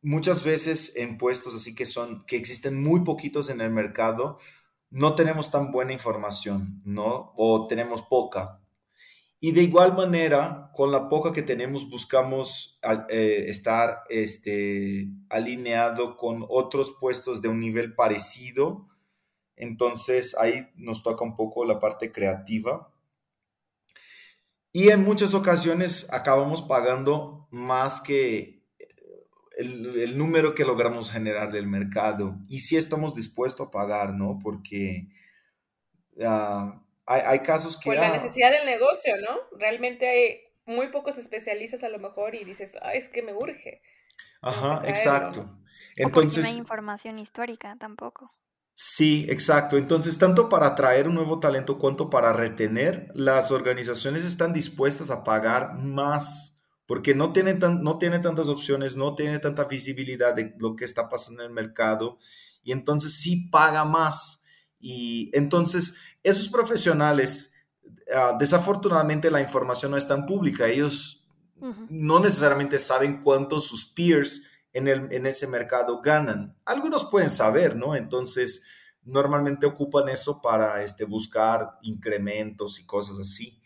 muchas 0.03 0.43
veces 0.43 0.97
en 0.97 1.19
puestos 1.19 1.55
así 1.55 1.75
que 1.75 1.87
son, 1.87 2.25
que 2.27 2.37
existen 2.37 2.83
muy 2.83 3.05
poquitos 3.05 3.49
en 3.49 3.61
el 3.61 3.71
mercado, 3.71 4.39
no 4.91 5.15
tenemos 5.15 5.51
tan 5.53 5.71
buena 5.71 5.93
información, 5.93 6.83
¿no? 6.85 7.33
O 7.37 7.67
tenemos 7.69 8.03
poca. 8.03 8.61
Y 9.41 9.53
de 9.53 9.63
igual 9.63 9.95
manera, 9.95 10.71
con 10.75 10.91
la 10.91 11.09
poca 11.09 11.33
que 11.33 11.43
tenemos, 11.43 11.89
buscamos 11.89 12.81
eh, 13.09 13.45
estar 13.49 14.03
este, 14.09 15.09
alineado 15.29 16.17
con 16.17 16.45
otros 16.49 16.97
puestos 16.99 17.41
de 17.41 17.49
un 17.49 17.61
nivel 17.61 17.95
parecido. 17.95 18.89
Entonces 19.55 20.37
ahí 20.39 20.69
nos 20.75 21.03
toca 21.03 21.25
un 21.25 21.37
poco 21.37 21.65
la 21.65 21.79
parte 21.79 22.11
creativa. 22.11 22.93
Y 24.73 24.91
en 24.91 25.05
muchas 25.05 25.35
ocasiones 25.35 26.13
acabamos 26.13 26.63
pagando 26.63 27.49
más 27.51 28.01
que 28.01 28.59
el, 29.59 30.17
número 30.17 30.55
que 30.55 30.65
logramos 30.65 31.11
generar 31.11 31.51
del 31.51 31.67
mercado 31.67 32.39
y 32.49 32.61
si 32.61 32.77
estamos 32.77 33.15
dispuestos 33.15 33.67
a 33.67 33.71
pagar, 33.71 34.15
¿no? 34.15 34.39
Porque 34.41 35.09
ah, 36.25 36.81
hay, 37.09 37.41
casos 37.41 37.77
que... 37.79 37.91
Por 37.91 37.97
la 37.97 38.11
necesidad 38.11 38.51
del 38.51 38.67
negocio, 38.67 39.17
¿no? 39.17 39.59
Realmente 39.59 40.09
hay 40.09 40.41
muy 40.67 40.89
pocos 40.89 41.19
especialistas 41.19 41.83
a 41.83 41.89
lo 41.89 41.99
mejor 41.99 42.35
y 42.35 42.45
dices, 42.45 42.77
ah, 42.83 42.93
es 42.93 43.09
que 43.09 43.23
me 43.23 43.33
urge. 43.33 43.81
Ajá, 44.43 44.83
exacto. 44.87 45.59
Entonces... 45.97 46.45
no 46.45 46.51
hay 46.51 46.59
información 46.59 47.19
histórica 47.19 47.77
tampoco. 47.81 48.33
Sí, 48.75 49.27
exacto. 49.29 49.77
Entonces, 49.77 50.19
tanto 50.19 50.49
para 50.49 50.69
atraer 50.69 51.09
un 51.09 51.15
nuevo 51.15 51.41
talento 51.41 51.79
cuanto 51.79 52.11
para 52.11 52.33
retener, 52.33 53.09
las 53.15 53.51
organizaciones 53.51 54.25
están 54.25 54.53
dispuestas 54.53 55.11
a 55.11 55.25
pagar 55.25 55.75
más 55.75 56.59
porque 56.89 57.15
no 57.15 57.35
tiene, 57.35 57.53
tan, 57.55 57.83
no 57.83 57.99
tiene 57.99 58.19
tantas 58.19 58.49
opciones, 58.49 58.97
no 58.97 59.15
tiene 59.15 59.39
tanta 59.41 59.65
visibilidad 59.65 60.35
de 60.35 60.55
lo 60.59 60.75
que 60.75 60.87
está 60.87 61.07
pasando 61.07 61.43
en 61.43 61.49
el 61.49 61.55
mercado 61.55 62.19
y 62.63 62.73
entonces 62.73 63.13
sí 63.13 63.49
paga 63.51 63.85
más. 63.85 64.43
Y 64.81 65.31
entonces 65.35 65.97
esos 66.23 66.49
profesionales, 66.49 67.53
ah, 68.15 68.37
desafortunadamente 68.39 69.31
la 69.31 69.41
información 69.41 69.93
no 69.93 69.97
es 69.97 70.07
tan 70.07 70.27
pública, 70.27 70.67
ellos 70.67 71.25
no 71.89 72.21
necesariamente 72.21 72.79
saben 72.79 73.21
cuánto 73.21 73.61
sus 73.61 73.85
peers 73.85 74.43
en, 74.73 74.87
el, 74.87 75.13
en 75.13 75.27
ese 75.27 75.47
mercado 75.47 76.01
ganan. 76.01 76.57
Algunos 76.65 77.07
pueden 77.07 77.31
saber, 77.31 77.75
¿no? 77.75 77.97
Entonces 77.97 78.63
normalmente 79.03 79.67
ocupan 79.67 80.09
eso 80.09 80.41
para 80.41 80.83
este, 80.83 81.05
buscar 81.05 81.79
incrementos 81.83 82.79
y 82.79 82.87
cosas 82.87 83.19
así. 83.19 83.61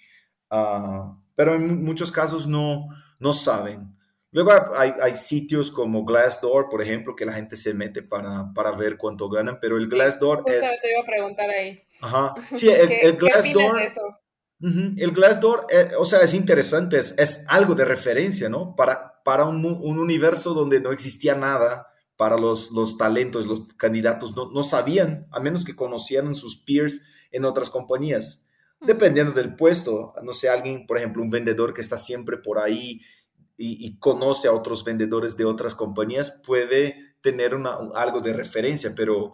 Uh, 0.51 1.17
pero 1.35 1.55
en 1.55 1.83
muchos 1.83 2.13
casos 2.13 2.47
no, 2.47 2.89
no 3.19 3.33
saben. 3.33 3.97
Luego 4.33 4.51
hay, 4.75 4.95
hay, 5.03 5.15
sitios 5.15 5.71
como 5.71 6.05
Glassdoor, 6.07 6.71
por 6.71 6.81
ejemplo, 6.81 7.15
que 7.15 7.27
la 7.27 7.35
gente 7.35 7.55
se 7.55 7.75
mete 7.75 8.03
para, 8.03 8.51
para 8.55 8.73
ver 8.73 8.97
cuánto 8.97 9.29
ganan, 9.29 9.59
pero 9.61 9.77
el 9.77 9.89
Glassdoor 9.89 10.45
es... 10.47 10.81
te 10.81 10.91
iba 10.91 11.03
a 11.03 11.05
preguntar 11.05 11.51
ahí. 11.51 11.83
Ajá. 12.01 12.35
Sí, 12.55 12.71
el, 12.71 12.91
el 12.91 13.17
Glassdoor... 13.19 13.83
el 14.97 15.11
Glassdoor, 15.13 15.67
eh, 15.71 15.89
o 15.99 16.07
sea, 16.07 16.21
es 16.21 16.33
interesante, 16.33 16.99
es, 16.99 17.15
es, 17.19 17.45
algo 17.47 17.75
de 17.75 17.85
referencia, 17.85 18.49
¿no? 18.49 18.75
Para, 18.75 19.23
para 19.23 19.45
un, 19.45 19.65
un, 19.67 19.99
universo 19.99 20.55
donde 20.55 20.81
no 20.81 20.93
existía 20.93 21.35
nada, 21.35 21.89
para 22.17 22.39
los, 22.39 22.71
los 22.71 22.97
talentos, 22.97 23.47
los 23.47 23.69
candidatos 23.77 24.35
no, 24.35 24.51
no 24.51 24.63
sabían, 24.63 25.27
a 25.31 25.41
menos 25.41 25.63
que 25.63 25.77
conocieran 25.77 26.35
sus 26.35 26.57
peers 26.57 27.03
en 27.33 27.45
otras 27.45 27.69
compañías 27.69 28.47
dependiendo 28.85 29.33
del 29.33 29.55
puesto. 29.55 30.15
No 30.23 30.33
sé, 30.33 30.49
alguien, 30.49 30.87
por 30.87 30.99
ejemplo, 30.99 31.23
un 31.23 31.31
vendedor 31.31 31.73
que 31.73 31.81
está 31.81 31.97
siempre 31.97 32.37
por 32.37 32.59
ahí 32.59 33.01
y, 33.65 33.99
conoce 33.99 34.49
a 34.49 34.53
otros 34.53 34.85
vendedores 34.85 35.37
de 35.37 35.45
otras 35.45 35.75
compañías, 35.75 36.43
puede 36.45 37.15
tener 37.21 37.57
algo 37.95 38.21
de 38.21 38.33
referencia, 38.33 38.93
pero 38.97 39.33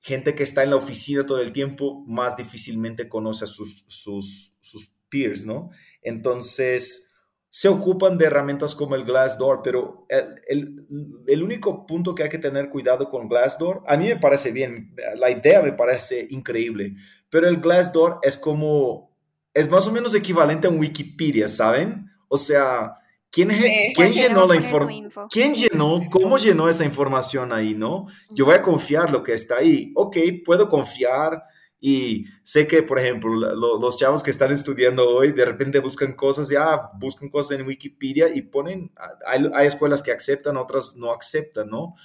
gente 0.00 0.34
que 0.34 0.42
está 0.42 0.64
en 0.64 0.70
la 0.70 0.76
oficina 0.76 1.24
todo 1.24 1.40
el 1.40 1.52
tiempo 1.52 2.04
más 2.06 2.36
difícilmente 2.36 3.08
conoce 3.08 3.44
a 3.44 3.48
sus 3.48 4.92
peers, 5.08 5.46
¿no? 5.46 5.70
Entonces, 6.02 7.08
se 7.54 7.68
ocupan 7.68 8.16
de 8.16 8.24
herramientas 8.24 8.74
como 8.74 8.96
el 8.96 9.04
Glassdoor, 9.04 9.60
pero 9.62 10.06
el, 10.08 10.86
el, 11.26 11.42
único 11.42 11.84
punto 11.86 12.14
que 12.14 12.22
hay 12.22 12.30
que 12.30 12.38
tener 12.38 12.70
cuidado 12.70 13.10
con 13.10 13.28
Glassdoor, 13.28 13.82
a 13.86 13.96
mí 13.98 14.06
me 14.06 14.16
parece 14.16 14.52
bien, 14.52 14.96
la 15.16 15.30
idea 15.30 15.60
me 15.60 15.72
parece 15.72 16.26
increíble, 16.30 16.94
pero 17.28 17.46
el 17.46 17.58
Glassdoor 17.58 18.20
es 18.22 18.38
como, 18.38 19.14
es 19.52 19.70
más 19.70 19.86
o 19.86 19.92
menos 19.92 20.14
equivalente 20.14 20.66
a 20.66 20.70
un 20.70 20.78
Wikipedia, 20.78 21.46
¿saben? 21.46 22.10
O 22.28 22.38
sea, 22.38 22.96
¿quién, 23.32 23.48
¿quién 23.94 24.12
llenó 24.12 24.46
la 24.46 24.54
información? 24.54 25.28
¿Quién 25.28 25.54
llenó? 25.54 26.00
¿Cómo 26.10 26.38
llenó 26.38 26.68
esa 26.68 26.84
información 26.84 27.52
ahí, 27.52 27.74
no? 27.74 28.06
Yo 28.30 28.44
voy 28.44 28.54
a 28.54 28.62
confiar 28.62 29.10
lo 29.10 29.22
que 29.22 29.32
está 29.32 29.56
ahí. 29.56 29.90
Ok, 29.96 30.16
puedo 30.44 30.68
confiar 30.68 31.42
y 31.84 32.26
sé 32.44 32.68
que, 32.68 32.84
por 32.84 33.00
ejemplo, 33.00 33.34
los 33.34 33.98
chavos 33.98 34.22
que 34.22 34.30
están 34.30 34.52
estudiando 34.52 35.08
hoy 35.08 35.32
de 35.32 35.44
repente 35.44 35.80
buscan 35.80 36.12
cosas, 36.12 36.48
ya 36.48 36.78
buscan 37.00 37.28
cosas 37.28 37.58
en 37.58 37.66
Wikipedia 37.66 38.32
y 38.32 38.42
ponen, 38.42 38.92
hay, 39.26 39.50
hay 39.52 39.66
escuelas 39.66 40.00
que 40.00 40.12
aceptan, 40.12 40.56
otras 40.56 40.94
no 40.94 41.12
aceptan, 41.12 41.70
¿no? 41.70 41.96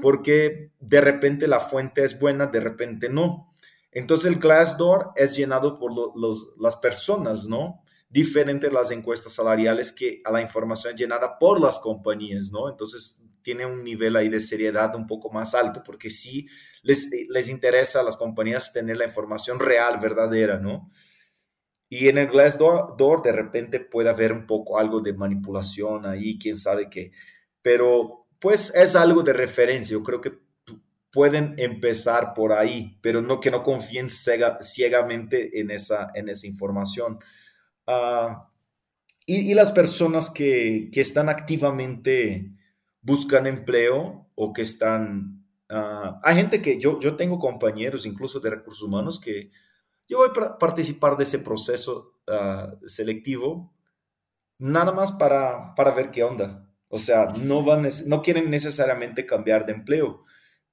Porque 0.00 0.70
de 0.80 1.00
repente 1.02 1.48
la 1.48 1.60
fuente 1.60 2.02
es 2.02 2.18
buena, 2.18 2.46
de 2.46 2.60
repente 2.60 3.10
no. 3.10 3.52
Entonces 3.92 4.32
el 4.32 4.38
Glassdoor 4.38 5.12
es 5.16 5.36
llenado 5.36 5.78
por 5.78 5.92
los, 5.94 6.48
las 6.58 6.76
personas, 6.76 7.46
¿no? 7.46 7.82
Diferente 8.08 8.70
las 8.70 8.90
encuestas 8.90 9.32
salariales 9.32 9.92
que 9.92 10.20
a 10.24 10.30
la 10.30 10.40
información 10.40 10.96
generada 10.96 11.38
por 11.38 11.60
las 11.60 11.78
compañías, 11.78 12.50
¿no? 12.52 12.68
Entonces 12.68 13.22
tiene 13.42 13.66
un 13.66 13.84
nivel 13.84 14.16
ahí 14.16 14.28
de 14.28 14.40
seriedad 14.40 14.94
un 14.96 15.06
poco 15.06 15.30
más 15.30 15.54
alto, 15.54 15.82
porque 15.84 16.10
sí 16.10 16.46
les, 16.82 17.10
les 17.28 17.48
interesa 17.48 18.00
a 18.00 18.02
las 18.02 18.16
compañías 18.16 18.72
tener 18.72 18.96
la 18.96 19.04
información 19.04 19.60
real, 19.60 19.98
verdadera, 20.00 20.58
¿no? 20.58 20.90
Y 21.88 22.08
en 22.08 22.18
el 22.18 22.26
Glassdoor 22.26 23.22
de 23.22 23.32
repente 23.32 23.80
puede 23.80 24.10
haber 24.10 24.32
un 24.32 24.46
poco 24.46 24.78
algo 24.78 25.00
de 25.00 25.12
manipulación 25.12 26.04
ahí, 26.06 26.38
quién 26.38 26.56
sabe 26.56 26.90
qué. 26.90 27.12
Pero 27.62 28.26
pues 28.40 28.74
es 28.74 28.96
algo 28.96 29.22
de 29.22 29.32
referencia. 29.32 29.94
Yo 29.94 30.02
creo 30.02 30.20
que 30.20 30.32
pueden 31.12 31.54
empezar 31.58 32.34
por 32.34 32.52
ahí, 32.52 32.98
pero 33.00 33.22
no 33.22 33.40
que 33.40 33.50
no 33.50 33.62
confíen 33.62 34.08
ciegamente 34.08 35.60
en 35.60 35.70
esa, 35.70 36.08
en 36.14 36.28
esa 36.28 36.46
información. 36.46 37.18
Ah, 37.86 38.50
y, 39.26 39.54
las 39.54 39.72
personas 39.72 40.30
que, 40.30 40.88
que, 40.92 41.00
están 41.00 41.28
activamente 41.28 42.52
buscan 43.02 43.46
empleo 43.46 44.30
o 44.34 44.52
que 44.52 44.62
están... 44.62 45.44
Uh, 45.68 46.20
hay 46.22 46.36
gente 46.36 46.62
que 46.62 46.78
yo, 46.78 47.00
yo 47.00 47.16
tengo 47.16 47.40
compañeros 47.40 48.06
incluso 48.06 48.38
de 48.38 48.50
recursos 48.50 48.84
humanos 48.84 49.18
que 49.18 49.50
yo 50.08 50.18
voy 50.18 50.28
a 50.28 50.58
participar 50.58 51.16
de 51.16 51.24
ese 51.24 51.40
proceso 51.40 52.20
ah, 52.28 52.72
selectivo 52.86 53.72
nada 54.58 54.92
más 54.92 55.12
para, 55.12 55.74
para 55.74 55.90
ver 55.90 56.10
qué 56.10 56.22
onda. 56.22 56.68
O 56.88 56.98
sea, 56.98 57.26
no, 57.38 57.62
van, 57.62 57.88
no 58.06 58.22
quieren 58.22 58.50
necesariamente 58.50 59.26
cambiar 59.26 59.66
de 59.66 59.72
empleo, 59.72 60.22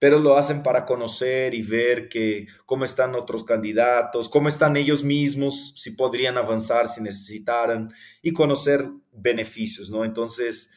pero 0.04 0.20
lo 0.20 0.36
hacen 0.36 0.64
para 0.64 0.84
conocer 0.84 1.54
y 1.54 1.62
ver 1.62 2.10
que, 2.10 2.45
cómo 2.66 2.84
están 2.84 3.16
otros 3.16 3.45
candidatos, 3.45 4.28
cómo 4.28 4.49
están 4.49 4.76
ellos 4.76 5.01
mismos, 5.01 5.76
si 5.78 5.91
podrían 5.91 6.38
avanzar, 6.38 6.89
si 6.89 7.01
necesitaran, 7.01 7.89
y 8.22 8.34
conocer 8.34 8.86
beneficios, 9.14 9.89
¿no? 9.89 10.04
Entonces, 10.04 10.72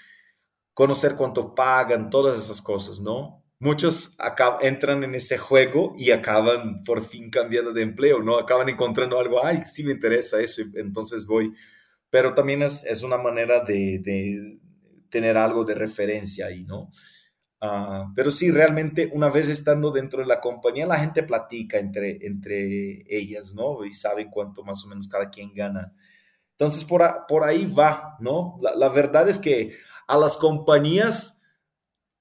conocer 0.75 1.17
cuánto 1.17 1.57
pagan, 1.57 2.09
todas 2.09 2.41
esas 2.41 2.63
cosas, 2.63 3.01
¿no? 3.01 3.43
muchos 3.59 4.17
entran 4.61 5.03
en 5.03 5.17
ese 5.17 5.39
juego 5.39 5.93
y 5.99 6.13
acaban 6.13 6.85
por 6.85 7.05
fin 7.05 7.29
cambiando 7.29 7.73
de 7.73 7.83
empleo, 7.83 8.23
¿no? 8.23 8.39
Acaban 8.39 8.69
encontrando 8.69 9.19
algo, 9.19 9.45
ay, 9.45 9.65
sí 9.67 9.83
me 9.83 9.91
interesa 9.91 10.41
eso, 10.41 10.63
entonces 10.77 11.27
voy. 11.27 11.53
Pero 12.11 12.33
también 12.33 12.63
es, 12.63 12.85
es 12.85 13.03
una 13.03 13.19
manera 13.19 13.65
de, 13.65 13.99
de, 13.99 14.61
tener 15.09 15.37
algo 15.37 15.65
de 15.65 15.75
referencia 15.75 16.47
ahí, 16.47 16.63
¿no? 16.63 16.93
Uh, 17.61 18.13
pero 18.15 18.31
sí, 18.31 18.51
realmente 18.51 19.11
una 19.13 19.31
vez 19.31 19.49
estando 19.49 19.91
dentro 19.91 20.21
de 20.21 20.27
la 20.27 20.41
compañía, 20.41 20.87
la 20.87 20.99
gente 20.99 21.23
platica 21.23 21.79
entre, 21.79 22.19
entre 22.27 23.05
ellas, 23.09 23.55
¿no? 23.55 23.85
Y 23.85 23.93
saben 23.93 24.29
cuánto 24.31 24.63
más 24.63 24.85
o 24.85 24.89
menos 24.89 25.09
cada 25.09 25.31
quien 25.31 25.55
gana. 25.55 25.95
Entonces, 26.53 26.85
por, 26.85 27.03
por 27.29 27.45
ahí 27.45 27.67
va, 27.67 28.17
¿no? 28.21 28.59
La, 28.63 28.75
la 28.75 28.89
verdad 28.89 29.29
es 29.29 29.39
que 29.39 29.77
a 30.07 30.17
las 30.17 30.37
compañías 30.37 31.43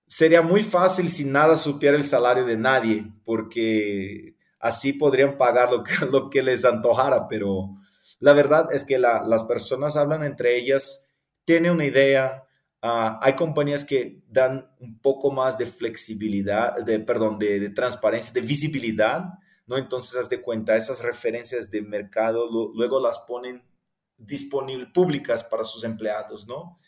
sería 0.07 0.41
muy 0.41 0.61
fácil 0.61 1.09
si 1.09 1.25
nada 1.25 1.57
supiera 1.57 1.97
el 1.97 2.03
salario 2.03 2.45
de 2.45 2.57
nadie, 2.57 3.11
porque 3.25 4.35
así 4.59 4.93
podrían 4.93 5.37
pagar 5.37 5.71
lo 5.71 5.83
que, 5.83 5.93
lo 6.11 6.29
que 6.29 6.41
les 6.41 6.65
antojara, 6.65 7.27
pero 7.27 7.75
la 8.19 8.33
verdad 8.33 8.67
es 8.71 8.83
que 8.83 8.97
las 8.97 9.43
personas 9.43 9.97
hablan 9.97 10.23
entre 10.23 10.57
ellas, 10.57 11.11
tienen 11.43 11.73
una 11.73 11.85
idea, 11.85 12.44
ah, 12.85 13.19
hay 13.21 13.35
compañías 13.35 13.83
que 13.83 14.23
dan 14.27 14.69
un 14.79 14.99
poco 14.99 15.31
más 15.31 15.57
de 15.57 15.65
flexibilidad, 15.65 16.83
de, 16.83 16.99
perdón, 16.99 17.39
de, 17.39 17.69
transparencia, 17.69 18.33
de 18.33 18.41
visibilidad, 18.41 19.25
¿no? 19.67 19.77
Entonces, 19.77 20.17
haz 20.17 20.29
de 20.29 20.41
cuenta, 20.41 20.75
esas 20.75 21.01
referencias 21.03 21.71
de 21.71 21.81
mercado 21.81 22.47
luego 22.73 22.99
las 22.99 23.19
ponen 23.19 23.63
disponibles, 24.17 24.89
públicas 24.93 25.43
para 25.43 25.63
sus 25.63 25.83
empleados, 25.83 26.47
¿no? 26.47 26.79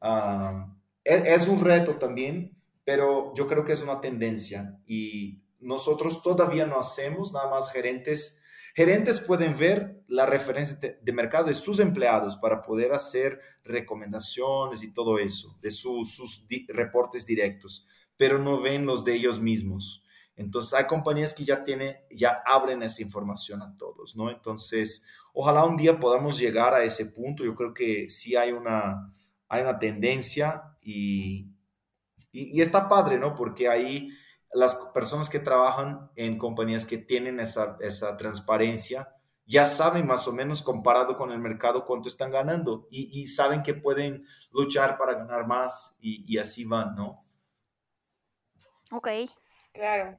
Ah, 0.00 0.74
es, 1.04 1.26
es, 1.26 1.48
un 1.48 1.60
reto 1.60 1.96
también, 1.96 2.56
pero 2.84 3.32
yo 3.34 3.46
creo 3.46 3.64
que 3.64 3.72
es 3.72 3.82
una 3.82 4.00
tendencia 4.00 4.78
y 4.86 5.42
nosotros 5.60 6.22
todavía 6.22 6.66
no 6.66 6.78
hacemos, 6.78 7.32
nada 7.32 7.50
más 7.50 7.70
gerentes. 7.72 8.39
Gerentes 8.80 9.20
pueden 9.20 9.58
ver 9.58 10.02
la 10.08 10.24
referencia 10.24 10.74
de, 10.74 11.12
mercado 11.12 11.44
de 11.44 11.52
sus 11.52 11.80
empleados 11.80 12.38
para 12.38 12.62
poder 12.62 12.94
hacer 12.94 13.38
recomendaciones 13.62 14.82
y 14.82 14.94
todo 14.94 15.18
eso, 15.18 15.58
de 15.60 15.70
sus 15.70 16.46
reportes 16.68 17.26
directos, 17.26 17.86
pero 18.16 18.38
no 18.38 18.58
ven 18.58 18.86
los 18.86 19.04
de 19.04 19.16
ellos 19.16 19.38
mismos. 19.38 20.02
Entonces 20.34 20.72
hay 20.72 20.86
compañías 20.86 21.34
que 21.34 21.44
ya 21.44 21.62
tienen, 21.62 21.94
ya 22.10 22.42
abren 22.46 22.82
esa 22.82 23.02
información 23.02 23.60
a 23.60 23.76
todos, 23.76 24.16
¿no? 24.16 24.30
Entonces, 24.30 25.04
ojalá 25.34 25.66
un 25.66 25.76
día 25.76 26.00
podamos 26.00 26.38
llegar 26.38 26.72
a 26.72 26.82
ese 26.82 27.04
punto. 27.04 27.44
Yo 27.44 27.54
creo 27.54 27.74
que 27.74 28.08
sí 28.08 28.34
hay 28.34 28.52
una, 28.52 29.14
hay 29.46 29.60
una 29.60 29.78
tendencia 29.78 30.74
y, 30.80 31.50
y, 32.32 32.62
está 32.62 32.88
padre, 32.88 33.18
¿no? 33.18 33.34
Porque 33.34 33.68
ahí 33.68 34.08
las 34.52 34.74
personas 34.92 35.30
que 35.30 35.38
trabajan 35.38 36.10
en 36.16 36.38
compañías 36.38 36.84
que 36.84 36.98
tienen 36.98 37.40
esa, 37.40 37.76
esa 37.80 38.16
transparencia 38.16 39.14
ya 39.46 39.64
saben 39.64 40.06
más 40.06 40.28
o 40.28 40.32
menos 40.32 40.62
comparado 40.62 41.16
con 41.16 41.32
el 41.32 41.40
mercado 41.40 41.84
cuánto 41.84 42.08
están 42.08 42.30
ganando 42.30 42.86
y, 42.88 43.20
y 43.20 43.26
saben 43.26 43.64
que 43.64 43.74
pueden 43.74 44.24
luchar 44.52 44.96
para 44.96 45.14
ganar 45.14 45.46
más 45.46 45.96
y, 46.00 46.24
y, 46.32 46.38
así 46.38 46.64
van, 46.64 46.94
¿no? 46.94 47.24
Ok. 48.92 49.08
Claro. 49.72 50.18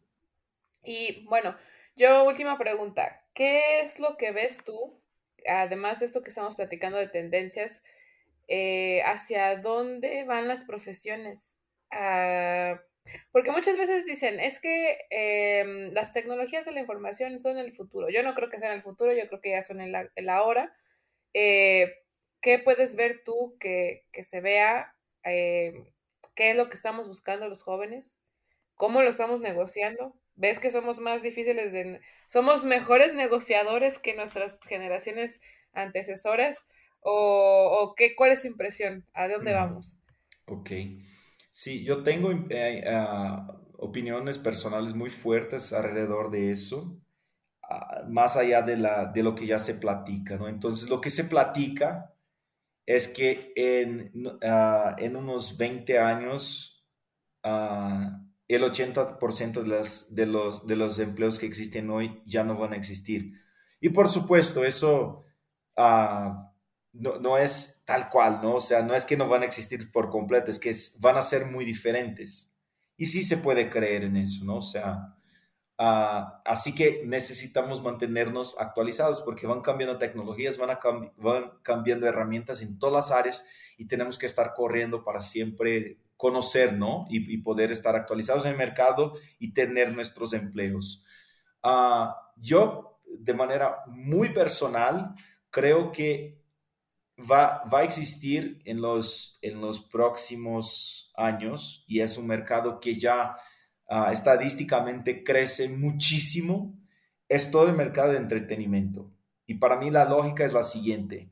Y 0.84 1.26
bueno, 1.28 1.56
yo 1.96 2.26
última 2.26 2.58
pregunta. 2.58 3.24
¿Qué 3.34 3.80
es 3.80 4.00
lo 4.00 4.18
que 4.18 4.32
ves 4.32 4.64
tú, 4.66 5.02
además 5.48 6.00
de 6.00 6.08
esto 6.08 6.22
que 6.22 6.30
estamos 6.30 6.56
platicando 6.56 6.98
de 6.98 7.08
tendencias, 7.08 7.84
eh, 8.50 9.02
hacia 9.04 9.58
dónde 9.62 10.26
van 10.26 10.50
las 10.50 10.66
profesiones? 10.66 11.58
Ah, 11.90 12.82
porque 13.32 13.51
muchas 13.51 13.78
veces 13.78 14.05
dicen, 14.05 14.39
es 14.39 14.59
que 14.59 14.97
em, 15.09 15.91
las 15.93 16.14
tecnologías 16.14 16.66
de 16.66 16.72
la 16.72 16.82
información 16.82 17.39
son 17.39 17.57
el 17.57 17.74
futuro. 17.74 18.09
Yo 18.09 18.24
no 18.24 18.34
creo 18.34 18.49
que 18.49 18.59
sean 18.59 18.74
el 18.74 18.82
futuro, 18.82 19.14
yo 19.14 19.28
creo 19.28 19.41
que 19.41 19.51
ya 19.51 19.62
son 19.62 19.82
en 19.82 19.91
la, 19.91 20.09
en 20.16 20.26
la 20.26 20.43
hora. 20.43 20.76
Eh, 21.34 21.93
¿Qué 22.41 22.59
puedes 22.59 22.95
ver 22.95 23.22
tú 23.24 23.55
que, 23.59 24.05
que 24.12 24.24
se 24.24 24.41
vea? 24.41 24.95
Eh, 25.24 25.74
¿Qué 26.36 26.51
es 26.51 26.55
lo 26.55 26.70
que 26.70 26.76
estamos 26.76 27.07
buscando 27.07 27.47
los 27.47 27.64
jóvenes? 27.64 28.20
¿Cómo 28.76 29.01
lo 29.01 29.09
estamos 29.09 29.41
negociando? 29.41 30.16
¿Ves 30.36 30.59
que 30.59 30.72
somos 30.72 30.99
más 30.99 31.22
difíciles 31.22 31.72
de... 31.72 32.01
somos 32.26 32.66
mejores 32.66 33.14
negociadores 33.14 33.99
que 33.99 34.16
nuestras 34.16 34.59
generaciones 34.62 35.41
antecesoras? 35.74 36.66
¿O, 37.01 37.78
o 37.80 37.95
qué, 37.95 38.16
cuál 38.16 38.32
es 38.32 38.41
tu 38.41 38.47
impresión? 38.47 39.05
¿A 39.14 39.28
dónde 39.28 39.53
vamos? 39.53 39.97
Ok. 40.45 40.72
Sí, 41.52 41.84
yo 41.84 42.04
tengo 42.04 42.32
eh, 42.49 42.84
ah, 42.88 43.60
opiniones 43.78 44.38
personales 44.39 44.93
muy 44.95 45.10
fuertes 45.10 45.74
alrededor 45.74 46.32
de 46.32 46.52
eso, 46.52 46.97
ah, 47.64 48.04
más 48.10 48.38
allá 48.38 48.62
de, 48.64 48.78
la, 48.78 49.08
de 49.08 49.24
lo 49.24 49.36
que 49.36 49.47
ya 49.47 49.60
se 49.60 49.76
platica. 49.76 50.36
Entonces, 50.47 50.89
lo 50.89 51.02
que 51.02 51.12
se 51.12 51.26
platica 51.26 52.16
es 52.86 53.08
que 53.10 53.54
en, 53.56 54.12
ah, 54.43 54.95
en 54.99 55.16
unos 55.18 55.58
20 55.58 55.99
años, 55.99 56.86
el 58.47 58.64
80% 58.64 59.62
de, 59.62 59.68
las, 59.68 60.14
de, 60.14 60.26
los, 60.26 60.68
de 60.68 60.76
los 60.76 60.99
empleos 60.99 61.39
que 61.39 61.45
existen 61.45 61.89
hoy 61.89 62.22
ya 62.26 62.43
no 62.43 62.58
van 62.58 62.74
a 62.74 62.76
existir. 62.76 63.34
Y 63.80 63.89
por 63.89 64.08
supuesto, 64.10 64.64
eso 64.66 65.24
no, 66.94 67.20
no, 67.20 67.38
es 67.38 67.84
tal 67.86 68.10
cual, 68.10 68.39
¿no? 68.42 68.56
O 68.56 68.60
sea, 68.60 68.82
no 68.82 68.94
es 68.94 69.06
que 69.06 69.18
no 69.18 69.28
van 69.28 69.44
a 69.44 69.46
existir 69.46 69.92
por 69.92 70.10
completo, 70.10 70.52
es 70.52 70.60
que 70.60 70.76
van 71.00 71.18
a 71.18 71.22
ser 71.22 71.46
muy 71.46 71.66
diferentes. 71.66 72.58
Y 72.98 73.06
sí 73.06 73.24
se 73.24 73.38
puede 73.38 73.70
creer 73.70 74.04
en 74.04 74.18
eso, 74.18 74.44
¿no? 74.46 74.58
O 74.58 74.62
sea, 74.62 75.16
ah, 75.78 76.42
así 76.46 76.76
que 76.76 77.04
necesitamos 77.06 77.82
mantenernos 77.82 78.60
actualizados 78.60 79.22
porque 79.22 79.48
van 79.48 79.62
cambiando 79.62 79.98
tecnologías, 79.98 80.58
van, 80.58 80.78
van 81.18 81.52
cambiando 81.64 82.08
herramientas 82.08 82.62
en 82.62 82.78
todas 82.78 82.94
las 82.94 83.18
áreas 83.18 83.48
y 83.78 83.86
tenemos 83.86 84.18
que 84.18 84.26
estar 84.26 84.54
corriendo 84.54 85.04
para 85.04 85.22
siempre 85.22 85.98
conocer, 86.18 86.74
¿no? 86.74 87.08
Y, 87.10 87.39
poder 87.39 87.72
estar 87.72 87.96
actualizados 87.96 88.46
en 88.46 88.52
el 88.52 88.58
mercado 88.58 89.14
y 89.39 89.54
tener 89.54 89.92
nuestros 89.92 90.34
empleos. 90.34 91.04
Uh, 91.64 92.10
yo, 92.36 93.00
de 93.08 93.34
manera 93.34 93.78
muy 93.88 94.30
personal, 94.30 95.16
creo 95.50 95.92
que 95.92 96.41
va, 97.30 97.63
va 97.72 97.80
a 97.80 97.84
existir 97.84 98.61
en 98.65 98.82
los, 98.82 99.38
en 99.41 99.61
los 99.61 99.80
próximos 99.80 101.11
años 101.15 101.84
y 101.88 102.01
es 102.01 102.17
un 102.17 102.28
mercado 102.28 102.80
que 102.80 102.97
ya 102.97 103.36
ah, 103.89 104.11
estadísticamente 104.11 105.24
crece 105.24 105.69
muchísimo, 105.69 106.78
es 107.30 107.51
todo 107.51 107.67
el 107.67 107.76
mercado 107.76 108.11
de 108.11 108.17
entretenimiento. 108.17 109.11
Y 109.45 109.55
para 109.55 109.78
mí 109.78 109.89
la 109.89 110.05
lógica 110.05 110.45
es 110.45 110.53
la 110.53 110.63
siguiente. 110.63 111.32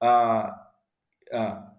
Ah, 0.00 0.72
ah, 1.32 1.76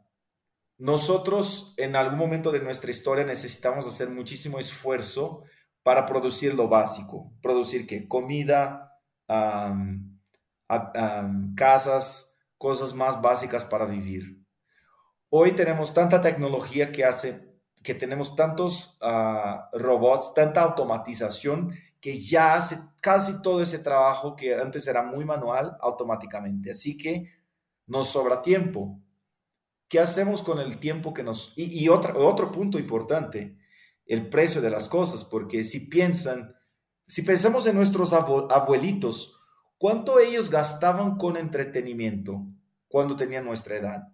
nosotros 0.77 1.75
en 1.77 1.95
algún 1.95 2.17
momento 2.17 2.51
de 2.51 2.59
nuestra 2.59 2.89
historia 2.91 3.23
necesitamos 3.23 3.85
hacer 3.85 4.09
muchísimo 4.09 4.59
esfuerzo 4.59 5.43
para 5.83 6.05
producir 6.05 6.55
lo 6.55 6.67
básico. 6.67 7.31
Producir 7.41 7.85
qué? 7.85 8.07
Comida, 8.07 8.99
casas, 11.55 12.30
cosas 12.61 12.93
más 12.93 13.19
básicas 13.19 13.65
para 13.65 13.85
vivir. 13.85 14.37
Hoy 15.29 15.53
tenemos 15.53 15.95
tanta 15.95 16.21
tecnología 16.21 16.91
que 16.91 17.03
hace 17.03 17.49
que 17.81 17.95
tenemos 17.95 18.35
tantos 18.35 18.99
ah, 19.01 19.67
robots, 19.73 20.35
tanta 20.35 20.61
automatización 20.61 21.73
que 21.99 22.19
ya 22.19 22.53
hace 22.53 22.77
casi 23.01 23.41
todo 23.41 23.63
ese 23.63 23.79
trabajo 23.79 24.35
que 24.35 24.53
antes 24.53 24.87
era 24.87 25.01
muy 25.01 25.25
manual 25.25 25.75
automáticamente. 25.81 26.69
Así 26.69 26.97
que 26.97 27.31
nos 27.87 28.09
sobra 28.09 28.43
tiempo. 28.43 28.99
¿Qué 29.89 29.99
hacemos 29.99 30.43
con 30.43 30.59
el 30.59 30.77
tiempo 30.77 31.15
que 31.15 31.23
nos... 31.23 31.53
Y, 31.57 31.89
otro 31.89 32.51
punto 32.51 32.77
importante, 32.77 33.57
el 34.05 34.29
precio 34.29 34.61
de 34.61 34.69
las 34.69 34.87
cosas, 34.87 35.23
porque 35.25 35.63
si 35.63 35.87
piensan, 35.89 36.53
si 37.07 37.23
pensamos 37.23 37.65
en 37.65 37.75
nuestros 37.75 38.13
abuelitos, 38.13 39.40
¿cuánto 39.81 40.19
ellos 40.19 40.51
gastaban 40.51 41.17
con 41.17 41.37
entretenimiento 41.37 42.45
cuando 42.87 43.15
tenían 43.15 43.45
nuestra 43.45 43.77
edad? 43.77 44.13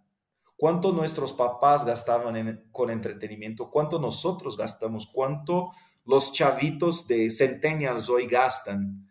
¿Cuánto 0.55 0.93
nuestros 0.93 1.33
papás 1.33 1.83
gastaban 1.83 2.69
con 2.71 2.89
entretenimiento? 2.89 3.69
¿Cuánto 3.69 3.99
nosotros 3.99 4.55
gastamos? 4.55 5.07
¿Cuánto 5.07 5.71
los 6.05 6.31
chavitos 6.31 7.05
de 7.05 7.29
centennials 7.29 8.07
hoy 8.07 8.27
gastan? 8.27 9.09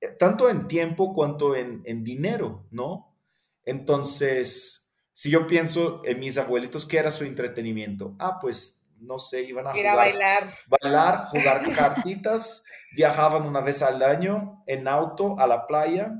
Eh, 0.00 0.08
tanto 0.18 0.50
en 0.50 0.66
tiempo 0.66 1.12
cuanto 1.12 1.54
en, 1.54 1.80
en 1.84 2.02
dinero, 2.02 2.66
¿no? 2.72 3.14
Entonces, 3.64 4.92
si 5.12 5.30
yo 5.30 5.46
pienso 5.46 6.02
en 6.04 6.18
mis 6.18 6.36
abuelitos, 6.38 6.86
¿qué 6.86 6.98
era 6.98 7.12
su 7.12 7.22
entretenimiento? 7.22 8.16
Ah, 8.18 8.40
pues, 8.40 8.83
no 9.06 9.18
sé, 9.18 9.42
iban 9.42 9.66
a 9.66 9.76
Ir 9.76 9.86
a 9.86 9.94
bailar. 9.94 10.54
Bailar, 10.66 11.26
jugar 11.28 11.62
cartitas, 11.74 12.64
viajaban 12.94 13.42
una 13.42 13.60
vez 13.60 13.82
al 13.82 14.02
año 14.02 14.62
en 14.66 14.88
auto 14.88 15.36
a 15.38 15.46
la 15.46 15.66
playa. 15.66 16.12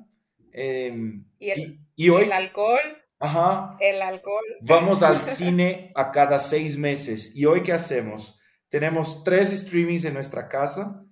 Em, 0.53 1.24
¿Y, 1.39 1.51
el, 1.51 1.80
y, 1.97 2.09
hoy, 2.09 2.24
el 2.24 2.32
alcohol. 2.32 3.05
Ajá. 3.18 3.76
El 3.80 4.03
alcohol. 4.03 4.45
Vamos 4.61 5.03
al 5.03 5.18
cine 5.20 5.93
a 5.95 6.12
cada 6.12 6.39
seis 6.39 6.76
meses. 6.76 7.35
¿Y 7.35 7.47
hoy 7.47 7.62
qué 7.62 7.72
hacemos? 7.72 8.41
Tenemos 8.68 9.24
tres 9.24 9.51
streamings 9.51 10.05
en 10.05 10.14
nuestra 10.14 10.49
casa. 10.49 11.05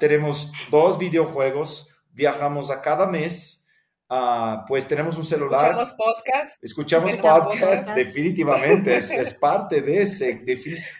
tenemos 0.00 0.50
dos 0.70 0.98
videojuegos. 0.98 1.88
Viajamos 2.10 2.70
a 2.70 2.80
cada 2.82 3.06
mes. 3.06 3.61
Uh, 4.12 4.66
pues 4.68 4.86
tenemos 4.86 5.16
un 5.16 5.24
celular. 5.24 5.70
Escuchamos 5.70 5.92
podcast. 5.92 6.62
Escuchamos 6.62 7.16
podcast, 7.16 7.88
definitivamente. 7.94 8.94
Es, 8.94 9.10
es, 9.10 9.32
parte 9.40 9.80
de 9.80 10.02
ese. 10.02 10.44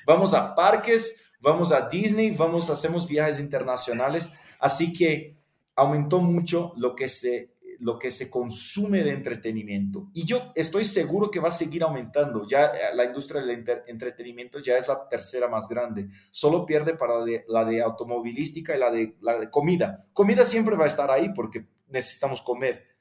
Vamos 0.07 0.33
a 0.33 0.55
parques, 0.55 1.23
vamos 1.39 1.73
a 1.73 1.87
Disney, 1.87 2.31
vamos, 2.31 2.71
hacemos 2.71 3.07
viajes 3.07 3.39
internacionales. 3.39 4.33
Así 4.59 4.95
que 4.95 5.37
aumentó 5.77 6.23
mucho 6.23 6.73
lo 6.77 6.95
que 6.95 7.07
se 7.07 7.53
lo 7.81 7.99
que 7.99 8.11
se 8.11 8.31
consume 8.31 9.03
de 9.03 9.11
entretenimiento. 9.11 10.09
Y 10.15 10.25
yo 10.25 10.53
estoy 10.55 10.85
seguro 10.85 11.31
que 11.31 11.41
va 11.41 11.49
a 11.49 11.51
seguir 11.51 11.83
aumentando. 11.83 12.47
Ya 12.47 12.67
eh, 12.67 12.95
la 12.95 13.05
industria 13.05 13.43
del 13.43 13.67
entretenimiento 13.89 14.61
ya 14.61 14.79
es 14.79 14.87
la 14.89 15.07
tercera 15.09 15.49
más 15.49 15.69
grande. 15.69 16.09
Solo 16.31 16.65
pierde 16.65 16.95
para 16.95 17.15
la 17.49 17.65
de, 17.65 17.83
automovilística 17.83 18.75
y 18.75 18.79
la 18.79 18.91
de, 18.91 19.17
la 19.21 19.39
de 19.39 19.51
comida. 19.51 20.07
Comida 20.13 20.45
siempre 20.45 20.77
va 20.77 20.85
a 20.85 20.89
estar 20.89 21.11
ahí 21.11 21.31
porque 21.35 21.67
necesitamos 21.89 22.41
comer. 22.41 22.92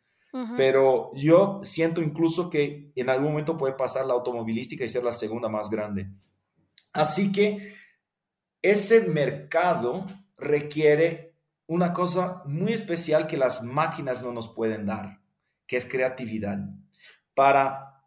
Pero 0.56 1.12
yo 1.14 1.60
siento 1.62 2.02
incluso 2.02 2.50
que 2.50 2.92
en 2.96 3.10
algún 3.10 3.32
momento 3.32 3.58
puede 3.58 3.74
pasar 3.74 4.06
la 4.06 4.14
automovilística 4.14 4.84
y 4.84 4.88
ser 4.88 5.04
la 5.04 5.12
segunda 5.12 5.50
más 5.50 5.70
grande. 5.70 6.08
Así 6.94 7.32
que 7.32 7.76
ese 8.62 9.10
mercado 9.10 10.06
requiere 10.38 11.36
una 11.68 11.94
cosa 11.94 12.44
muy 12.46 12.74
especial 12.74 13.28
que 13.28 13.38
las 13.38 13.64
máquinas 13.64 14.22
no 14.24 14.32
nos 14.32 14.54
pueden 14.54 14.86
dar, 14.86 15.22
que 15.68 15.78
es 15.78 15.86
creatividad. 15.86 16.60
Para, 17.34 18.04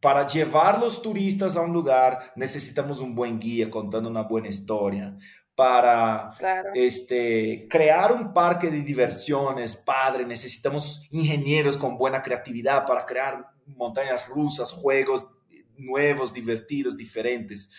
para 0.00 0.26
llevar 0.26 0.80
los 0.80 1.02
turistas 1.02 1.56
a 1.56 1.60
un 1.60 1.72
lugar 1.72 2.32
necesitamos 2.34 3.00
un 3.00 3.14
buen 3.14 3.38
guía 3.38 3.70
contando 3.70 4.08
una 4.08 4.22
buena 4.22 4.48
historia. 4.48 5.16
Para 5.54 6.30
este, 6.74 7.66
crear 7.68 8.12
un 8.12 8.32
parque 8.32 8.70
de 8.70 8.80
diversiones, 8.80 9.76
padre, 9.76 10.24
necesitamos 10.24 11.06
ingenieros 11.10 11.76
con 11.76 11.98
buena 11.98 12.22
creatividad 12.22 12.86
para 12.86 13.04
crear 13.04 13.50
montañas 13.66 14.26
rusas, 14.28 14.72
juegos 14.72 15.26
nuevos, 15.76 16.32
divertidos, 16.32 16.96
diferentes. 16.96 17.70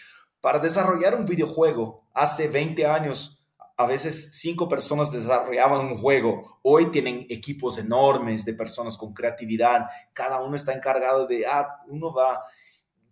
Para 0.41 0.59
desarrollar 0.59 1.15
un 1.15 1.25
videojuego, 1.25 2.05
hace 2.13 2.47
20 2.47 2.85
años 2.85 3.43
a 3.75 3.87
veces 3.87 4.31
cinco 4.33 4.67
personas 4.67 5.11
desarrollaban 5.11 5.87
un 5.87 5.97
juego. 5.97 6.59
Hoy 6.61 6.91
tienen 6.91 7.25
equipos 7.29 7.77
enormes 7.79 8.45
de 8.45 8.53
personas 8.53 8.97
con 8.97 9.13
creatividad. 9.13 9.87
Cada 10.13 10.41
uno 10.41 10.55
está 10.55 10.73
encargado 10.73 11.25
de, 11.25 11.45
ah, 11.47 11.81
uno 11.87 12.13
va 12.13 12.43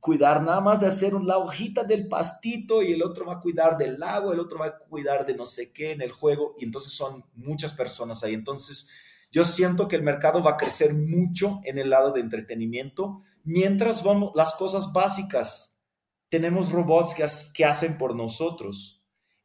cuidar 0.02 0.44
nada 0.44 0.60
más 0.60 0.82
de 0.82 0.88
hacer 0.88 1.14
la 1.14 1.38
hojita 1.38 1.86
del 1.86 2.10
pastito 2.10 2.82
y 2.82 2.92
el 2.92 3.02
otro 3.02 3.26
va 3.26 3.36
a 3.36 3.40
cuidar 3.40 3.78
del 3.78 3.98
lago, 3.98 4.34
el 4.34 4.42
otro 4.42 4.60
va 4.60 4.66
a 4.66 4.78
cuidar 4.78 5.26
de 5.26 5.36
no 5.36 5.46
sé 5.46 5.72
qué 5.72 5.92
en 5.92 6.02
el 6.02 6.12
juego. 6.12 6.56
Y 6.60 6.66
entonces 6.66 6.92
son 6.92 7.24
muchas 7.34 7.72
personas 7.72 8.22
ahí. 8.24 8.34
Entonces 8.34 8.90
yo 9.32 9.46
siento 9.46 9.88
que 9.88 9.96
el 9.96 10.04
mercado 10.04 10.44
va 10.44 10.52
a 10.52 10.58
crecer 10.58 10.94
mucho 10.94 11.62
en 11.64 11.80
el 11.80 11.90
lado 11.90 12.12
de 12.12 12.20
entretenimiento 12.20 13.22
mientras 13.46 14.04
vamos 14.04 14.34
las 14.36 14.56
cosas 14.56 14.92
básicas. 14.92 15.78
Tenemos 16.28 16.74
robots 16.74 17.16
que, 17.16 17.26
que 17.54 17.64
hacen 17.64 17.98
por 17.98 18.14
nosotros 18.14 19.02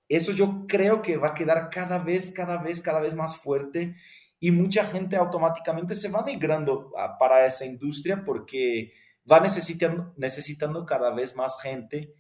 eso 0.09 0.33
yo 0.33 0.67
creo 0.69 1.03
que 1.03 1.17
va 1.17 1.29
a 1.29 1.35
quedar 1.35 1.69
cada 1.71 1.99
vez, 1.99 2.31
cada 2.31 2.63
vez, 2.63 2.81
cada 2.81 3.01
vez 3.01 3.15
más 3.15 3.37
fuerte 3.37 3.97
y 4.39 4.51
mucha 4.51 4.85
gente 4.85 5.17
automáticamente 5.17 5.95
se 5.95 6.09
va 6.09 6.23
migrando 6.23 6.93
para 7.19 7.45
esa 7.45 7.65
industria 7.65 8.23
porque 8.25 8.93
va 9.31 9.41
necesitando, 9.41 10.13
necesitando 10.17 10.87
cada 10.87 11.11
vez 11.11 11.37
más 11.37 11.61
gente 11.61 12.15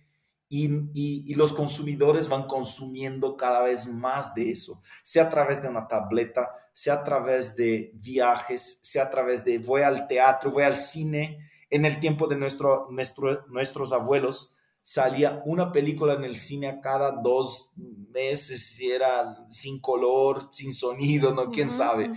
y, 0.48 0.68
y, 0.94 1.34
los 1.34 1.52
consumidores 1.52 2.28
van 2.28 2.44
consumiendo 2.44 3.36
cada 3.36 3.62
vez 3.62 3.88
más 3.88 4.32
de 4.34 4.50
eso, 4.50 4.80
sea 5.02 5.24
a 5.24 5.28
través 5.28 5.60
de 5.60 5.68
una 5.68 5.88
tableta, 5.88 6.48
sea 6.72 6.94
a 6.94 7.04
través 7.04 7.56
de 7.56 7.90
viajes, 7.94 8.78
sea 8.82 9.04
a 9.04 9.10
través 9.10 9.44
de 9.44 9.58
voy 9.58 9.82
al 9.82 10.06
teatro, 10.06 10.52
voy 10.52 10.62
al 10.62 10.76
cine. 10.76 11.50
En 11.68 11.84
el 11.84 11.98
tiempo 11.98 12.28
de 12.28 12.36
nuestro, 12.36 12.86
nuestro, 12.90 13.44
nuestros 13.48 13.92
abuelos, 13.92 14.55
salía 14.86 15.42
una 15.44 15.72
película 15.72 16.14
en 16.14 16.22
el 16.22 16.36
cine 16.36 16.68
a 16.68 16.80
cada 16.80 17.10
dos 17.10 17.72
meses, 17.74 18.64
si 18.64 18.88
era 18.88 19.44
sin 19.50 19.80
color, 19.80 20.48
sin 20.52 20.72
sonido, 20.72 21.34
¿no? 21.34 21.50
¿Quién 21.50 21.70
sabe? 21.70 22.12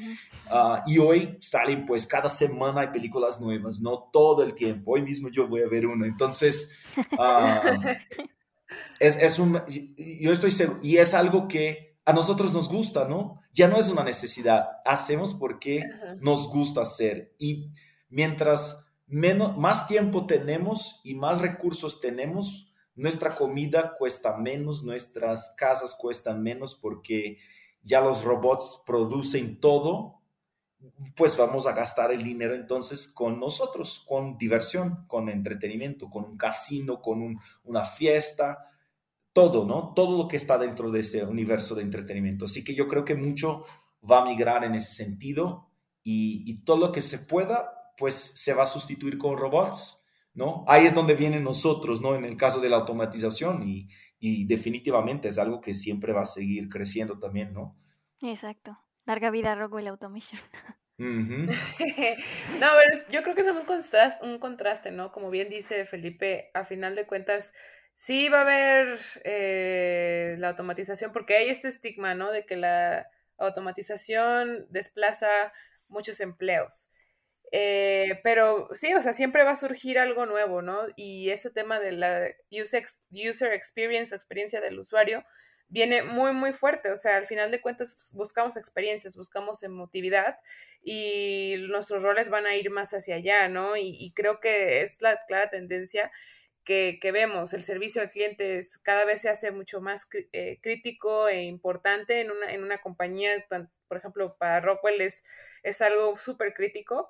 Ah, 0.51 0.83
y 0.85 0.99
hoy 0.99 1.35
salen, 1.41 1.87
pues, 1.87 2.05
cada 2.05 2.29
semana 2.29 2.81
hay 2.81 2.89
películas 2.89 3.41
nuevas, 3.41 3.81
¿no? 3.81 4.11
Todo 4.13 4.43
el 4.43 4.53
tiempo. 4.53 4.91
Hoy 4.91 5.01
mismo 5.01 5.29
yo 5.29 5.47
voy 5.47 5.63
a 5.63 5.67
ver 5.67 5.87
una. 5.87 6.05
Entonces, 6.05 6.77
ah, 7.17 7.59
es, 8.99 9.15
es, 9.15 9.39
un, 9.39 9.59
yo 9.97 10.31
estoy 10.31 10.51
seguro, 10.51 10.79
y 10.83 10.97
es 10.97 11.15
algo 11.15 11.47
que 11.47 11.97
a 12.05 12.13
nosotros 12.13 12.53
nos 12.53 12.69
gusta, 12.69 13.07
¿no? 13.07 13.41
Ya 13.51 13.67
no 13.67 13.77
es 13.77 13.89
una 13.89 14.03
necesidad, 14.03 14.67
hacemos 14.85 15.33
porque 15.33 15.85
nos 16.21 16.47
gusta 16.47 16.81
hacer. 16.81 17.33
Y 17.39 17.71
mientras 18.09 18.88
más 19.09 19.87
tiempo 19.87 20.25
tenemos 20.25 21.01
y 21.03 21.15
más 21.15 21.41
recursos 21.41 21.99
tenemos, 21.99 22.71
nuestra 22.95 23.33
comida 23.33 23.95
cuesta 23.97 24.37
menos, 24.37 24.83
nuestras 24.83 25.55
casas 25.57 25.97
cuestan 25.99 26.43
menos 26.43 26.75
porque 26.75 27.37
ya 27.81 28.01
los 28.01 28.23
robots 28.23 28.83
producen 28.85 29.59
todo, 29.59 30.21
pues 31.15 31.37
vamos 31.37 31.65
a 31.65 31.73
gastar 31.73 32.11
el 32.11 32.23
dinero 32.23 32.53
entonces 32.53 33.07
con 33.07 33.39
nosotros, 33.39 34.03
con 34.07 34.37
diversión, 34.37 35.05
con 35.07 35.29
entretenimiento, 35.29 36.09
con 36.09 36.25
un 36.25 36.37
casino, 36.37 37.01
con 37.01 37.37
una 37.63 37.85
fiesta, 37.85 38.65
todo, 39.33 39.65
¿no? 39.65 39.93
Todo 39.93 40.17
lo 40.17 40.27
que 40.27 40.37
está 40.37 40.57
dentro 40.57 40.91
de 40.91 40.99
ese 40.99 41.23
universo 41.25 41.75
de 41.75 41.83
entretenimiento. 41.83 42.45
Así 42.45 42.63
que 42.63 42.75
yo 42.75 42.87
creo 42.87 43.05
que 43.05 43.15
mucho 43.15 43.63
va 44.09 44.21
a 44.21 44.25
migrar 44.25 44.63
en 44.63 44.75
ese 44.75 44.93
sentido 44.93 45.67
y 46.03 46.63
todo 46.63 46.77
lo 46.77 46.91
que 46.91 47.01
se 47.01 47.19
pueda 47.19 47.78
pues 47.99 48.15
se 48.15 48.53
va 48.53 48.63
a 48.63 48.67
sustituir 48.67 49.17
con 49.17 49.37
robots, 49.37 50.07
¿no? 50.33 50.63
Ahí 50.67 50.85
es 50.85 50.95
donde 50.95 51.13
vienen 51.13 51.43
nosotros, 51.43 52.01
¿no? 52.01 52.15
En 52.15 52.23
el 52.23 52.37
caso 52.37 52.61
de 52.61 52.69
la 52.69 52.77
automatización 52.77 53.61
y, 53.63 53.89
definitivamente 54.45 55.29
es 55.29 55.37
algo 55.37 55.61
que 55.61 55.73
siempre 55.73 56.11
va 56.11 56.21
a 56.21 56.25
seguir 56.25 56.67
creciendo 56.69 57.19
también, 57.19 57.53
¿no? 57.53 57.77
Exacto. 58.21 58.77
Larga 59.05 59.29
vida 59.29 59.55
Rockwell 59.55 59.87
Automation. 59.87 60.41
no, 60.99 61.07
pero 61.79 62.97
yo 63.09 63.23
creo 63.23 63.33
que 63.33 63.41
es 63.41 63.47
un 63.47 63.63
contraste, 63.63 64.25
un 64.25 64.37
contraste, 64.39 64.91
¿no? 64.91 65.13
Como 65.13 65.29
bien 65.29 65.49
dice 65.49 65.85
Felipe, 65.85 66.51
a 66.53 66.65
final 66.65 66.95
de 66.95 67.07
cuentas, 67.07 67.53
sí 67.95 68.27
va 68.27 68.39
a 68.39 68.41
haber 68.41 68.99
eh, 69.23 70.35
la 70.39 70.49
automatización, 70.49 71.13
porque 71.13 71.37
hay 71.37 71.49
este 71.49 71.69
estigma, 71.69 72.15
¿no? 72.15 72.31
De 72.31 72.45
que 72.45 72.57
la 72.57 73.07
automatización 73.37 74.67
desplaza 74.69 75.27
muchos 75.87 76.19
empleos. 76.19 76.89
Eh, 77.51 78.19
pero 78.23 78.69
sí, 78.73 78.93
o 78.93 79.01
sea, 79.01 79.13
siempre 79.13 79.43
va 79.43 79.51
a 79.51 79.55
surgir 79.55 79.97
algo 79.97 80.25
nuevo, 80.25 80.61
¿no? 80.61 80.81
Y 80.95 81.31
este 81.31 81.49
tema 81.49 81.79
de 81.79 81.93
la 81.93 82.27
user, 82.51 83.53
experience 83.53 84.13
o 84.13 84.17
experiencia 84.17 84.61
del 84.61 84.79
usuario, 84.79 85.23
viene 85.67 86.03
muy, 86.03 86.31
muy 86.33 86.53
fuerte. 86.53 86.91
O 86.91 86.95
sea, 86.95 87.17
al 87.17 87.25
final 87.27 87.51
de 87.51 87.61
cuentas 87.61 88.05
buscamos 88.13 88.57
experiencias, 88.57 89.15
buscamos 89.15 89.63
emotividad 89.63 90.37
y 90.83 91.55
nuestros 91.69 92.03
roles 92.03 92.29
van 92.29 92.45
a 92.45 92.55
ir 92.55 92.69
más 92.71 92.93
hacia 92.93 93.15
allá, 93.15 93.47
¿no? 93.49 93.77
Y, 93.77 94.13
creo 94.15 94.39
que 94.39 94.81
es 94.81 95.01
la 95.01 95.19
clara 95.27 95.49
tendencia 95.49 96.11
que, 96.63 96.99
vemos. 97.13 97.53
El 97.53 97.63
servicio 97.63 98.01
al 98.01 98.11
cliente 98.11 98.61
cada 98.83 99.05
vez 99.05 99.21
se 99.21 99.29
hace 99.29 99.51
mucho 99.51 99.81
más 99.81 100.07
eh, 100.33 100.59
crítico 100.61 101.27
e 101.27 101.43
importante 101.43 102.21
en 102.21 102.31
una, 102.31 102.53
en 102.53 102.63
una 102.63 102.77
compañía. 102.79 103.43
Por 103.87 103.97
ejemplo, 103.97 104.35
para 104.37 104.59
Rockwell 104.61 105.01
es, 105.01 105.23
es 105.63 105.81
algo 105.81 106.15
súper 106.17 106.53
crítico. 106.53 107.09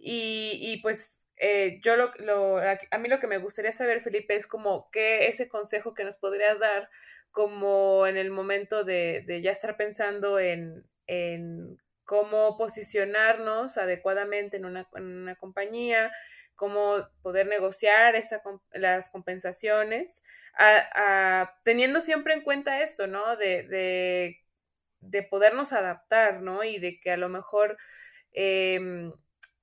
Y, 0.00 0.58
y, 0.60 0.80
pues 0.80 1.26
eh, 1.36 1.80
yo 1.82 1.96
lo, 1.96 2.12
lo, 2.18 2.58
a 2.58 2.98
mí 2.98 3.08
lo 3.08 3.20
que 3.20 3.26
me 3.26 3.38
gustaría 3.38 3.72
saber, 3.72 4.00
Felipe, 4.00 4.34
es 4.34 4.46
como 4.46 4.90
qué 4.90 5.28
ese 5.28 5.48
consejo 5.48 5.94
que 5.94 6.04
nos 6.04 6.16
podrías 6.16 6.60
dar 6.60 6.88
como 7.30 8.06
en 8.06 8.16
el 8.16 8.30
momento 8.30 8.84
de, 8.84 9.24
de 9.26 9.42
ya 9.42 9.50
estar 9.52 9.76
pensando 9.76 10.38
en, 10.40 10.84
en, 11.06 11.78
cómo 12.04 12.56
posicionarnos 12.56 13.76
adecuadamente 13.76 14.56
en 14.56 14.64
una, 14.64 14.88
en 14.94 15.04
una 15.04 15.36
compañía, 15.36 16.10
cómo 16.56 17.06
poder 17.22 17.46
negociar 17.46 18.16
esa, 18.16 18.42
las 18.72 19.10
compensaciones, 19.10 20.22
a, 20.58 21.54
teniendo 21.64 22.00
siempre 22.00 22.34
en 22.34 22.42
cuenta 22.42 22.82
esto, 22.82 23.06
¿no? 23.06 23.36
De, 23.36 23.62
de, 23.64 24.42
de, 25.00 25.22
podernos 25.22 25.72
adaptar, 25.72 26.40
¿no? 26.42 26.64
Y 26.64 26.78
de 26.78 26.98
que 26.98 27.12
a 27.12 27.16
lo 27.16 27.28
mejor 27.28 27.76
eh, 28.32 29.12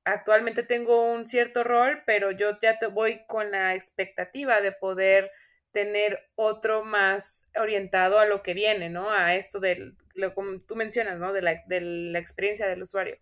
actualmente 0.05 0.63
tengo 0.63 1.11
un 1.11 1.27
cierto 1.27 1.63
rol, 1.63 2.03
pero 2.05 2.31
yo 2.31 2.57
ya 2.61 2.79
te 2.79 2.87
voy 2.87 3.21
con 3.27 3.51
la 3.51 3.75
expectativa 3.75 4.61
de 4.61 4.71
poder 4.71 5.31
tener 5.71 6.19
otro 6.35 6.85
más 6.85 7.45
orientado 7.59 8.19
a 8.19 8.25
lo 8.25 8.41
que 8.41 8.53
viene, 8.53 8.89
¿no? 8.89 9.11
A 9.11 9.35
esto 9.35 9.59
del, 9.59 9.97
lo 10.13 10.33
como 10.33 10.61
tú 10.61 10.75
mencionas, 10.75 11.19
¿no? 11.19 11.33
De 11.33 11.41
la, 11.41 11.63
de 11.67 11.81
la 11.81 12.19
experiencia 12.19 12.67
del 12.67 12.83
usuario. 12.83 13.17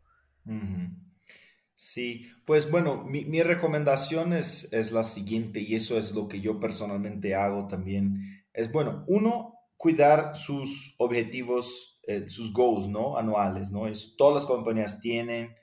Sí, 1.73 2.31
pues 2.45 2.69
bueno, 2.69 3.03
mi, 3.03 3.25
mi 3.25 3.41
recomendación 3.41 4.33
es, 4.33 4.71
es, 4.71 4.91
la 4.91 5.03
siguiente 5.03 5.59
y 5.59 5.75
eso 5.75 5.97
es 5.97 6.13
lo 6.13 6.27
que 6.27 6.39
yo 6.39 6.59
personalmente 6.59 7.33
hago 7.33 7.67
también. 7.67 8.45
Es 8.53 8.71
bueno, 8.71 9.03
uno, 9.07 9.55
cuidar 9.75 10.35
sus 10.35 10.95
objetivos, 10.97 11.99
eh, 12.07 12.29
sus 12.29 12.53
goals, 12.53 12.87
¿no? 12.87 13.17
Anuales, 13.17 13.71
¿no? 13.71 13.85
Todas 14.17 14.35
las 14.35 14.45
compañías 14.45 15.01
tienen 15.01 15.55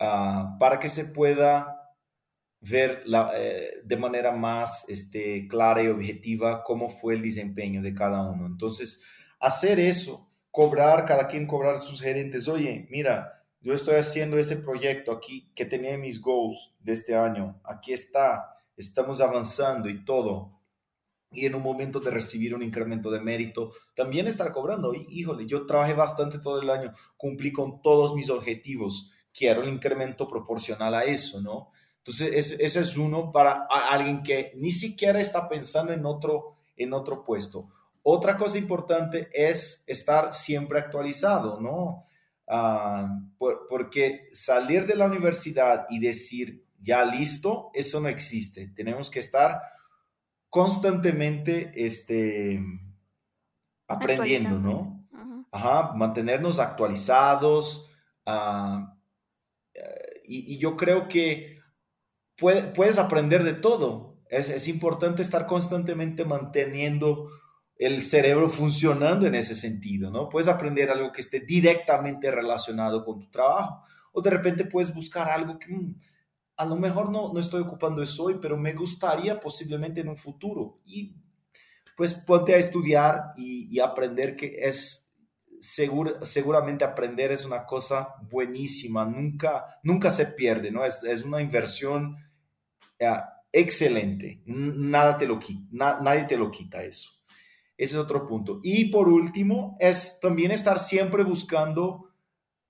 Ah, 0.00 0.56
para 0.60 0.78
que 0.78 0.88
se 0.88 1.06
pueda 1.06 1.78
ver 2.60 3.02
eh, 3.34 3.80
de 3.84 3.96
manera 3.96 4.32
más 4.32 4.88
este, 4.88 5.48
clara 5.48 5.82
y 5.82 5.88
objetiva 5.88 6.62
cómo 6.62 6.88
fue 6.88 7.14
el 7.14 7.22
desempeño 7.22 7.82
de 7.82 7.94
cada 7.94 8.22
uno. 8.22 8.46
Entonces, 8.46 9.02
hacer 9.40 9.80
eso, 9.80 10.30
cobrar, 10.50 11.04
cada 11.04 11.26
quien 11.26 11.46
cobrar 11.46 11.78
sus 11.78 12.00
gerentes, 12.00 12.48
oye, 12.48 12.86
mira, 12.90 13.44
yo 13.60 13.74
estoy 13.74 13.96
haciendo 13.96 14.38
ese 14.38 14.56
proyecto 14.56 15.10
aquí 15.12 15.52
que 15.54 15.64
tenía 15.64 15.98
mis 15.98 16.20
goals 16.20 16.76
de 16.80 16.92
este 16.92 17.16
año, 17.16 17.60
aquí 17.64 17.92
está, 17.92 18.56
estamos 18.76 19.20
avanzando 19.20 19.88
y 19.88 20.04
todo. 20.04 20.54
Y 21.30 21.44
en 21.44 21.56
un 21.56 21.62
momento 21.62 22.00
de 22.00 22.10
recibir 22.10 22.54
un 22.54 22.62
incremento 22.62 23.10
de 23.10 23.20
mérito, 23.20 23.72
también 23.94 24.26
estar 24.28 24.50
cobrando. 24.50 24.94
Híjole, 24.94 25.46
yo 25.46 25.66
trabajé 25.66 25.92
bastante 25.92 26.38
todo 26.38 26.62
el 26.62 26.70
año, 26.70 26.92
cumplí 27.18 27.52
con 27.52 27.82
todos 27.82 28.14
mis 28.14 28.30
objetivos 28.30 29.10
quiero 29.32 29.62
un 29.62 29.68
incremento 29.68 30.26
proporcional 30.26 30.94
a 30.94 31.04
eso, 31.04 31.40
¿no? 31.40 31.70
Entonces, 31.98 32.58
ese 32.58 32.80
es 32.80 32.96
uno 32.96 33.30
para 33.30 33.66
alguien 33.90 34.22
que 34.22 34.52
ni 34.56 34.70
siquiera 34.70 35.20
está 35.20 35.48
pensando 35.48 35.92
en 35.92 36.06
otro, 36.06 36.56
en 36.76 36.94
otro 36.94 37.22
puesto. 37.24 37.68
Otra 38.02 38.36
cosa 38.38 38.56
importante 38.56 39.28
es 39.32 39.84
estar 39.86 40.32
siempre 40.32 40.78
actualizado, 40.78 41.60
¿no? 41.60 42.04
Ah, 42.46 43.20
porque 43.36 44.30
salir 44.32 44.86
de 44.86 44.96
la 44.96 45.04
universidad 45.04 45.84
y 45.90 45.98
decir, 45.98 46.64
ya 46.80 47.04
listo, 47.04 47.70
eso 47.74 48.00
no 48.00 48.08
existe. 48.08 48.68
Tenemos 48.68 49.10
que 49.10 49.18
estar 49.18 49.60
constantemente 50.48 51.72
este, 51.76 52.58
aprendiendo, 53.86 54.58
¿no? 54.58 55.06
Ajá, 55.50 55.92
mantenernos 55.94 56.58
actualizados, 56.58 57.90
uh, 58.26 58.97
y, 60.28 60.58
yo 60.58 60.76
creo 60.76 61.08
que 61.08 61.58
puedes 62.36 62.98
aprender 62.98 63.42
de 63.42 63.54
todo. 63.54 64.18
Es, 64.30 64.50
es, 64.50 64.68
importante 64.68 65.22
estar 65.22 65.46
constantemente 65.46 66.24
manteniendo 66.24 67.30
el 67.76 68.02
cerebro 68.02 68.48
funcionando 68.48 69.26
en 69.26 69.34
ese 69.34 69.54
sentido, 69.54 70.10
¿no? 70.10 70.28
Puedes 70.28 70.48
aprender 70.48 70.90
algo 70.90 71.12
que 71.12 71.22
esté 71.22 71.40
directamente 71.40 72.30
relacionado 72.30 73.04
con 73.04 73.20
tu 73.20 73.30
trabajo 73.30 73.84
o 74.12 74.20
de 74.20 74.30
repente 74.30 74.64
puedes 74.64 74.92
buscar 74.92 75.30
algo 75.30 75.58
que 75.58 75.72
mm, 75.72 75.94
a 76.56 76.64
lo 76.66 76.76
mejor 76.76 77.10
no, 77.10 77.32
no 77.32 77.38
estoy 77.38 77.62
ocupando 77.62 78.02
eso 78.02 78.24
hoy, 78.24 78.38
pero 78.40 78.56
me 78.56 78.72
gustaría 78.72 79.38
posiblemente 79.38 80.00
en 80.00 80.08
un 80.08 80.16
futuro. 80.16 80.80
Y 80.84 81.16
pues 81.96 82.14
ponte 82.14 82.54
a 82.54 82.58
estudiar 82.58 83.32
y, 83.36 83.68
y 83.70 83.80
aprender 83.80 84.36
que 84.36 84.56
es 84.60 85.07
seguramente 85.60 86.84
aprender 86.84 87.32
es 87.32 87.44
una 87.44 87.64
cosa 87.64 88.14
buenísima, 88.30 89.04
nunca, 89.04 89.66
nunca 89.82 90.10
se 90.10 90.26
pierde, 90.26 90.70
¿no? 90.70 90.84
Es, 90.84 91.24
una 91.24 91.40
inversión 91.40 92.16
excelente, 93.52 94.42
nada 94.46 95.16
te 95.16 95.26
lo 95.26 95.38
quita, 95.38 95.62
nadie 95.70 96.24
te 96.24 96.36
lo 96.36 96.50
quita 96.50 96.82
eso. 96.82 97.12
Ese 97.76 97.94
es 97.94 98.00
otro 98.00 98.26
punto. 98.26 98.58
Y 98.62 98.86
por 98.86 99.08
último, 99.08 99.76
es 99.78 100.18
también 100.20 100.50
estar 100.50 100.80
siempre 100.80 101.22
buscando 101.22 102.12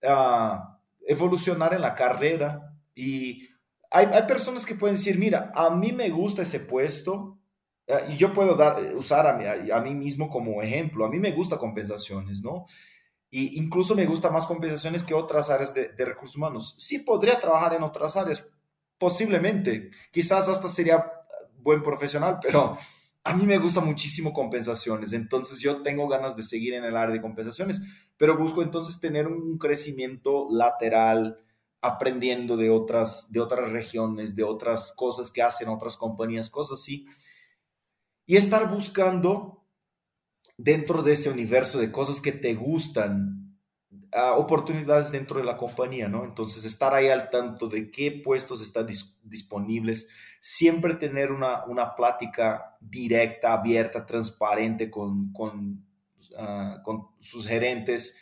ah, 0.05 0.79
evolucionar 1.07 1.73
en 1.73 1.81
la 1.81 1.95
carrera. 1.95 2.75
Y 2.95 3.49
hay, 3.91 4.07
personas 4.29 4.67
que 4.67 4.75
pueden 4.75 4.97
decir, 4.97 5.19
mira, 5.19 5.51
a 5.55 5.71
mí 5.71 5.93
me 5.93 6.11
gusta 6.11 6.43
ese 6.43 6.61
puesto, 6.61 7.38
Ah, 7.38 7.38
y 8.09 8.17
yo 8.17 8.33
puedo 8.33 8.55
dar, 8.55 8.85
eh, 8.85 8.95
usar 8.95 9.27
a 9.27 9.33
mí, 9.35 9.71
a, 9.71 9.81
mí, 9.81 9.95
mismo 9.95 10.29
como 10.29 10.63
ejemplo. 10.63 11.07
A 11.07 11.09
mí 11.09 11.19
me 11.19 11.33
gusta 11.33 11.57
compensaciones, 11.57 12.43
¿no? 12.43 12.67
Y 13.31 13.59
incluso 13.59 13.95
me 13.95 14.07
gusta 14.07 14.31
más 14.31 14.47
compensaciones 14.47 15.03
que 15.03 15.15
otras 15.15 15.51
áreas 15.51 15.75
de, 15.75 15.93
recursos 15.97 16.37
humanos. 16.37 16.75
Sí 16.79 17.01
podría 17.01 17.41
trabajar 17.41 17.75
en 17.75 17.83
otras 17.83 18.17
áreas, 18.17 18.47
posiblemente. 18.99 19.91
Quizás 20.13 20.49
hasta 20.49 20.69
sería 20.69 21.11
buen 21.57 21.83
profesional, 21.83 22.39
pero 22.43 22.77
a 23.25 23.35
mí 23.35 23.47
me 23.47 23.59
gusta 23.59 23.81
muchísimo 23.81 24.33
compensaciones. 24.33 25.13
Entonces 25.13 25.61
yo 25.61 25.83
tengo 25.83 26.09
ganas 26.09 26.37
de 26.37 26.43
seguir 26.43 26.75
en 26.75 26.85
el 26.85 26.97
área 26.97 27.15
de 27.15 27.23
compensaciones, 27.23 27.81
pero 28.19 28.37
busco 28.37 28.63
entonces 28.63 29.01
tener 29.01 29.27
un 29.27 29.57
crecimiento 29.59 30.49
lateral, 30.51 31.39
aprendiendo 31.81 32.57
de 32.57 32.71
otras, 32.71 33.31
de 33.31 33.41
otras 33.41 33.73
regiones, 33.73 34.35
de 34.35 34.43
otras 34.43 34.93
cosas 34.93 35.31
que 35.31 35.43
hacen 35.43 35.69
otras 35.69 35.97
compañías, 35.97 36.51
cosas 36.51 36.81
así 36.81 37.07
y 38.29 38.37
estar 38.37 38.69
buscando 38.69 39.65
dentro 40.59 41.03
de 41.03 41.13
ese 41.13 41.31
universo 41.31 41.79
de 41.79 41.91
cosas 41.91 42.21
que 42.21 42.31
te 42.31 42.55
gustan, 42.55 43.59
oportunidades 44.37 45.11
dentro 45.11 45.39
de 45.39 45.47
la 45.47 45.57
compañía, 45.57 46.09
¿no? 46.09 46.25
Entonces, 46.25 46.67
estar 46.67 46.93
ahí 46.95 47.09
al 47.09 47.31
tanto 47.31 47.69
de 47.69 47.91
qué 47.91 48.11
puestos 48.13 48.61
están 48.61 48.87
disponibles, 49.23 50.09
siempre 50.41 50.95
tener 50.95 51.33
una, 51.33 51.65
una 51.65 51.95
plática 51.95 52.77
directa, 52.81 53.55
abierta, 53.55 54.05
transparente 54.05 54.91
con, 54.91 55.33
con, 55.33 55.87
ah, 56.37 56.83
con 56.85 57.09
sus 57.21 57.47
gerentes, 57.47 58.15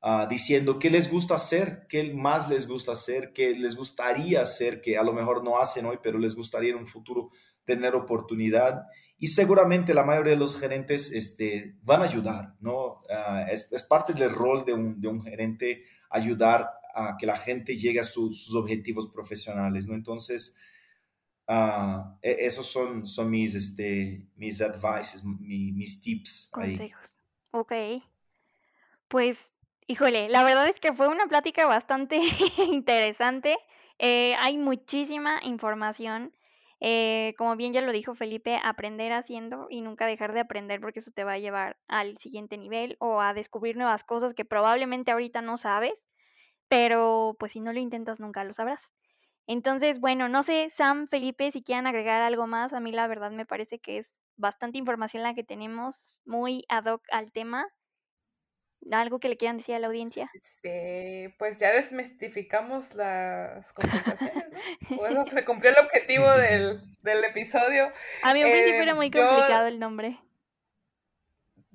ah, 0.00 0.26
diciendo 0.28 0.78
qué 0.78 0.88
les 0.88 1.10
gusta 1.10 1.34
hacer, 1.34 1.86
qué 1.86 2.14
más 2.14 2.48
les 2.48 2.66
gusta 2.66 2.92
hacer, 2.92 3.34
qué 3.34 3.54
les 3.54 3.76
gustaría 3.76 4.40
hacer, 4.40 4.80
que 4.80 4.96
a 4.96 5.02
lo 5.02 5.12
mejor 5.12 5.44
no 5.44 5.58
hacen 5.58 5.84
hoy, 5.84 5.98
pero 6.02 6.18
les 6.18 6.34
gustaría 6.34 6.70
en 6.70 6.78
un 6.78 6.86
futuro 6.86 7.30
tener 7.66 7.94
oportunidad 7.94 8.86
y 9.22 9.26
seguramente 9.26 9.92
la 9.92 10.02
mayoría 10.02 10.32
de 10.32 10.38
los 10.38 10.58
gerentes 10.58 11.12
este, 11.12 11.76
van 11.82 12.00
a 12.00 12.06
ayudar, 12.06 12.56
¿no? 12.58 13.02
Ah, 13.10 13.46
es, 13.50 13.68
parte 13.82 14.14
del 14.14 14.30
rol 14.30 14.64
de 14.64 14.72
un, 14.72 14.98
de 14.98 15.08
un, 15.08 15.22
gerente 15.22 15.84
ayudar 16.08 16.70
a 16.94 17.18
que 17.18 17.26
la 17.26 17.36
gente 17.36 17.76
llegue 17.76 18.00
a 18.00 18.04
sus 18.04 18.54
objetivos 18.54 19.08
profesionales, 19.08 19.86
¿no? 19.86 19.94
Entonces, 19.94 20.56
uh, 21.48 22.16
esos 22.22 22.66
son, 22.66 23.06
son 23.06 23.28
mis, 23.28 23.54
este, 23.54 24.26
mis 24.36 24.62
advices, 24.62 25.22
mis 25.22 26.00
tips 26.00 26.50
ahí. 26.54 26.90
Ok. 27.50 27.72
Pues, 29.06 29.44
híjole, 29.86 30.30
la 30.30 30.44
verdad 30.44 30.66
es 30.66 30.80
que 30.80 30.94
fue 30.94 31.08
una 31.08 31.26
plática 31.26 31.66
bastante 31.66 32.18
interesante. 32.72 33.58
Eh, 33.98 34.34
hay 34.40 34.56
muchísima 34.56 35.40
información 35.44 36.32
eh, 36.80 37.34
como 37.38 37.56
bien 37.56 37.72
ya 37.72 37.82
lo 37.82 37.92
dijo 37.92 38.14
Felipe, 38.14 38.58
aprender 38.62 39.12
haciendo 39.12 39.66
y 39.70 39.82
nunca 39.82 40.06
dejar 40.06 40.32
de 40.32 40.40
aprender 40.40 40.80
porque 40.80 41.00
eso 41.00 41.10
te 41.14 41.24
va 41.24 41.34
a 41.34 41.38
llevar 41.38 41.78
al 41.88 42.18
siguiente 42.18 42.58
nivel 42.58 42.96
o 43.00 43.20
a 43.20 43.34
descubrir 43.34 43.76
nuevas 43.76 44.04
cosas 44.04 44.34
que 44.34 44.44
probablemente 44.44 45.10
ahorita 45.12 45.42
no 45.42 45.56
sabes, 45.56 46.02
pero 46.68 47.36
pues 47.38 47.52
si 47.52 47.60
no 47.60 47.72
lo 47.72 47.80
intentas 47.80 48.20
nunca 48.20 48.44
lo 48.44 48.52
sabrás. 48.52 48.82
Entonces, 49.46 50.00
bueno, 50.00 50.28
no 50.28 50.42
sé, 50.42 50.70
Sam, 50.70 51.08
Felipe, 51.08 51.50
si 51.52 51.62
quieren 51.62 51.86
agregar 51.86 52.22
algo 52.22 52.46
más, 52.46 52.72
a 52.72 52.80
mí 52.80 52.92
la 52.92 53.08
verdad 53.08 53.32
me 53.32 53.46
parece 53.46 53.78
que 53.80 53.98
es 53.98 54.16
bastante 54.36 54.78
información 54.78 55.22
la 55.24 55.34
que 55.34 55.44
tenemos, 55.44 56.20
muy 56.24 56.64
ad 56.68 56.86
hoc 56.86 57.02
al 57.12 57.32
tema. 57.32 57.66
¿Algo 58.92 59.20
que 59.20 59.28
le 59.28 59.36
quieran 59.36 59.58
decir 59.58 59.74
a 59.74 59.78
la 59.78 59.86
audiencia? 59.88 60.30
Sí, 60.42 61.32
pues 61.38 61.58
ya 61.58 61.70
desmistificamos 61.72 62.94
las 62.94 63.72
compensaciones, 63.72 64.48
¿no? 64.90 64.96
Bueno, 64.96 65.24
se 65.30 65.44
cumplió 65.44 65.70
el 65.72 65.84
objetivo 65.84 66.30
del, 66.32 66.80
del 67.02 67.24
episodio. 67.24 67.92
A 68.22 68.32
mí 68.34 68.40
al 68.42 68.50
principio 68.50 68.82
era 68.82 68.90
Em, 68.92 68.96
muy 68.96 69.10
yo- 69.10 69.26
complicado 69.26 69.66
el 69.66 69.78
nombre. 69.78 70.18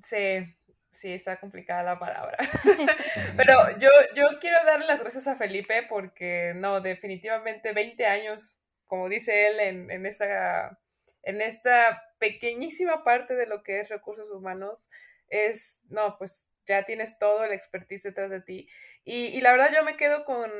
Sí, 0.02 0.44
sí, 0.90 1.12
está 1.12 1.38
complicada 1.38 1.82
la 1.82 1.98
palabra. 1.98 2.36
Pero 3.36 3.78
yo, 3.78 3.88
yo 4.14 4.38
quiero 4.40 4.58
darle 4.64 4.86
las 4.86 5.00
gracias 5.00 5.26
a 5.26 5.36
Felipe 5.36 5.84
porque, 5.88 6.52
no, 6.54 6.80
definitivamente 6.80 7.72
20 7.72 8.06
años, 8.06 8.60
como 8.86 9.08
dice 9.08 9.48
él, 9.48 9.60
en, 9.60 9.90
en, 9.90 10.06
esa, 10.06 10.78
en 11.22 11.40
esta 11.40 12.02
pequeñísima 12.18 13.04
parte 13.04 13.34
de 13.34 13.46
lo 13.46 13.62
que 13.62 13.80
es 13.80 13.88
recursos 13.88 14.30
humanos, 14.30 14.88
es, 15.28 15.80
no, 15.88 16.16
pues 16.18 16.48
ya 16.66 16.84
tienes 16.84 17.18
todo 17.18 17.44
el 17.44 17.52
expertise 17.52 18.02
detrás 18.02 18.30
de 18.30 18.40
ti. 18.40 18.68
Y, 19.04 19.26
y 19.26 19.40
la 19.40 19.52
verdad 19.52 19.70
yo 19.74 19.84
me 19.84 19.96
quedo 19.96 20.24
con, 20.24 20.50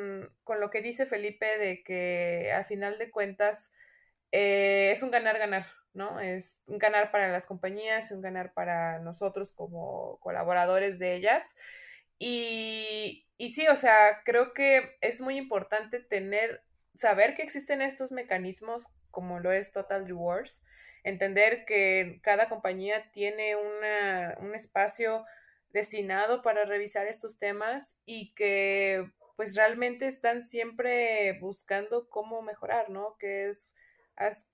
con, 0.44 0.60
lo 0.60 0.70
que 0.70 0.82
dice 0.82 1.06
Felipe 1.06 1.58
de 1.58 1.82
que 1.82 2.52
a 2.52 2.64
final 2.64 2.98
de 2.98 3.10
cuentas 3.10 3.72
eh, 4.32 4.90
es 4.92 5.02
un 5.02 5.10
ganar-ganar, 5.10 5.66
¿no? 5.94 6.20
Es 6.20 6.60
un 6.66 6.78
ganar 6.78 7.10
para 7.10 7.28
las 7.28 7.46
compañías, 7.46 8.10
un 8.12 8.22
ganar 8.22 8.52
para 8.52 8.98
nosotros 9.00 9.52
como 9.52 10.18
colaboradores 10.20 10.98
de 10.98 11.14
ellas. 11.14 11.54
Y, 12.18 13.26
y 13.36 13.50
sí, 13.50 13.66
o 13.68 13.76
sea, 13.76 14.22
creo 14.24 14.52
que 14.54 14.96
es 15.00 15.20
muy 15.20 15.36
importante 15.36 16.00
tener, 16.00 16.62
saber 16.94 17.34
que 17.34 17.42
existen 17.42 17.82
estos 17.82 18.12
mecanismos 18.12 18.88
como 19.16 19.40
lo 19.40 19.50
es 19.50 19.72
Total 19.72 20.06
Rewards, 20.06 20.62
entender 21.02 21.64
que 21.64 22.20
cada 22.22 22.50
compañía 22.50 23.10
tiene 23.12 23.56
una, 23.56 24.36
un 24.40 24.54
espacio 24.54 25.24
destinado 25.76 26.40
para 26.40 26.64
revisar 26.64 27.06
estos 27.06 27.38
temas 27.38 27.96
y 28.06 28.32
que 28.34 29.12
pues 29.36 29.54
realmente 29.54 30.06
están 30.06 30.42
siempre 30.42 31.38
buscando 31.38 32.08
cómo 32.08 32.40
mejorar, 32.40 32.88
¿no? 32.88 33.18
Que 33.18 33.48
es 33.50 33.74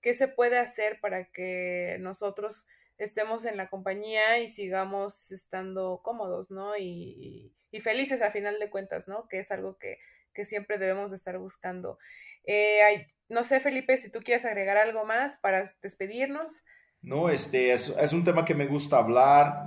qué 0.01 0.15
se 0.15 0.27
puede 0.27 0.59
hacer 0.59 0.99
para 1.01 1.31
que 1.31 1.97
nosotros 2.01 2.67
estemos 2.99 3.45
en 3.45 3.57
la 3.57 3.69
compañía 3.69 4.41
y 4.41 4.49
sigamos 4.49 5.31
estando 5.31 6.01
cómodos, 6.03 6.51
¿no? 6.51 6.77
Y, 6.77 7.55
y, 7.71 7.81
felices 7.81 8.21
a 8.21 8.33
final 8.33 8.59
de 8.59 8.71
cuentas, 8.71 9.07
¿no? 9.07 9.29
Que 9.29 9.39
es 9.39 9.53
algo 9.53 9.79
que, 9.79 10.01
que 10.35 10.45
siempre 10.45 10.77
debemos 10.77 11.11
de 11.11 11.17
estar 11.17 11.39
buscando. 11.39 12.01
Eh, 12.45 13.07
no 13.29 13.45
sé, 13.45 13.61
Felipe, 13.61 13.97
si 13.97 14.11
tú 14.11 14.19
quieres 14.19 14.45
agregar 14.45 14.77
algo 14.77 15.05
más 15.05 15.39
para 15.39 15.63
despedirnos. 15.83 16.65
No, 17.03 17.29
este 17.29 17.73
es, 17.73 18.13
un 18.13 18.23
tema 18.23 18.45
que 18.45 18.55
me 18.55 18.67
gusta 18.67 18.99
hablar, 18.99 19.67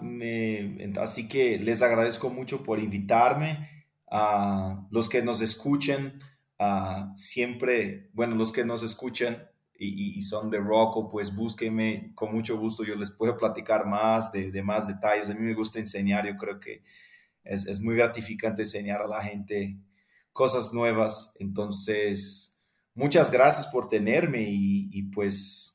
así 1.01 1.27
que 1.27 1.59
les 1.59 1.81
agradezco 1.81 2.29
mucho 2.29 2.63
por 2.63 2.79
invitarme. 2.79 3.69
A 4.09 4.87
los 4.91 5.09
que 5.09 5.21
nos 5.21 5.41
escuchen, 5.41 6.19
uh, 6.59 7.17
siempre, 7.17 8.09
bueno, 8.13 8.35
los 8.35 8.53
que 8.53 8.63
nos 8.63 8.83
escuchen 8.83 9.43
y, 9.77 10.21
son 10.21 10.49
de 10.49 10.59
Rocco, 10.59 11.09
pues 11.09 11.35
búsquenme, 11.35 12.13
con 12.15 12.33
mucho 12.33 12.57
gusto 12.57 12.85
yo 12.85 12.95
les 12.95 13.11
puedo 13.11 13.35
platicar 13.35 13.85
más 13.85 14.31
de, 14.31 14.63
más 14.63 14.87
detalles. 14.87 15.29
A 15.29 15.33
mí 15.33 15.41
me 15.41 15.53
gusta 15.53 15.79
enseñar, 15.79 16.25
yo 16.25 16.37
creo 16.37 16.59
que 16.61 16.83
es, 17.43 17.67
es 17.67 17.81
muy 17.81 17.97
gratificante 17.97 18.61
enseñar 18.61 19.01
a 19.01 19.07
la 19.07 19.21
gente 19.21 19.77
cosas 20.31 20.71
nuevas. 20.71 21.35
Entonces, 21.39 22.61
muchas 22.93 23.29
gracias 23.29 23.67
por 23.67 23.89
tenerme 23.89 24.45
y 24.47 25.03
pues 25.13 25.74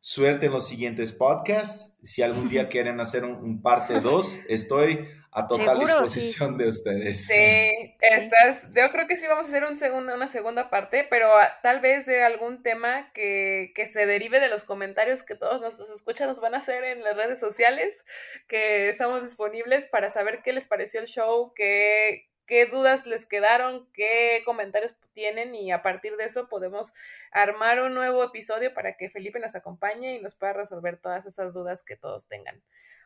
suerte 0.00 0.46
en 0.46 0.52
los 0.52 0.66
siguientes 0.66 1.12
podcasts. 1.12 1.96
Si 2.02 2.22
algún 2.22 2.48
día 2.48 2.68
quieren 2.70 3.00
hacer 3.00 3.24
un, 3.24 3.36
un 3.36 3.62
parte 3.62 4.00
2, 4.00 4.40
estoy 4.48 5.08
a 5.32 5.46
total 5.46 5.78
Seguro, 5.78 6.02
disposición 6.02 6.52
sí. 6.52 6.58
de 6.58 6.68
ustedes. 6.68 7.26
Sí, 7.26 7.94
estás, 8.00 8.66
yo 8.74 8.90
creo 8.90 9.06
que 9.06 9.16
sí 9.16 9.26
vamos 9.28 9.46
a 9.46 9.50
hacer 9.50 9.64
un 9.64 9.76
segundo, 9.76 10.12
una 10.12 10.26
segunda 10.26 10.70
parte, 10.70 11.06
pero 11.08 11.36
a, 11.38 11.60
tal 11.62 11.80
vez 11.80 12.06
de 12.06 12.22
algún 12.22 12.62
tema 12.62 13.12
que, 13.12 13.72
que, 13.76 13.86
se 13.86 14.06
derive 14.06 14.40
de 14.40 14.48
los 14.48 14.64
comentarios 14.64 15.22
que 15.22 15.36
todos 15.36 15.60
nuestros 15.60 15.88
escuchas 15.90 16.26
nos 16.26 16.40
van 16.40 16.54
a 16.54 16.58
hacer 16.58 16.82
en 16.82 17.04
las 17.04 17.16
redes 17.16 17.38
sociales, 17.38 18.04
que 18.48 18.88
estamos 18.88 19.22
disponibles 19.22 19.86
para 19.86 20.10
saber 20.10 20.40
qué 20.42 20.52
les 20.52 20.66
pareció 20.66 21.00
el 21.00 21.06
show, 21.06 21.52
qué, 21.54 22.29
qué 22.50 22.66
dudas 22.66 23.06
les 23.06 23.26
quedaron, 23.26 23.88
qué 23.94 24.42
comentarios 24.44 24.96
tienen 25.14 25.54
y 25.54 25.70
a 25.70 25.82
partir 25.82 26.16
de 26.16 26.24
eso 26.24 26.48
podemos 26.48 26.92
armar 27.30 27.80
un 27.80 27.94
nuevo 27.94 28.24
episodio 28.24 28.74
para 28.74 28.96
que 28.96 29.08
Felipe 29.08 29.38
nos 29.38 29.54
acompañe 29.54 30.16
y 30.16 30.20
nos 30.20 30.34
pueda 30.34 30.52
resolver 30.54 30.96
todas 30.96 31.26
esas 31.26 31.54
dudas 31.54 31.84
que 31.84 31.94
todos 31.94 32.26
tengan. 32.26 32.60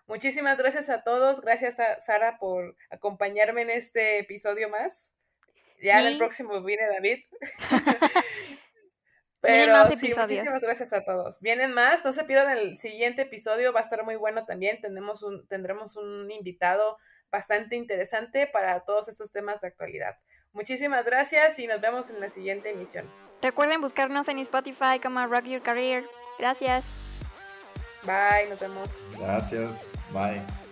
Muchísimas 0.07 0.57
gracias 0.57 0.89
a 0.89 1.03
todos, 1.03 1.43
gracias 1.43 1.79
a 1.79 2.01
Sara 2.01 2.39
por 2.39 2.75
acompañarme 2.89 3.61
en 3.61 3.71
este 3.71 4.19
episodio 4.19 4.71
más. 4.71 5.13
Ya 5.83 5.99
sí. 5.99 6.07
en 6.07 6.13
el 6.13 6.19
próximo 6.19 6.63
viene 6.63 6.87
David. 6.87 7.25
Pero 9.43 9.87
sí, 9.89 10.11
muchísimas 10.17 10.63
gracias 10.63 10.95
a 10.95 11.05
todos. 11.05 11.43
Vienen 11.43 11.75
más, 11.75 12.03
no 12.03 12.13
se 12.13 12.25
pierdan 12.25 12.57
el 12.57 12.79
siguiente 12.79 13.23
episodio, 13.23 13.75
va 13.75 13.81
a 13.81 13.83
estar 13.83 14.05
muy 14.05 14.17
bueno 14.17 14.47
también. 14.47 14.81
Tendremos 14.81 15.23
un, 15.23 15.47
tendremos 15.49 15.97
un 15.97 16.31
invitado 16.31 16.97
bastante 17.31 17.77
interesante 17.77 18.47
para 18.47 18.81
todos 18.81 19.09
estos 19.09 19.31
temas 19.31 19.61
de 19.61 19.69
actualidad. 19.69 20.17
Muchísimas 20.53 21.05
gracias 21.05 21.59
y 21.59 21.67
nos 21.67 21.81
vemos 21.81 22.11
en 22.11 22.21
la 22.21 22.29
siguiente 22.29 22.71
emisión. 22.71 23.11
Recuerden 23.43 23.81
buscarnos 23.81 24.29
en 24.29 24.39
Spotify 24.39 25.01
como 25.03 25.27
Rock 25.27 25.45
Your 25.47 25.63
Career. 25.63 26.05
Gracias. 26.39 26.85
Bye, 28.05 28.49
nos 28.49 28.61
vemos. 28.61 28.91
Gracias. 29.19 29.93
Bye. 30.13 30.64